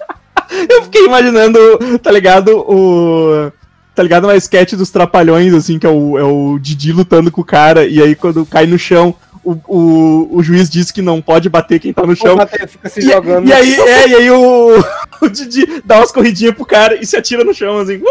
Eu 0.70 0.82
fiquei 0.84 1.04
imaginando, 1.06 1.58
tá 2.02 2.10
ligado? 2.10 2.56
O. 2.58 3.50
Tá 3.94 4.02
ligado? 4.02 4.24
Uma 4.24 4.36
sketch 4.36 4.74
dos 4.74 4.90
Trapalhões, 4.90 5.54
assim, 5.54 5.78
que 5.78 5.86
é 5.86 5.90
o, 5.90 6.18
é 6.18 6.22
o 6.22 6.58
Didi 6.60 6.92
lutando 6.92 7.30
com 7.30 7.40
o 7.40 7.44
cara, 7.44 7.86
e 7.86 8.00
aí 8.02 8.14
quando 8.14 8.44
cai 8.44 8.66
no 8.66 8.78
chão, 8.78 9.14
o, 9.46 9.56
o, 9.68 10.36
o 10.38 10.42
juiz 10.42 10.68
diz 10.68 10.90
que 10.90 11.00
não 11.00 11.22
pode 11.22 11.48
bater 11.48 11.78
quem 11.78 11.92
tá 11.92 12.04
no 12.04 12.16
chão. 12.16 12.36
bater, 12.36 12.66
fica 12.66 12.88
se 12.88 12.98
e, 13.00 13.02
jogando. 13.04 13.46
E 13.48 13.52
aí, 13.52 13.74
é, 13.74 14.08
e 14.08 14.14
aí 14.16 14.30
o, 14.30 14.70
o 15.22 15.28
Didi 15.28 15.80
dá 15.84 15.98
umas 15.98 16.10
corridinhas 16.10 16.54
pro 16.54 16.66
cara 16.66 16.96
e 17.00 17.06
se 17.06 17.16
atira 17.16 17.44
no 17.44 17.54
chão, 17.54 17.78
assim. 17.78 18.02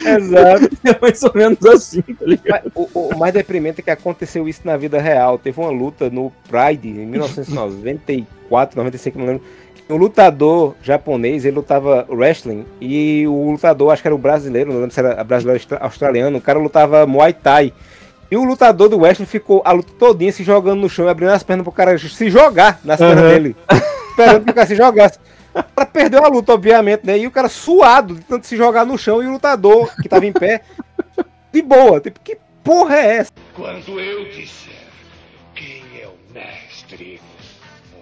Exato. 0.00 0.70
É 0.84 0.98
mais 1.00 1.22
ou 1.22 1.30
menos 1.34 1.64
assim, 1.66 2.02
tá 2.02 2.24
ligado? 2.26 2.70
O, 2.74 2.88
o- 2.92 3.08
o 3.14 3.18
mais 3.18 3.32
deprimente 3.32 3.80
é 3.80 3.82
que 3.84 3.90
aconteceu 3.90 4.48
isso 4.48 4.60
na 4.64 4.76
vida 4.76 5.00
real. 5.00 5.38
Teve 5.38 5.60
uma 5.60 5.70
luta 5.70 6.10
no 6.10 6.32
Pride 6.48 6.88
em 6.88 7.06
1994, 7.06 8.76
95, 8.76 9.18
não 9.18 9.26
lembro. 9.26 9.42
Um 9.90 9.96
lutador 9.96 10.74
japonês, 10.82 11.44
ele 11.44 11.56
lutava 11.56 12.06
wrestling 12.08 12.64
e 12.80 13.26
o 13.26 13.50
lutador, 13.50 13.92
acho 13.92 14.00
que 14.00 14.08
era 14.08 14.14
o 14.14 14.18
brasileiro, 14.18 14.72
não 14.72 14.80
lembro 14.80 14.94
se 14.94 15.00
era 15.00 15.22
brasileiro 15.22 15.62
australiano, 15.80 16.38
o 16.38 16.40
cara 16.40 16.58
lutava 16.58 17.06
Muay 17.06 17.32
Thai. 17.32 17.72
E 18.32 18.36
o 18.36 18.44
lutador 18.44 18.88
do 18.88 18.98
wrestling 18.98 19.26
ficou 19.26 19.60
a 19.62 19.72
luta 19.72 19.92
todinha 19.98 20.32
se 20.32 20.42
jogando 20.42 20.80
no 20.80 20.88
chão 20.88 21.04
e 21.04 21.10
abrindo 21.10 21.32
as 21.32 21.42
pernas 21.42 21.64
pro 21.64 21.70
cara 21.70 21.98
se 21.98 22.30
jogar 22.30 22.80
nas 22.82 22.98
pernas 22.98 23.18
Aham. 23.18 23.28
dele. 23.28 23.54
Esperando 24.08 24.44
que 24.46 24.50
o 24.50 24.54
cara 24.54 24.66
se 24.66 24.74
jogasse. 24.74 25.18
O 25.54 25.62
cara 25.62 25.86
perdeu 25.86 26.24
a 26.24 26.28
luta, 26.28 26.54
obviamente, 26.54 27.04
né? 27.04 27.18
E 27.18 27.26
o 27.26 27.30
cara 27.30 27.50
suado 27.50 28.14
de 28.14 28.22
tanto 28.22 28.46
se 28.46 28.56
jogar 28.56 28.86
no 28.86 28.96
chão 28.96 29.22
e 29.22 29.26
o 29.26 29.32
lutador 29.32 29.94
que 30.00 30.08
tava 30.08 30.24
em 30.24 30.32
pé, 30.32 30.62
de 31.52 31.60
boa. 31.60 32.00
Tipo, 32.00 32.20
que 32.20 32.38
porra 32.64 32.96
é 32.96 33.16
essa? 33.16 33.32
Quando 33.54 34.00
eu 34.00 34.24
disser 34.24 34.72
quem 35.54 35.84
é 36.00 36.06
o 36.06 36.16
mestre, 36.32 37.20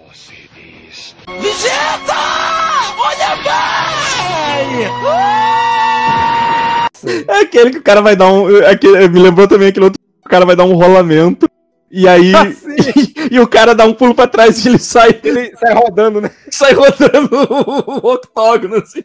você 0.07 0.35
diz. 0.55 1.13
Vegeta! 1.27 2.15
Olha 2.97 3.35
bem! 3.43 4.87
É 7.27 7.41
aquele 7.41 7.71
que 7.71 7.79
o 7.79 7.83
cara 7.83 8.01
vai 8.01 8.15
dar 8.15 8.31
um. 8.31 8.65
Aquele, 8.65 9.09
me 9.09 9.19
lembrou 9.19 9.45
também 9.45 9.67
aquele 9.67 9.85
outro. 9.85 10.00
O 10.31 10.33
cara 10.33 10.45
vai 10.45 10.55
dar 10.55 10.63
um 10.63 10.75
rolamento. 10.75 11.45
E 11.91 12.07
aí. 12.07 12.31
e, 13.29 13.37
o 13.37 13.45
cara 13.45 13.75
dá 13.75 13.83
um 13.83 13.93
pulo 13.93 14.15
pra 14.15 14.27
trás 14.27 14.63
e 14.63 14.69
ele 14.69 14.79
sai. 14.79 15.19
Ele 15.21 15.53
sai 15.57 15.73
rodando, 15.73 16.21
né? 16.21 16.31
Sai 16.49 16.71
rodando 16.71 17.29
o 18.01 18.13
octógono, 18.13 18.77
assim. 18.77 19.03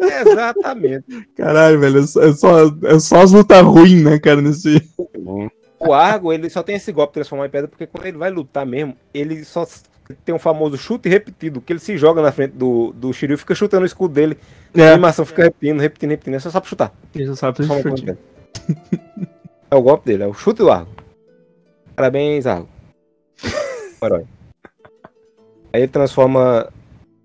Exatamente. 0.00 1.04
Caralho, 1.36 1.78
velho. 1.78 2.00
É 2.00 2.02
só, 2.02 2.22
é 2.22 2.32
só, 2.32 2.56
é 2.82 2.98
só 2.98 3.22
as 3.22 3.30
lutas 3.30 3.62
ruins, 3.62 4.02
né, 4.02 4.18
cara, 4.18 4.42
nesse. 4.42 4.82
O 5.78 5.92
Argo, 5.92 6.32
ele 6.32 6.50
só 6.50 6.64
tem 6.64 6.74
esse 6.74 6.90
golpe 6.90 7.14
transformar 7.14 7.46
em 7.46 7.50
pedra 7.50 7.68
porque 7.68 7.86
quando 7.86 8.06
ele 8.06 8.18
vai 8.18 8.30
lutar 8.30 8.66
mesmo, 8.66 8.96
ele 9.14 9.44
só 9.44 9.64
tem 10.24 10.34
um 10.34 10.38
famoso 10.38 10.76
chute 10.76 11.08
repetido, 11.08 11.60
que 11.60 11.72
ele 11.72 11.78
se 11.78 11.96
joga 11.96 12.20
na 12.20 12.32
frente 12.32 12.54
do, 12.54 12.92
do 12.92 13.12
Shiryu 13.12 13.34
e 13.34 13.38
fica 13.38 13.54
chutando 13.54 13.84
o 13.84 13.86
escudo 13.86 14.14
dele. 14.14 14.36
É. 14.74 14.88
A 14.88 14.92
animação 14.94 15.24
fica 15.24 15.44
repetindo, 15.44 15.78
repetindo, 15.78 16.10
repetindo. 16.10 16.34
É 16.34 16.40
só 16.40 16.50
só 16.50 16.58
pra 16.58 16.68
chutar. 16.68 16.92
Ele 17.14 17.26
só 17.28 17.36
sabe 17.36 17.58
pedra. 17.64 18.18
É 19.70 19.74
o 19.76 19.82
golpe 19.82 20.06
dele, 20.06 20.22
é 20.22 20.26
o 20.26 20.32
chute 20.32 20.58
do 20.58 20.70
Argo. 20.70 20.88
Parabéns, 21.94 22.46
Argo. 22.46 22.68
O 24.00 24.06
herói. 24.06 24.24
Aí 25.72 25.82
ele 25.82 25.88
transforma. 25.88 26.68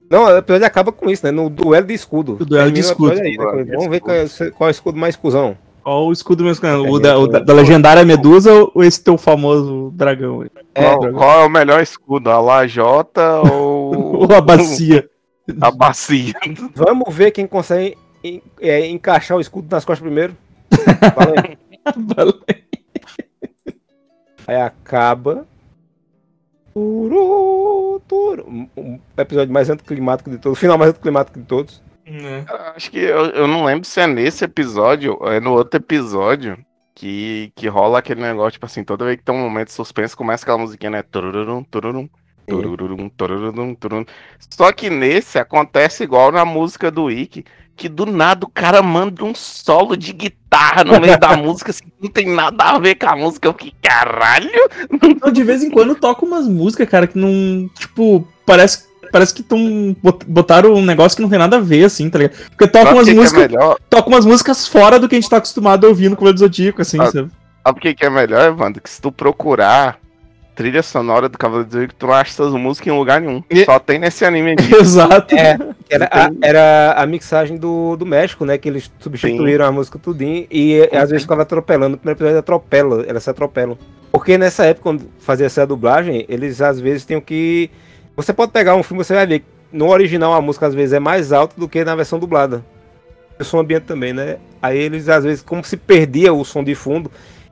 Não, 0.09 0.25
o 0.25 0.37
episódio 0.37 0.67
acaba 0.67 0.91
com 0.91 1.09
isso, 1.09 1.25
né? 1.25 1.31
No 1.31 1.49
duelo 1.49 1.87
de 1.87 1.93
escudo. 1.93 2.33
O 2.39 2.45
duelo 2.45 2.69
de 2.69 2.81
Termina 2.81 2.87
o 2.87 3.13
escudo. 3.13 3.21
aí, 3.21 3.37
né? 3.65 3.71
Vamos 3.75 3.87
ver 3.87 4.01
qual 4.01 4.15
é, 4.17 4.25
qual 4.51 4.67
é 4.67 4.71
o 4.71 4.71
escudo 4.71 4.97
mais 4.99 5.15
cuzão. 5.15 5.57
Qual 5.83 6.07
o 6.07 6.11
escudo 6.11 6.43
mesmo? 6.43 6.61
cara? 6.61 6.81
O 6.81 6.97
É, 6.97 6.99
da, 7.01 7.17
o 7.17 7.27
da, 7.27 7.39
da 7.39 7.53
legendária 7.53 8.03
Medusa 8.03 8.51
ou 8.75 8.83
esse 8.83 9.01
teu 9.01 9.17
famoso 9.17 9.91
dragão 9.95 10.41
aí? 10.41 10.49
Qual, 10.75 10.99
dragão. 10.99 11.17
qual 11.19 11.41
é 11.43 11.45
o 11.45 11.49
melhor 11.49 11.81
escudo? 11.81 12.29
A 12.29 12.39
lajota 12.41 13.39
ou. 13.49 14.17
Ou 14.29 14.33
a 14.35 14.41
bacia? 14.41 15.09
A 15.61 15.71
bacia. 15.71 16.33
Vamos 16.75 17.13
ver 17.15 17.31
quem 17.31 17.47
consegue 17.47 17.97
en- 18.21 18.41
é, 18.59 18.85
encaixar 18.87 19.37
o 19.37 19.41
escudo 19.41 19.67
nas 19.71 19.85
costas 19.85 20.03
primeiro. 20.05 20.35
Valeu. 22.15 22.41
Aí 24.47 24.55
acaba. 24.57 25.47
Turu, 26.73 28.01
turu. 28.07 28.49
Um- 28.75 28.99
episódio 29.17 29.53
mais 29.53 29.69
anticlimático 29.69 30.29
de 30.29 30.37
todos. 30.37 30.57
O 30.57 30.59
final 30.59 30.77
mais 30.77 30.91
anticlimático 30.91 31.39
de 31.39 31.45
todos. 31.45 31.81
Acho 32.75 32.91
que 32.91 32.99
eu, 32.99 33.27
eu 33.27 33.47
não 33.47 33.63
lembro 33.63 33.87
se 33.87 34.01
é 34.01 34.07
nesse 34.07 34.43
episódio 34.43 35.17
ou 35.19 35.31
é 35.31 35.39
no 35.39 35.53
outro 35.53 35.79
episódio 35.79 36.57
que, 36.93 37.51
que 37.55 37.67
rola 37.67 37.99
aquele 37.99 38.21
negócio, 38.21 38.53
tipo 38.53 38.65
assim, 38.65 38.83
toda 38.83 39.05
vez 39.05 39.17
que 39.17 39.23
tem 39.23 39.33
um 39.33 39.39
momento 39.39 39.67
de 39.67 39.73
suspense, 39.73 40.15
começa 40.15 40.43
aquela 40.43 40.57
musiquinha, 40.57 40.89
né? 40.89 41.01
Tururum, 41.03 41.63
tururum, 41.63 42.07
tururum, 42.45 43.09
tururum, 43.09 43.75
tururum. 43.75 44.05
Só 44.49 44.71
que 44.71 44.89
nesse 44.89 45.39
acontece 45.39 46.03
igual 46.03 46.31
na 46.31 46.43
música 46.43 46.91
do 46.91 47.09
Ikki, 47.09 47.45
que 47.75 47.89
do 47.89 48.05
nada 48.05 48.45
o 48.45 48.49
cara 48.49 48.81
manda 48.81 49.23
um 49.23 49.33
solo 49.35 49.95
de 49.97 50.13
guitarra 50.13 50.83
no 50.83 50.99
meio 50.99 51.19
da 51.19 51.35
música, 51.37 51.71
assim, 51.71 51.83
não 52.01 52.09
tem 52.09 52.27
nada 52.27 52.63
a 52.63 52.79
ver 52.79 52.95
com 52.95 53.07
a 53.09 53.15
música. 53.15 53.47
Eu 53.47 53.53
fiquei, 53.53 53.73
caralho! 53.81 54.49
Não, 55.23 55.31
de 55.31 55.43
vez 55.43 55.63
em 55.63 55.69
quando 55.69 55.95
toca 55.95 56.25
umas 56.25 56.47
músicas, 56.47 56.87
cara, 56.89 57.07
que 57.07 57.17
não. 57.17 57.69
Tipo, 57.77 58.27
parece. 58.45 58.91
Parece 59.11 59.31
que 59.31 59.43
tão, 59.43 59.95
bot- 60.01 60.25
botaram 60.25 60.73
um 60.73 60.83
negócio 60.83 61.15
que 61.15 61.21
não 61.21 61.29
tem 61.29 61.37
nada 61.37 61.57
a 61.57 61.59
ver, 61.59 61.83
assim, 61.85 62.09
tá 62.09 62.17
ligado? 62.17 62.35
Porque 62.49 62.65
toca 62.65 62.85
Sabe 62.85 62.97
umas 62.97 63.05
que 63.05 63.11
que 63.13 63.17
é 63.17 63.21
músicas. 63.21 63.47
melhor? 63.51 63.77
toca 63.87 64.09
umas 64.09 64.25
músicas 64.25 64.67
fora 64.67 64.97
do 64.99 65.07
que 65.07 65.13
a 65.15 65.19
gente 65.21 65.29
tá 65.29 65.37
acostumado 65.37 65.85
a 65.85 65.89
ouvir 65.89 66.09
no 66.09 66.15
Cavaleiro 66.15 66.37
do 66.37 66.39
Zodíaco, 66.39 66.81
assim, 66.81 66.99
Ah, 66.99 67.05
sabe? 67.11 67.29
Sabe 67.63 67.77
o 67.77 67.81
que, 67.81 67.93
que 67.93 68.05
é 68.05 68.09
melhor, 68.09 68.47
Evandro? 68.47 68.81
Que 68.81 68.89
se 68.89 68.99
tu 68.99 69.11
procurar 69.11 69.99
trilha 70.55 70.83
sonora 70.83 71.27
do 71.27 71.37
Cavaleiro 71.37 71.67
do 71.67 71.73
Zodíaco, 71.73 71.95
tu 71.95 72.07
não 72.07 72.13
acha 72.13 72.31
essas 72.31 72.53
músicas 72.53 72.93
em 72.93 72.97
lugar 72.97 73.21
nenhum. 73.21 73.43
Só 73.65 73.79
tem 73.79 73.99
nesse 73.99 74.23
anime 74.25 74.51
aqui. 74.51 74.73
Exato. 74.75 75.35
É, 75.35 75.57
era 75.89 76.09
a, 76.11 76.31
era 76.41 76.93
a 76.97 77.05
mixagem 77.05 77.57
do, 77.57 77.95
do 77.95 78.05
México, 78.05 78.45
né? 78.45 78.57
Que 78.57 78.69
eles 78.69 78.91
substituíram 78.99 79.65
a 79.65 79.71
música 79.71 79.99
tudinho 79.99 80.47
e 80.49 80.79
eh, 80.91 80.97
às 80.97 81.09
vezes 81.09 81.23
ficava 81.23 81.41
atropelando. 81.41 81.91
No 81.91 81.97
primeiro 81.97 82.17
episódio 82.17 82.39
atropela, 82.39 83.03
elas 83.07 83.23
se 83.23 83.29
atropelam. 83.29 83.77
Porque 84.11 84.37
nessa 84.37 84.65
época, 84.65 84.83
quando 84.83 85.09
fazia 85.19 85.47
essa 85.47 85.65
dublagem, 85.65 86.25
eles 86.29 86.61
às 86.61 86.79
vezes 86.79 87.05
tinham 87.05 87.19
que. 87.19 87.69
Você 88.15 88.31
pode 88.31 88.51
pegar 88.51 88.75
um 88.75 88.83
filme, 88.83 89.03
você 89.03 89.13
vai 89.15 89.25
ver. 89.25 89.39
que 89.39 89.45
No 89.71 89.89
original 89.89 90.33
a 90.33 90.41
música 90.41 90.67
às 90.67 90.75
vezes 90.75 90.93
é 90.93 90.99
mais 90.99 91.31
alta 91.31 91.59
do 91.59 91.67
que 91.67 91.83
na 91.83 91.95
versão 91.95 92.19
dublada. 92.19 92.63
O 93.39 93.43
som 93.43 93.59
ambiente 93.59 93.85
também, 93.85 94.13
né? 94.13 94.37
Aí 94.61 94.77
eles 94.77 95.09
às 95.09 95.23
vezes, 95.23 95.41
como 95.41 95.63
se 95.63 95.75
perdia 95.75 96.31
o 96.31 96.45
som 96.45 96.63
de 96.63 96.75
fundo, 96.75 97.09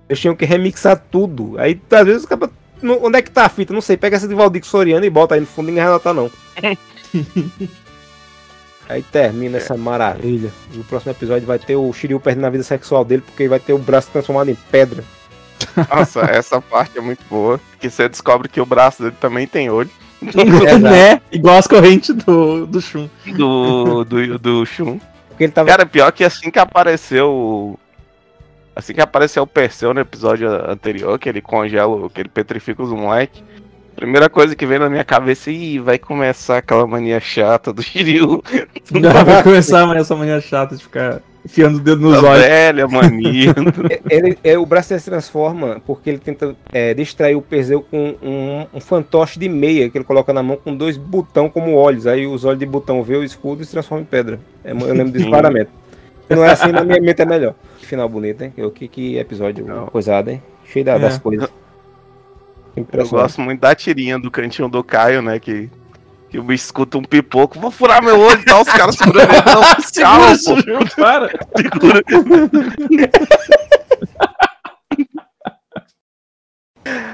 eles 0.08 0.20
tinham 0.20 0.36
que 0.36 0.46
remixar 0.46 1.04
tudo. 1.10 1.56
Aí 1.58 1.82
às 1.90 2.06
vezes 2.06 2.26
acaba. 2.26 2.50
Não- 2.82 3.04
Onde 3.04 3.18
é 3.18 3.22
que 3.22 3.32
tá 3.32 3.46
a 3.46 3.50
fita? 3.50 3.74
Não 3.74 3.82
sei. 3.82 3.98
Pega 3.98 4.16
essa 4.16 4.28
de 4.28 4.36
Valdir 4.36 4.66
Soriano 4.66 5.06
e 5.06 5.10
bota 5.10 5.36
aí 5.36 5.42
no 5.42 5.48
fundo 5.48 5.70
e 5.70 5.72
ninguém 5.72 5.86
notar, 5.90 6.14
não. 6.14 6.30
Aí 8.92 9.02
termina 9.04 9.58
essa 9.58 9.78
maravilha. 9.78 10.52
No 10.74 10.84
próximo 10.84 11.14
episódio 11.14 11.48
vai 11.48 11.58
ter 11.58 11.78
o 11.78 11.94
Shiryu 11.94 12.20
perdendo 12.20 12.48
a 12.48 12.50
vida 12.50 12.64
sexual 12.64 13.06
dele, 13.06 13.24
porque 13.26 13.48
vai 13.48 13.58
ter 13.58 13.72
o 13.72 13.78
braço 13.78 14.10
transformado 14.12 14.50
em 14.50 14.58
pedra. 14.70 15.02
Nossa, 15.90 16.22
essa 16.30 16.62
parte 16.62 16.98
é 16.98 17.02
muito 17.02 17.24
boa. 17.30 17.58
Que 17.80 17.90
você 17.90 18.10
descobre 18.10 18.50
que 18.50 18.60
o 18.60 18.66
braço 18.66 19.02
dele 19.04 19.16
também 19.18 19.48
tem 19.48 19.70
olho. 19.70 19.90
né? 20.82 21.22
Igual 21.32 21.58
as 21.58 21.68
correntes 21.68 22.14
do, 22.14 22.66
do 22.68 22.82
Shun. 22.82 23.10
Do, 23.38 24.04
do, 24.04 24.38
do 24.38 24.66
Shun. 24.66 25.00
Porque 25.30 25.46
ele 25.46 25.54
tava... 25.54 25.70
Cara, 25.70 25.86
pior 25.86 26.12
que 26.12 26.26
assim 26.26 26.52
que 26.52 26.60
apareceu. 26.60 27.80
Assim 28.76 28.94
que 28.94 29.02
apareceu 29.02 29.44
o 29.44 29.48
Perseu 29.48 29.94
no 29.94 30.00
episódio 30.00 30.50
anterior, 30.70 31.20
que 31.20 31.28
ele 31.28 31.42
congela, 31.42 32.10
que 32.10 32.22
ele 32.22 32.30
petrifica 32.30 32.82
os 32.82 32.92
moleques. 32.92 33.44
Primeira 33.96 34.30
coisa 34.30 34.56
que 34.56 34.66
vem 34.66 34.80
na 34.80 34.90
minha 34.90 35.04
cabeça, 35.04 35.52
ih, 35.52 35.78
vai 35.78 36.00
começar 36.00 36.58
aquela 36.58 36.88
mania 36.88 37.20
chata 37.20 37.74
do 37.74 37.84
Shiryu. 37.84 38.42
Vai 39.24 39.44
começar 39.44 39.96
essa 39.96 40.16
manhã 40.16 40.40
chata 40.40 40.76
de 40.76 40.84
ficar 40.84 41.22
enfiando 41.46 41.78
o 41.78 41.80
dedo 41.80 42.02
nos 42.02 42.24
A 42.24 42.30
olhos. 42.30 42.46
velha 42.46 42.88
mania. 42.88 43.54
ele, 44.10 44.38
é, 44.44 44.58
o 44.58 44.66
braço 44.66 44.98
se 44.98 45.06
transforma 45.06 45.82
porque 45.86 46.10
ele 46.10 46.20
tenta 46.20 46.56
é, 46.72 46.94
distrair 46.94 47.36
o 47.36 47.42
Perseu 47.42 47.82
com 47.82 48.16
um, 48.22 48.66
um 48.74 48.80
fantoche 48.80 49.38
de 49.38 49.50
meia 49.50 49.90
que 49.90 49.98
ele 49.98 50.06
coloca 50.06 50.32
na 50.32 50.42
mão 50.42 50.58
com 50.58 50.76
dois 50.76 50.98
botão 50.98 51.50
como 51.50 51.76
olhos. 51.76 52.08
Aí 52.08 52.26
os 52.26 52.46
olhos 52.46 52.60
de 52.60 52.66
botão 52.66 53.04
vê 53.04 53.18
o 53.18 53.24
escudo 53.24 53.62
e 53.62 53.66
se 53.66 53.72
transforma 53.72 54.04
em 54.04 54.06
pedra. 54.06 54.40
É, 54.64 54.72
eu 54.72 54.94
lembro 54.94 55.12
disso 55.12 55.26
Sim. 55.26 55.32
Não 56.36 56.44
é 56.46 56.52
assim, 56.52 56.72
na 56.72 56.84
minha 56.84 57.02
mente 57.02 57.22
é 57.22 57.26
melhor. 57.26 57.56
Final 57.80 58.08
bonito, 58.10 58.42
hein? 58.44 58.54
Que, 58.74 58.88
que 58.88 59.18
episódio 59.18 59.66
coisado, 59.92 60.30
hein? 60.30 60.42
Cheio 60.66 60.86
da- 60.86 60.98
das 60.98 61.18
É. 61.18 61.20
coisas. 61.20 61.50
Eu 62.76 63.08
gosto 63.10 63.42
muito 63.42 63.60
da 63.60 63.76
tirinha 63.76 64.18
do 64.18 64.32
cantinho 64.32 64.70
do 64.70 64.82
Caio, 64.84 65.22
né? 65.22 65.40
Que, 65.40 65.70
que 66.30 66.40
o 66.40 66.44
bicho 66.44 66.64
escuta 66.66 66.98
um 66.98 67.04
pipoco, 67.04 67.60
vou 67.60 67.70
furar 67.72 68.02
meu 68.02 68.18
olho 68.20 68.40
e 68.40 68.46
tal, 68.46 68.62
os 68.62 68.70
caras 68.70 68.96
segurando 68.96 69.30
ele. 69.30 69.42
Não, 69.42 69.62
calma, 70.04 70.36
Segura, 70.36 70.80
pô. 70.86 70.96
Para. 71.02 71.30
Segura. 71.58 72.02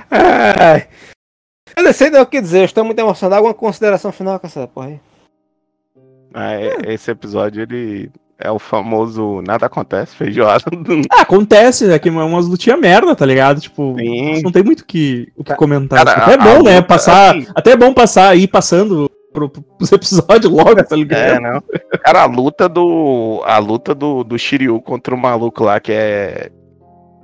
Ai. 0.10 0.88
Eu 1.76 1.84
não 1.84 1.94
sei 1.94 2.10
nem 2.10 2.22
o 2.22 2.26
que 2.26 2.42
dizer, 2.42 2.60
eu 2.62 2.66
estou 2.66 2.84
muito 2.84 3.00
emocionado. 3.00 3.36
Alguma 3.36 3.54
consideração 3.54 4.12
final 4.12 4.40
com 4.40 4.48
essa 4.48 4.68
porra 4.68 4.88
aí? 4.88 5.00
Ah, 6.34 6.54
é- 6.54 6.94
esse 6.94 7.10
episódio, 7.12 7.62
ele 7.62 8.12
é 8.40 8.52
o 8.52 8.60
famoso 8.60 9.42
nada 9.46 9.66
acontece, 9.66 10.16
feijoada. 10.16 10.64
Ah, 11.12 11.22
acontece, 11.22 11.92
é 11.92 11.98
que 12.00 12.10
é 12.10 12.12
umas 12.12 12.48
lutinhas 12.48 12.80
merda, 12.80 13.16
tá 13.16 13.26
ligado? 13.26 13.60
Tipo, 13.60 13.96
não 14.44 14.52
tem 14.52 14.64
muito 14.64 14.86
que, 14.86 15.28
o 15.36 15.44
que 15.44 15.56
comentar. 15.56 16.06
Cara, 16.06 16.24
até 16.24 16.34
é 16.34 16.38
bom, 16.38 16.64
né? 16.64 16.76
luta, 16.76 16.84
Passar. 16.84 17.36
assim- 17.36 17.48
Até 17.56 17.72
é 17.72 17.78
bom 17.78 17.94
passar 17.94 18.30
aí 18.30 18.48
passando 18.48 19.10
pro, 19.34 19.50
pros 19.50 19.92
episódios 19.92 20.52
logo, 20.52 20.84
tá 20.84 20.96
ligado? 20.96 21.20
É, 21.20 21.40
não. 21.40 21.62
Cara, 22.04 22.22
a 22.24 22.26
luta 22.26 22.70
do. 22.70 23.42
A 23.46 23.58
luta 23.58 23.96
do, 23.96 24.24
do 24.24 24.38
Shiryu 24.38 24.80
contra 24.82 25.14
o 25.16 25.18
maluco 25.18 25.64
lá 25.64 25.80
que 25.80 25.92
é. 25.92 26.50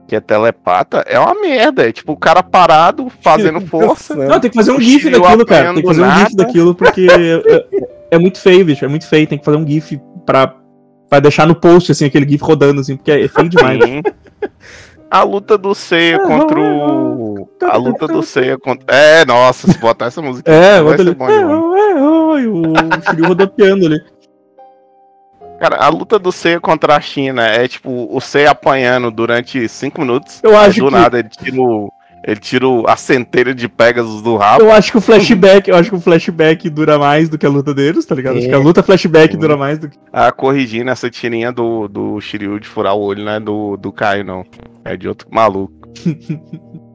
que 0.07 0.15
é 0.15 0.19
telepata, 0.19 1.03
é 1.07 1.19
uma 1.19 1.33
merda. 1.39 1.87
É 1.87 1.91
tipo 1.91 2.13
o 2.13 2.17
cara 2.17 2.41
parado, 2.41 3.07
fazendo 3.21 3.61
força. 3.61 4.15
Não, 4.15 4.39
tem 4.39 4.49
que 4.49 4.57
fazer 4.57 4.71
um 4.71 4.79
gif 4.79 5.09
daquilo, 5.09 5.45
cara. 5.45 5.73
Tem 5.73 5.81
que 5.81 5.87
fazer 5.87 6.01
um 6.03 6.11
gif 6.11 6.35
daquilo, 6.35 6.75
porque 6.75 7.07
é, 8.11 8.15
é 8.15 8.17
muito 8.17 8.39
feio, 8.39 8.65
bicho. 8.65 8.83
É 8.85 8.87
muito 8.87 9.07
feio. 9.07 9.27
Tem 9.27 9.37
que 9.37 9.45
fazer 9.45 9.57
um 9.57 9.67
gif 9.67 9.99
pra, 10.25 10.55
pra 11.13 11.19
deixar 11.19 11.45
no 11.45 11.53
post, 11.53 11.91
assim, 11.91 12.05
aquele 12.05 12.27
gif 12.27 12.43
rodando, 12.43 12.81
assim, 12.81 12.97
porque 12.97 13.11
é 13.11 13.27
feio 13.27 13.47
demais. 13.47 13.83
Sim. 13.83 14.01
A 15.11 15.21
luta 15.21 15.59
do 15.59 15.75
Seiya 15.75 16.17
contra 16.17 16.59
o. 16.59 17.47
A 17.61 17.77
luta 17.77 18.07
do 18.07 18.23
Seiya 18.23 18.57
contra. 18.57 18.83
É, 18.95 19.23
nossa, 19.23 19.71
se 19.71 19.77
botar 19.77 20.07
essa 20.07 20.23
música. 20.23 20.51
É, 20.51 20.81
vai 20.81 20.95
ser 20.97 21.01
ali. 21.03 21.13
bom. 21.13 21.29
É, 21.29 21.35
é, 21.35 21.41
é, 21.43 22.47
o 22.47 22.73
Shiryu 23.03 23.27
rodopiando 23.27 23.85
ali. 23.85 24.01
Cara, 25.59 25.77
a 25.77 25.87
luta 25.89 26.17
do 26.17 26.31
Seiya 26.31 26.59
contra 26.59 26.95
a 26.95 26.99
China 26.99 27.45
é 27.45 27.67
tipo 27.67 28.09
o 28.11 28.19
Seiya 28.19 28.49
apanhando 28.49 29.11
durante 29.11 29.69
5 29.69 30.01
minutos. 30.01 30.39
Eu 30.41 30.57
acho 30.57 30.79
do 30.79 30.87
que- 30.87 30.91
nada 30.95 31.19
ele 31.19 31.29
tira, 31.29 31.61
o, 31.61 31.92
ele 32.25 32.39
tira 32.39 32.65
a 32.87 32.95
centelha 32.95 33.53
de 33.53 33.67
Pegasus 33.67 34.21
do 34.21 34.37
rabo. 34.37 34.63
Eu 34.63 34.71
acho 34.71 34.91
que 34.91 34.97
o 34.97 35.01
flashback, 35.01 35.69
eu 35.69 35.75
acho 35.75 35.89
que 35.89 35.95
o 35.95 35.99
flashback 35.99 36.69
dura 36.69 36.97
mais 36.97 37.27
do 37.27 37.37
que 37.37 37.45
a 37.45 37.49
luta 37.49 37.73
deles, 37.73 38.05
tá 38.05 38.15
ligado? 38.15 38.37
Acho 38.37 38.47
que 38.47 38.53
a 38.53 38.59
luta 38.59 38.81
flashback 38.81 39.35
dura 39.35 39.57
mais 39.57 39.77
do 39.77 39.89
que. 39.89 39.97
Ah, 40.11 40.31
corrigindo 40.31 40.89
essa 40.89 41.09
tirinha 41.09 41.51
do, 41.51 41.87
do 41.87 42.21
Shiryu 42.21 42.59
de 42.59 42.67
furar 42.67 42.95
o 42.95 43.01
olho, 43.01 43.25
não 43.25 43.31
é 43.33 43.39
do, 43.39 43.75
do 43.75 43.91
Caio, 43.91 44.23
não. 44.23 44.45
É 44.85 44.95
de 44.95 45.07
outro 45.07 45.27
maluco. 45.29 45.73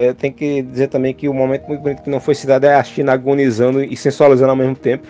É, 0.00 0.12
tem 0.12 0.30
que 0.30 0.62
dizer 0.62 0.86
também 0.86 1.12
que 1.12 1.28
o 1.28 1.34
momento 1.34 1.66
muito 1.66 1.82
bonito 1.82 2.02
que 2.02 2.08
não 2.08 2.20
foi 2.20 2.32
cidade 2.32 2.64
é 2.66 2.74
a 2.74 2.84
China 2.84 3.12
agonizando 3.12 3.82
e 3.82 3.96
sensualizando 3.96 4.50
ao 4.50 4.56
mesmo 4.56 4.76
tempo. 4.76 5.08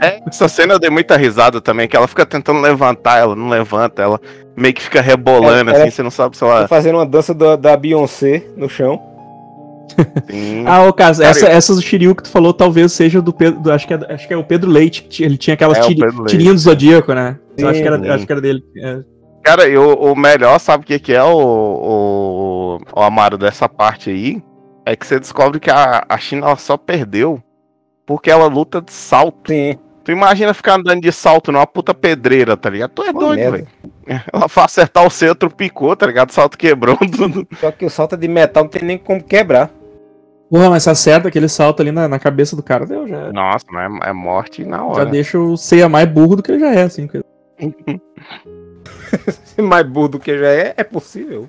É, 0.00 0.20
essa 0.28 0.48
cena 0.48 0.74
eu 0.74 0.78
dei 0.78 0.90
muita 0.90 1.16
risada 1.16 1.60
também, 1.60 1.86
que 1.88 1.96
ela 1.96 2.08
fica 2.08 2.24
tentando 2.26 2.60
levantar, 2.60 3.18
ela 3.18 3.34
não 3.36 3.48
levanta, 3.48 4.02
ela 4.02 4.20
meio 4.56 4.74
que 4.74 4.82
fica 4.82 5.00
rebolando, 5.00 5.70
Ela- 5.70 5.82
assim, 5.82 5.90
você 5.90 6.02
não 6.02 6.10
sabe 6.10 6.36
se 6.36 6.40
Tá 6.40 6.46
ela. 6.46 6.68
fazendo 6.68 6.96
uma 6.96 7.06
dança 7.06 7.32
da, 7.34 7.56
da 7.56 7.76
Beyoncé 7.76 8.44
no 8.56 8.68
chão. 8.68 9.00
Sim. 10.30 10.64
Ah, 10.66 10.84
ô 10.84 10.92
caso, 10.92 11.22
essa, 11.22 11.46
essas 11.48 11.76
do 11.76 11.82
Shiryu 11.82 12.14
que 12.14 12.22
tu 12.22 12.28
falou 12.30 12.52
talvez 12.54 12.92
seja 12.92 13.20
do 13.20 13.32
Pedro. 13.32 13.58
do- 13.60 13.72
acho, 13.72 13.86
que 13.88 13.94
é, 13.94 13.98
acho 14.14 14.28
que 14.28 14.32
é 14.32 14.36
o 14.36 14.44
Pedro 14.44 14.70
Leite. 14.70 15.22
Ele 15.22 15.36
tinha 15.36 15.54
aquelas 15.54 15.78
É, 15.78 15.82
o 15.82 15.86
tiri- 15.88 16.24
tirinhas 16.26 16.54
do 16.54 16.60
Zodíaco, 16.60 17.12
né? 17.12 17.36
Eu 17.58 17.66
acho 17.68 17.78
Sim. 17.78 17.82
que, 17.82 17.88
era, 17.88 18.14
acho 18.14 18.26
que 18.26 18.32
era 18.32 18.40
dele. 18.40 18.62
É. 18.78 18.98
Cara, 19.42 19.66
e 19.68 19.76
o, 19.76 19.94
o 20.12 20.14
melhor, 20.16 20.58
sabe 20.60 20.84
o 20.84 20.86
que, 20.86 20.98
que 20.98 21.12
é 21.12 21.22
o, 21.22 21.34
o, 21.34 22.78
o 22.94 23.02
Amaro 23.02 23.36
dessa 23.36 23.68
parte 23.68 24.10
aí? 24.10 24.42
É 24.86 24.94
que 24.94 25.06
você 25.06 25.18
descobre 25.18 25.58
que 25.58 25.70
a, 25.70 26.04
a 26.08 26.18
China 26.18 26.46
ela 26.46 26.56
só 26.56 26.76
perdeu 26.76 27.42
porque 28.10 28.28
ela 28.28 28.46
luta 28.46 28.82
de 28.82 28.92
salto. 28.92 29.52
Sim. 29.52 29.78
Tu 30.02 30.10
imagina 30.10 30.52
ficar 30.52 30.80
andando 30.80 31.00
de 31.00 31.12
salto 31.12 31.52
numa 31.52 31.64
puta 31.64 31.94
pedreira, 31.94 32.56
tá 32.56 32.68
ligado? 32.68 32.90
Tu 32.90 33.04
é 33.04 33.12
Pô, 33.12 33.20
doido, 33.20 33.52
velho. 33.52 33.68
Ela 34.32 34.48
foi 34.48 34.64
acertar 34.64 35.06
o 35.06 35.10
centro, 35.10 35.48
picou, 35.48 35.94
tá 35.94 36.08
ligado? 36.08 36.30
O 36.30 36.32
salto 36.32 36.58
quebrou. 36.58 36.96
tudo. 36.96 37.46
Só 37.60 37.70
que 37.70 37.86
o 37.86 37.90
salto 37.90 38.16
é 38.16 38.18
de 38.18 38.26
metal 38.26 38.64
não 38.64 38.70
tem 38.70 38.82
nem 38.82 38.98
como 38.98 39.22
quebrar. 39.22 39.70
Porra, 40.50 40.70
mas 40.70 40.82
se 40.82 40.90
acerta 40.90 41.28
aquele 41.28 41.48
salto 41.48 41.82
ali 41.82 41.92
na, 41.92 42.08
na 42.08 42.18
cabeça 42.18 42.56
do 42.56 42.64
cara, 42.64 42.84
deu, 42.84 43.06
já. 43.06 43.32
Nossa, 43.32 43.64
mas 43.70 44.02
é, 44.02 44.10
é 44.10 44.12
morte 44.12 44.64
na 44.64 44.78
Já 44.78 44.84
hora. 44.84 45.06
deixa 45.06 45.38
o 45.38 45.56
Seiya 45.56 45.88
mais 45.88 46.08
burro 46.08 46.34
do 46.34 46.42
que 46.42 46.50
ele 46.50 46.58
já 46.58 46.74
é, 46.74 46.82
assim. 46.82 47.08
mais 49.62 49.86
burro 49.86 50.08
do 50.08 50.18
que 50.18 50.36
já 50.36 50.48
é, 50.48 50.74
é 50.76 50.82
possível. 50.82 51.48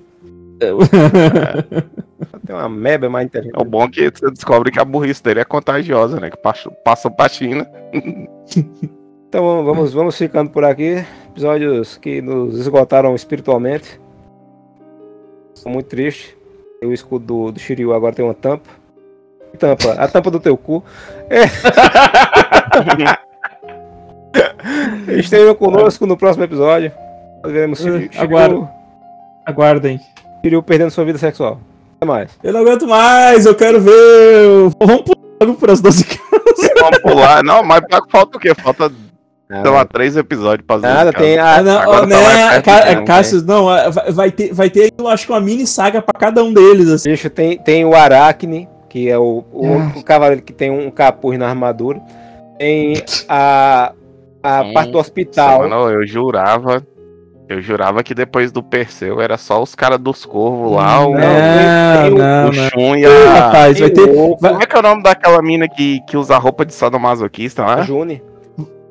Tem 2.46 2.54
uma 2.54 2.68
meba 2.68 3.08
mais 3.08 3.26
inteligente. 3.26 3.56
É 3.56 3.60
o 3.60 3.64
bom 3.64 3.88
que 3.88 4.10
você 4.10 4.30
descobre 4.30 4.70
que 4.70 4.78
a 4.78 4.84
burrice 4.84 5.22
dele 5.22 5.40
é 5.40 5.44
contagiosa, 5.44 6.18
né? 6.20 6.30
Que 6.30 6.36
passa, 6.36 6.70
passa 6.84 7.10
pra 7.10 7.28
China. 7.28 7.66
Então 9.32 9.64
vamos, 9.64 9.94
vamos 9.94 10.18
ficando 10.18 10.50
por 10.50 10.62
aqui. 10.62 11.02
Episódios 11.30 11.96
que 11.96 12.20
nos 12.20 12.58
esgotaram 12.58 13.14
espiritualmente. 13.14 13.98
Tô 15.62 15.70
muito 15.70 15.86
triste. 15.86 16.36
O 16.84 16.92
escudo 16.92 17.24
do, 17.24 17.52
do 17.52 17.58
Shiryu 17.58 17.94
agora 17.94 18.14
tem 18.14 18.22
uma 18.22 18.34
tampa. 18.34 18.68
Que 19.50 19.56
Tampa, 19.56 19.92
a 19.92 20.06
tampa 20.06 20.30
do 20.30 20.38
teu 20.38 20.54
cu. 20.54 20.84
É. 21.30 21.44
Estejam 25.18 25.54
conosco 25.54 26.04
no 26.04 26.14
próximo 26.14 26.44
episódio. 26.44 26.92
Nós 27.42 27.52
veremos 27.54 27.78
Shiryu, 27.78 28.10
Aguardo. 28.18 28.68
Aguardem. 29.46 29.98
Shiryu 30.42 30.62
perdendo 30.62 30.90
sua 30.90 31.06
vida 31.06 31.16
sexual. 31.16 31.58
Mais. 32.04 32.30
Eu 32.42 32.52
não 32.52 32.60
aguento 32.60 32.86
mais, 32.86 33.46
eu 33.46 33.54
quero 33.54 33.80
ver. 33.80 33.92
Vamos 34.80 35.02
pular 35.02 35.22
logo 35.40 35.54
pras 35.54 35.80
12 35.80 36.04
casas. 36.04 36.70
Vamos 36.80 36.98
pular. 37.00 37.42
Não, 37.44 37.62
mas 37.62 37.82
falta 38.10 38.36
o 38.36 38.40
quê? 38.40 38.54
Falta, 38.54 38.90
sei 39.50 39.70
lá, 39.70 39.84
três 39.84 40.16
episódios 40.16 40.66
pra 40.66 40.78
Nada, 40.78 41.12
tem 41.12 41.38
a- 41.38 41.56
Ah, 41.56 41.62
não, 41.62 41.80
Agora 41.80 42.00
tá 42.00 42.06
né, 42.06 42.16
mesmo, 42.16 43.04
Cassius, 43.04 43.44
não, 43.44 43.68
ah, 43.68 43.90
vai, 44.10 44.30
ter, 44.30 44.52
vai 44.52 44.70
ter, 44.70 44.92
eu 44.96 45.08
acho 45.08 45.26
que 45.26 45.32
uma 45.32 45.40
mini 45.40 45.66
saga 45.66 46.00
pra 46.02 46.18
cada 46.18 46.42
um 46.42 46.52
deles, 46.52 46.88
assim. 46.88 47.10
Bicho, 47.10 47.28
tem, 47.30 47.58
tem 47.58 47.84
o 47.84 47.94
Aracne, 47.94 48.68
que 48.88 49.08
é 49.08 49.18
o, 49.18 49.44
o, 49.52 49.98
o 49.98 50.02
cavaleiro 50.04 50.42
que 50.42 50.52
tem 50.52 50.70
um 50.70 50.90
capuz 50.90 51.38
na 51.38 51.48
armadura. 51.48 52.00
Tem 52.58 53.02
a, 53.28 53.92
a 54.42 54.64
parte 54.72 54.90
do 54.92 54.98
hospital. 54.98 55.68
Mano, 55.68 55.90
eu 55.90 56.06
jurava. 56.06 56.86
Eu 57.52 57.60
jurava 57.62 58.02
que 58.02 58.14
depois 58.14 58.50
do 58.50 58.62
Perseu 58.62 59.20
era 59.20 59.36
só 59.36 59.62
os 59.62 59.74
caras 59.74 59.98
dos 59.98 60.24
corvos 60.24 60.72
lá, 60.72 61.06
o, 61.06 61.12
Não, 61.14 62.14
o, 62.14 62.18
não, 62.18 62.48
o. 62.48 62.52
Shun 62.52 62.96
e 62.96 63.04
a. 63.06 63.34
rapaz, 63.34 63.78
vai 63.78 63.90
ter- 63.90 64.08
Como 64.14 64.62
é 64.62 64.66
que 64.66 64.76
é 64.76 64.78
o 64.78 64.82
nome 64.82 65.02
daquela 65.02 65.42
mina 65.42 65.68
que, 65.68 66.00
que 66.08 66.16
usa 66.16 66.36
roupa 66.38 66.64
de 66.64 66.72
sadomasoquista 66.74 67.62
lá? 67.64 67.82
Juni. 67.82 68.22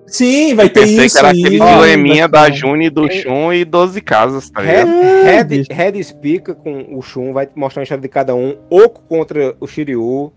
Sim, 0.06 0.56
vai 0.56 0.68
ter 0.70 0.82
Pensei 0.82 1.06
isso. 1.06 1.16
que 1.16 1.20
era 1.20 1.30
aquele 1.30 1.58
dileminha 1.60 2.28
da. 2.28 2.50
Juni, 2.52 2.90
do 2.90 3.10
Shun 3.10 3.54
e 3.54 3.64
12 3.64 4.02
casas, 4.02 4.50
tá 4.50 4.62
Red, 4.62 4.84
ligado? 4.84 4.92
É, 4.92 5.42
Red, 5.42 5.64
Red 5.94 6.04
Spica 6.04 6.54
com 6.54 6.86
o 6.98 7.02
Shun, 7.02 7.32
vai 7.32 7.48
mostrar 7.56 7.82
a 7.82 7.84
história 7.84 8.02
de 8.02 8.10
cada 8.10 8.36
um. 8.36 8.58
Oco 8.70 9.02
contra 9.08 9.56
o 9.60 9.66
Shiryu. 9.66 10.34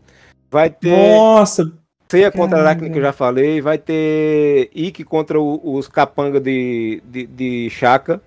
Vai 0.48 0.70
ter 0.70 0.90
Nossa, 0.90 1.64
Seiya 2.08 2.30
contra 2.30 2.58
Caralho. 2.58 2.68
Aracne, 2.68 2.90
que 2.90 2.98
eu 2.98 3.02
já 3.02 3.12
falei. 3.12 3.60
Vai 3.60 3.78
ter 3.78 4.70
Ikki 4.74 5.04
contra 5.04 5.40
o- 5.40 5.60
os 5.62 5.88
capanga 5.88 6.38
de, 6.40 7.02
de, 7.04 7.26
de 7.26 7.70
Shaka. 7.70 8.20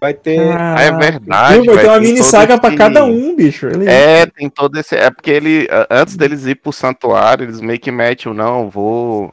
Vai 0.00 0.14
ter. 0.14 0.38
Ah, 0.56 0.80
é 0.80 0.92
verdade. 0.92 1.60
Viu? 1.60 1.74
vai 1.74 1.82
ter 1.84 1.90
uma 1.90 1.98
mini 2.00 2.22
saga 2.22 2.56
pra 2.56 2.68
esse- 2.68 2.78
cada 2.78 3.04
um, 3.04 3.34
bicho. 3.34 3.66
Ele- 3.66 3.88
É, 3.90 4.26
tem 4.26 4.48
todo 4.48 4.78
esse. 4.78 4.94
É 4.94 5.10
porque 5.10 5.30
ele, 5.30 5.68
a- 5.70 5.86
antes 6.02 6.16
deles 6.16 6.46
ir 6.46 6.54
pro 6.54 6.72
santuário, 6.72 7.44
eles 7.44 7.60
meio 7.60 7.80
que 7.80 7.90
metem 7.90 8.30
o 8.30 8.34
não, 8.34 8.70
vou. 8.70 9.32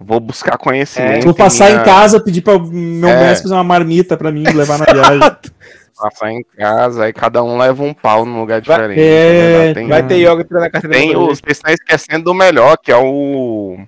Vou 0.00 0.18
buscar 0.18 0.58
conhecimento. 0.58 1.24
Vou 1.24 1.34
passar 1.34 1.68
minha- 1.70 1.82
em 1.82 1.84
casa, 1.84 2.18
pedir 2.20 2.40
pra 2.42 2.58
meu 2.58 3.08
É. 3.08 3.20
mestre 3.22 3.44
fazer 3.44 3.54
uma 3.54 3.62
marmita 3.64 4.16
pra 4.16 4.32
mim 4.32 4.42
levar 4.42 4.76
na 4.78 4.84
viagem. 4.86 5.20
Passar 5.98 6.30
em 6.30 6.42
casa, 6.56 7.04
aí 7.04 7.12
cada 7.12 7.42
um 7.42 7.58
leva 7.58 7.82
um 7.82 7.92
pau 7.92 8.24
num 8.24 8.40
lugar 8.40 8.60
diferente. 8.60 9.00
É, 9.00 9.66
né? 9.68 9.74
Tem, 9.74 9.88
Vai 9.88 10.06
ter 10.06 10.16
yoga 10.16 10.44
tirando 10.44 10.64
a 10.64 10.70
carteira 10.70 10.96
tem 10.96 11.16
o. 11.16 11.26
Vocês 11.26 11.56
estão 11.56 11.72
esquecendo 11.72 12.24
do 12.24 12.34
melhor, 12.34 12.76
que 12.78 12.92
é 12.92 12.96
o. 12.96 13.78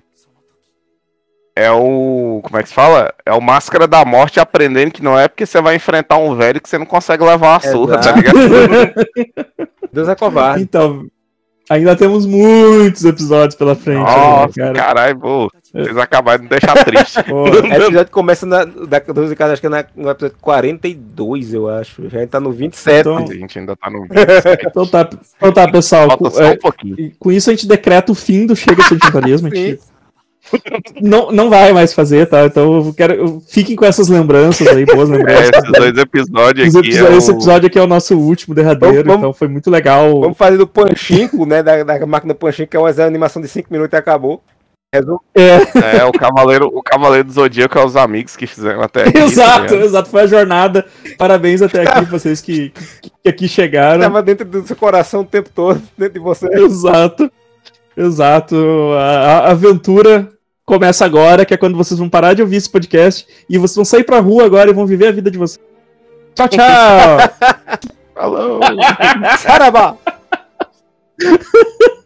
É 1.55 1.71
o. 1.71 2.41
Como 2.43 2.57
é 2.57 2.63
que 2.63 2.69
se 2.69 2.75
fala? 2.75 3.13
É 3.25 3.33
o 3.33 3.41
Máscara 3.41 3.87
da 3.87 4.03
Morte 4.03 4.39
aprendendo 4.39 4.91
que 4.91 5.03
não 5.03 5.17
é 5.17 5.27
porque 5.27 5.45
você 5.45 5.61
vai 5.61 5.75
enfrentar 5.75 6.17
um 6.17 6.35
velho 6.35 6.61
que 6.61 6.69
você 6.69 6.77
não 6.77 6.85
consegue 6.85 7.23
levar 7.23 7.53
uma 7.53 7.59
surra, 7.59 7.97
tá 7.97 8.11
Exato. 8.11 8.17
ligado? 8.17 8.93
Deus 9.91 10.07
é 10.07 10.15
covarde. 10.15 10.63
Então, 10.63 11.05
ainda 11.71 11.95
temos 11.95 12.25
muitos 12.25 13.03
episódios 13.05 13.55
pela 13.55 13.75
frente. 13.75 13.99
Nossa, 13.99 14.53
cara. 14.53 14.73
caralho, 14.73 15.19
pô. 15.19 15.51
Vocês 15.73 15.97
acabaram 15.97 16.43
de 16.43 16.49
deixar 16.49 16.83
triste. 16.83 17.23
Pô, 17.23 17.43
O 17.47 17.57
episódio 17.65 18.11
começa 18.11 18.45
na, 18.45 18.65
da 18.65 18.99
12 18.99 19.35
casa, 19.37 19.53
acho 19.53 19.61
que 19.61 19.67
é 19.67 19.69
na, 19.69 19.85
no 19.95 20.09
episódio 20.09 20.35
42, 20.41 21.53
eu 21.53 21.69
acho. 21.69 22.09
Já 22.09 22.27
tá 22.27 22.39
no 22.41 22.51
27. 22.51 22.99
Então- 22.99 23.17
A 23.17 23.25
gente 23.33 23.57
ainda 23.57 23.75
tá 23.75 23.89
no 23.89 24.01
27. 24.01 24.67
Então 24.67 24.85
tá, 24.85 25.09
então 25.37 25.51
tá, 25.53 25.67
pessoal. 25.71 26.07
Falta 26.09 26.23
Com, 26.25 26.29
só 26.31 26.43
é, 26.43 26.51
um 26.51 26.57
pouquinho. 26.57 26.95
e 26.99 27.11
com 27.17 27.31
isso 27.31 27.49
a 27.49 27.53
gente 27.53 27.67
decreta 27.67 28.11
o 28.11 28.15
fim 28.15 28.45
do 28.45 28.55
Chega 28.55 28.83
Sedentarismo. 28.83 29.47
a 29.47 29.55
gente 29.55 29.79
não, 31.01 31.31
não 31.31 31.49
vai 31.49 31.71
mais 31.73 31.93
fazer, 31.93 32.25
tá? 32.27 32.45
Então 32.45 32.85
eu 32.87 32.93
quero. 32.93 33.13
eu- 33.13 33.43
Fiquem 33.47 33.75
com 33.75 33.85
essas 33.85 34.09
lembranças 34.09 34.67
aí, 34.67 34.85
boas 34.85 35.09
É, 35.11 35.13
lembranças. 35.17 35.49
esses 35.55 35.71
dois 35.71 35.97
episódios 35.97 36.67
Os 36.69 36.75
aqui. 36.75 36.87
episódios- 36.89 37.13
é 37.13 37.17
Esse 37.17 37.31
o- 37.31 37.33
episódio 37.35 37.67
aqui 37.67 37.79
é 37.79 37.81
o 37.81 37.87
nosso 37.87 38.17
último 38.17 38.55
derradeiro, 38.55 38.95
Vamos- 38.95 39.05
vamos- 39.07 39.19
então 39.19 39.33
foi 39.33 39.47
muito 39.47 39.69
legal. 39.69 40.19
Vamos 40.21 40.37
fazer 40.37 40.57
do 40.57 40.67
Panchinko, 40.67 41.45
né? 41.45 41.61
Da, 41.63 41.83
da 41.83 42.05
máquina 42.05 42.33
Panchinko, 42.33 42.69
que 42.71 42.77
é 42.77 42.79
uma 42.79 42.89
animação 42.89 43.41
de 43.41 43.47
5 43.47 43.67
minutos 43.71 43.93
e 43.93 43.97
acabou. 43.97 44.41
É, 44.93 45.99
É, 45.99 46.03
o 46.03 46.11
Cavaleiro, 46.11 46.67
o 46.67 46.83
Cavaleiro 46.83 47.23
do 47.29 47.31
Zodíaco 47.31 47.79
é 47.79 47.85
os 47.85 47.95
amigos 47.95 48.35
que 48.35 48.45
fizeram 48.45 48.81
até 48.81 49.07
aqui. 49.07 49.17
exato, 49.19 49.61
ligado? 49.73 49.85
exato. 49.85 50.09
Foi 50.09 50.23
a 50.23 50.27
jornada. 50.27 50.85
Parabéns 51.17 51.61
até 51.61 51.83
aqui, 51.83 52.03
vocês 52.11 52.41
que, 52.41 52.71
que, 53.01 53.09
que 53.23 53.29
aqui 53.29 53.47
chegaram. 53.47 54.01
Tava 54.01 54.21
dentro 54.21 54.45
do 54.45 54.67
seu 54.67 54.75
coração 54.75 55.21
o 55.21 55.25
tempo 55.25 55.49
todo, 55.55 55.81
dentro 55.97 56.15
de 56.15 56.19
você. 56.19 56.45
Exato. 56.53 57.31
Exato. 57.95 58.55
A, 58.97 59.39
a 59.39 59.51
aventura 59.51 60.29
começa 60.65 61.05
agora, 61.05 61.45
que 61.45 61.53
é 61.53 61.57
quando 61.57 61.77
vocês 61.77 61.99
vão 61.99 62.09
parar 62.09 62.33
de 62.33 62.41
ouvir 62.41 62.57
esse 62.57 62.69
podcast 62.69 63.27
e 63.49 63.57
vocês 63.57 63.75
vão 63.75 63.85
sair 63.85 64.03
pra 64.03 64.19
rua 64.19 64.45
agora 64.45 64.69
e 64.69 64.73
vão 64.73 64.85
viver 64.85 65.07
a 65.07 65.11
vida 65.11 65.29
de 65.29 65.37
vocês. 65.37 65.63
Tchau, 66.33 66.47
tchau! 66.47 67.17
Falou! 68.15 68.59
Sarabá! 69.39 69.97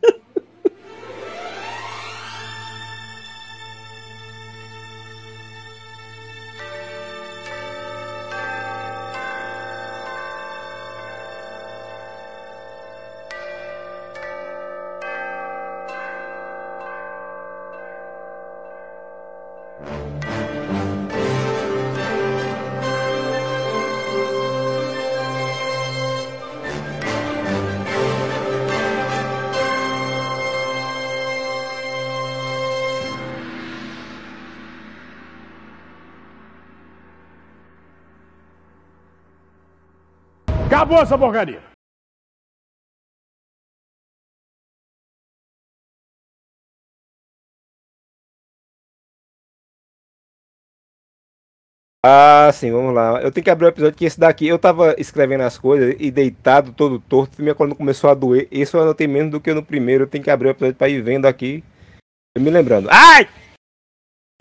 Acabou 40.86 41.02
essa 41.02 41.18
porcaria. 41.18 41.64
Ah, 52.06 52.52
sim, 52.54 52.72
vamos 52.72 52.94
lá. 52.94 53.20
Eu 53.20 53.32
tenho 53.32 53.44
que 53.44 53.50
abrir 53.50 53.66
o 53.66 53.70
episódio 53.70 53.98
que 53.98 54.06
esse 54.06 54.20
daqui, 54.20 54.46
eu 54.46 54.60
tava 54.60 54.94
escrevendo 55.00 55.42
as 55.42 55.58
coisas 55.58 55.96
e 56.00 56.12
deitado 56.12 56.72
todo 56.72 57.00
torto, 57.00 57.42
minha 57.42 57.56
coluna 57.56 57.76
começou 57.76 58.12
a 58.12 58.14
doer. 58.14 58.48
Esse 58.52 58.76
eu 58.76 58.82
anotei 58.84 59.08
menos 59.08 59.32
do 59.32 59.42
que 59.42 59.52
no 59.56 59.64
primeiro. 59.66 60.04
Eu 60.04 60.08
tenho 60.08 60.24
que 60.24 60.30
abrir 60.30 60.50
o 60.50 60.52
episódio 60.52 60.76
pra 60.76 60.88
ir 60.88 61.02
vendo 61.02 61.26
aqui. 61.26 61.64
E 62.38 62.40
me 62.40 62.52
lembrando. 62.52 62.90
Ai! 62.92 63.28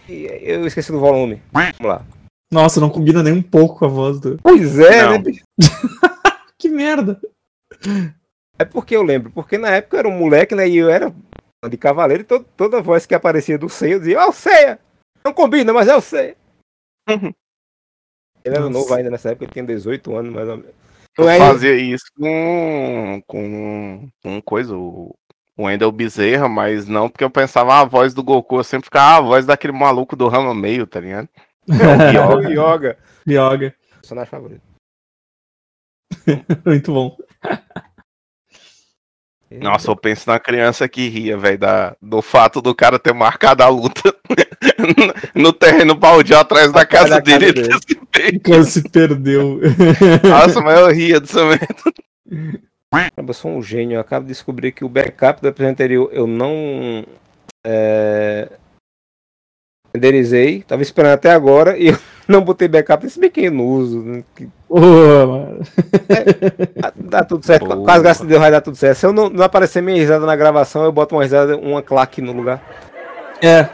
Eu 0.07 0.67
esqueci 0.67 0.93
do 0.93 1.01
volume. 1.01 1.43
Vamos 1.51 1.79
lá. 1.81 2.05
Nossa, 2.53 2.81
não 2.81 2.91
combina 2.91 3.23
nem 3.23 3.33
um 3.33 3.43
pouco 3.43 3.79
com 3.79 3.87
a 3.87 3.89
voz 3.89 4.21
do. 4.21 4.37
Pois 4.43 4.79
é, 4.79 5.03
Não. 5.03 5.13
né? 5.13 5.23
Que 6.65 6.69
merda. 6.71 7.21
É 8.59 8.65
porque 8.65 8.97
eu 8.97 9.03
lembro, 9.03 9.31
porque 9.31 9.59
na 9.59 9.69
época 9.69 9.97
eu 9.97 9.99
era 9.99 10.09
um 10.09 10.19
moleque, 10.19 10.55
né? 10.55 10.67
E 10.67 10.79
eu 10.79 10.89
era 10.89 11.15
de 11.69 11.77
cavaleiro 11.77 12.23
e 12.23 12.25
to- 12.25 12.43
toda 12.57 12.81
voz 12.81 13.05
que 13.05 13.15
aparecia 13.15 13.59
do 13.59 13.69
Ceia, 13.69 13.93
eu 13.93 13.99
dizia, 13.99 14.19
ó, 14.25 14.31
o 14.31 14.33
Ceia! 14.33 14.79
Não 15.23 15.35
combina, 15.35 15.75
mas 15.75 15.89
é 15.89 15.95
o 15.95 16.01
Ceia. 16.01 16.35
Ele 17.07 17.35
era 18.43 18.61
Nossa. 18.61 18.73
novo 18.73 18.95
ainda 18.95 19.11
nessa 19.11 19.29
época, 19.31 19.45
ele 19.45 19.53
tinha 19.53 19.65
18 19.67 20.17
anos, 20.17 20.33
mais 20.33 20.49
ou 20.49 20.57
menos. 20.57 20.73
Eu 21.19 21.29
Aí- 21.29 21.39
fazia 21.39 21.75
isso 21.77 22.07
com, 22.19 23.23
com, 23.27 24.09
com 24.23 24.41
coisa, 24.41 24.75
o, 24.75 25.15
o 25.59 25.65
Wendel 25.65 25.93
Bezerra, 25.93 26.49
mas 26.49 26.89
não 26.89 27.11
porque 27.11 27.25
eu 27.25 27.31
pensava 27.31 27.75
ah, 27.75 27.81
a 27.81 27.85
voz 27.85 28.15
do 28.15 28.23
Goku, 28.25 28.57
eu 28.57 28.65
sempre 28.65 28.87
ficava 28.87 29.17
ah, 29.17 29.17
a 29.19 29.21
voz 29.21 29.45
daquele 29.45 29.75
maluco 29.75 30.17
do 30.17 30.29
Rama 30.29 30.55
Meio, 30.55 30.87
tá 30.87 30.99
ligado? 30.99 31.29
o 31.69 32.49
Yoga. 32.49 32.97
Yoga. 33.29 33.75
Personagem 34.01 34.31
favorito. 34.31 34.74
Muito 36.65 36.93
bom. 36.93 37.17
Nossa, 39.51 39.91
eu 39.91 39.97
penso 39.97 40.29
na 40.29 40.41
criança 40.41 40.89
que 40.89 41.09
ria, 41.09 41.37
velho, 41.37 41.59
da- 41.59 41.97
do 42.03 42.21
fato 42.21 42.61
do 42.61 42.75
cara 42.75 42.99
ter 42.99 43.12
marcado 43.15 43.62
a 43.62 43.69
luta 43.69 44.15
no 45.35 45.53
terreno 45.53 45.95
baldio 45.95 46.37
atrás 46.37 46.73
da 46.73 46.85
casa 46.85 47.21
da 47.21 47.23
casa 47.23 47.39
dele. 47.39 47.53
dele. 47.53 47.69
ele 47.69 47.79
se 47.79 47.95
perdeu. 48.11 48.39
O 48.39 48.41
cara 48.41 48.65
se 48.65 48.89
perdeu. 48.89 49.61
Nossa, 50.29 50.61
mas 50.61 50.81
eu 50.81 50.91
ria 50.93 51.21
disso 51.21 51.45
mesmo. 51.47 51.69
Eu 53.17 53.35
sou 53.35 53.53
um 53.53 53.62
gênio. 53.62 53.97
Eu 53.97 54.01
acabo 54.01 54.25
de 54.25 54.33
descobrir 54.33 54.73
que 54.73 54.85
o 54.85 54.89
backup 54.89 55.41
do 55.41 55.49
episódio 55.49 55.73
anterior 55.73 56.09
eu 56.12 56.27
não 56.27 57.05
é, 57.65 58.51
renderizei. 59.95 60.63
Tava 60.67 60.83
esperando 60.83 61.13
até 61.15 61.31
agora 61.31 61.77
e 61.79 61.89
eu 61.89 61.99
não 62.29 62.41
botei 62.43 62.69
backup. 62.69 63.09
Se 63.09 63.19
bem 63.21 63.31
que 63.31 63.45
eu 63.45 63.53
não 63.53 63.65
uso. 63.67 64.01
né, 64.03 64.25
que- 64.35 64.49
Ô, 64.69 64.81
mano. 64.81 65.61
Dá, 66.77 66.93
dá 66.97 67.25
tudo 67.25 67.45
certo. 67.47 67.67
Boa. 67.67 67.85
Quase 67.85 68.03
graças 68.03 68.23
a 68.23 68.29
Deus 68.29 68.41
vai 68.41 68.51
dar 68.51 68.61
tudo 68.61 68.77
certo. 68.77 68.99
Se 68.99 69.07
eu 69.07 69.13
não, 69.13 69.29
não 69.31 69.45
aparecer 69.45 69.81
minha 69.83 69.97
risada 69.97 70.27
na 70.27 70.35
gravação, 70.35 70.85
eu 70.85 70.91
boto 70.93 71.15
uma 71.15 71.23
risada, 71.23 71.57
uma 71.57 71.81
claque 71.83 72.21
no 72.21 72.33
lugar. 72.33 72.61
É. 73.41 73.69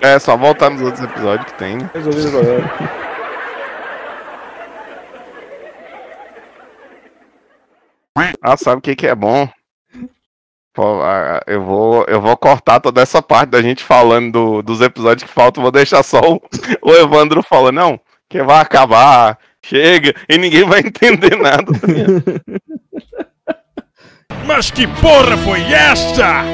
É, 0.00 0.18
só 0.18 0.36
voltar 0.36 0.70
nos 0.70 0.80
outros 0.80 1.02
episódios 1.04 1.50
que 1.50 1.58
tem, 1.58 1.76
né? 1.78 1.90
Resolvido 1.92 2.28
o 2.28 2.30
problema. 2.30 2.70
Ah, 8.42 8.56
sabe 8.56 8.78
o 8.78 8.80
que 8.82 8.96
que 8.96 9.06
é 9.06 9.14
bom? 9.14 9.48
Eu 11.46 11.62
vou, 11.62 12.04
eu 12.08 12.20
vou 12.20 12.36
cortar 12.36 12.80
toda 12.80 13.00
essa 13.00 13.22
parte 13.22 13.50
da 13.50 13.62
gente 13.62 13.82
falando 13.82 14.32
do- 14.32 14.62
dos 14.62 14.80
episódios 14.80 15.28
que 15.28 15.34
faltam, 15.34 15.62
vou 15.62 15.72
deixar 15.72 16.02
só 16.02 16.20
o, 16.20 16.40
o 16.82 16.90
Evandro 16.92 17.42
falando, 17.42 17.76
não, 17.76 18.00
que 18.28 18.42
vai 18.42 18.60
acabar, 18.60 19.38
chega, 19.64 20.14
e 20.28 20.38
ninguém 20.38 20.64
vai 20.64 20.80
entender 20.80 21.36
nada. 21.36 21.72
Mas 24.46 24.70
que 24.70 24.86
porra 24.86 25.36
foi 25.38 25.60
esta? 25.72 26.44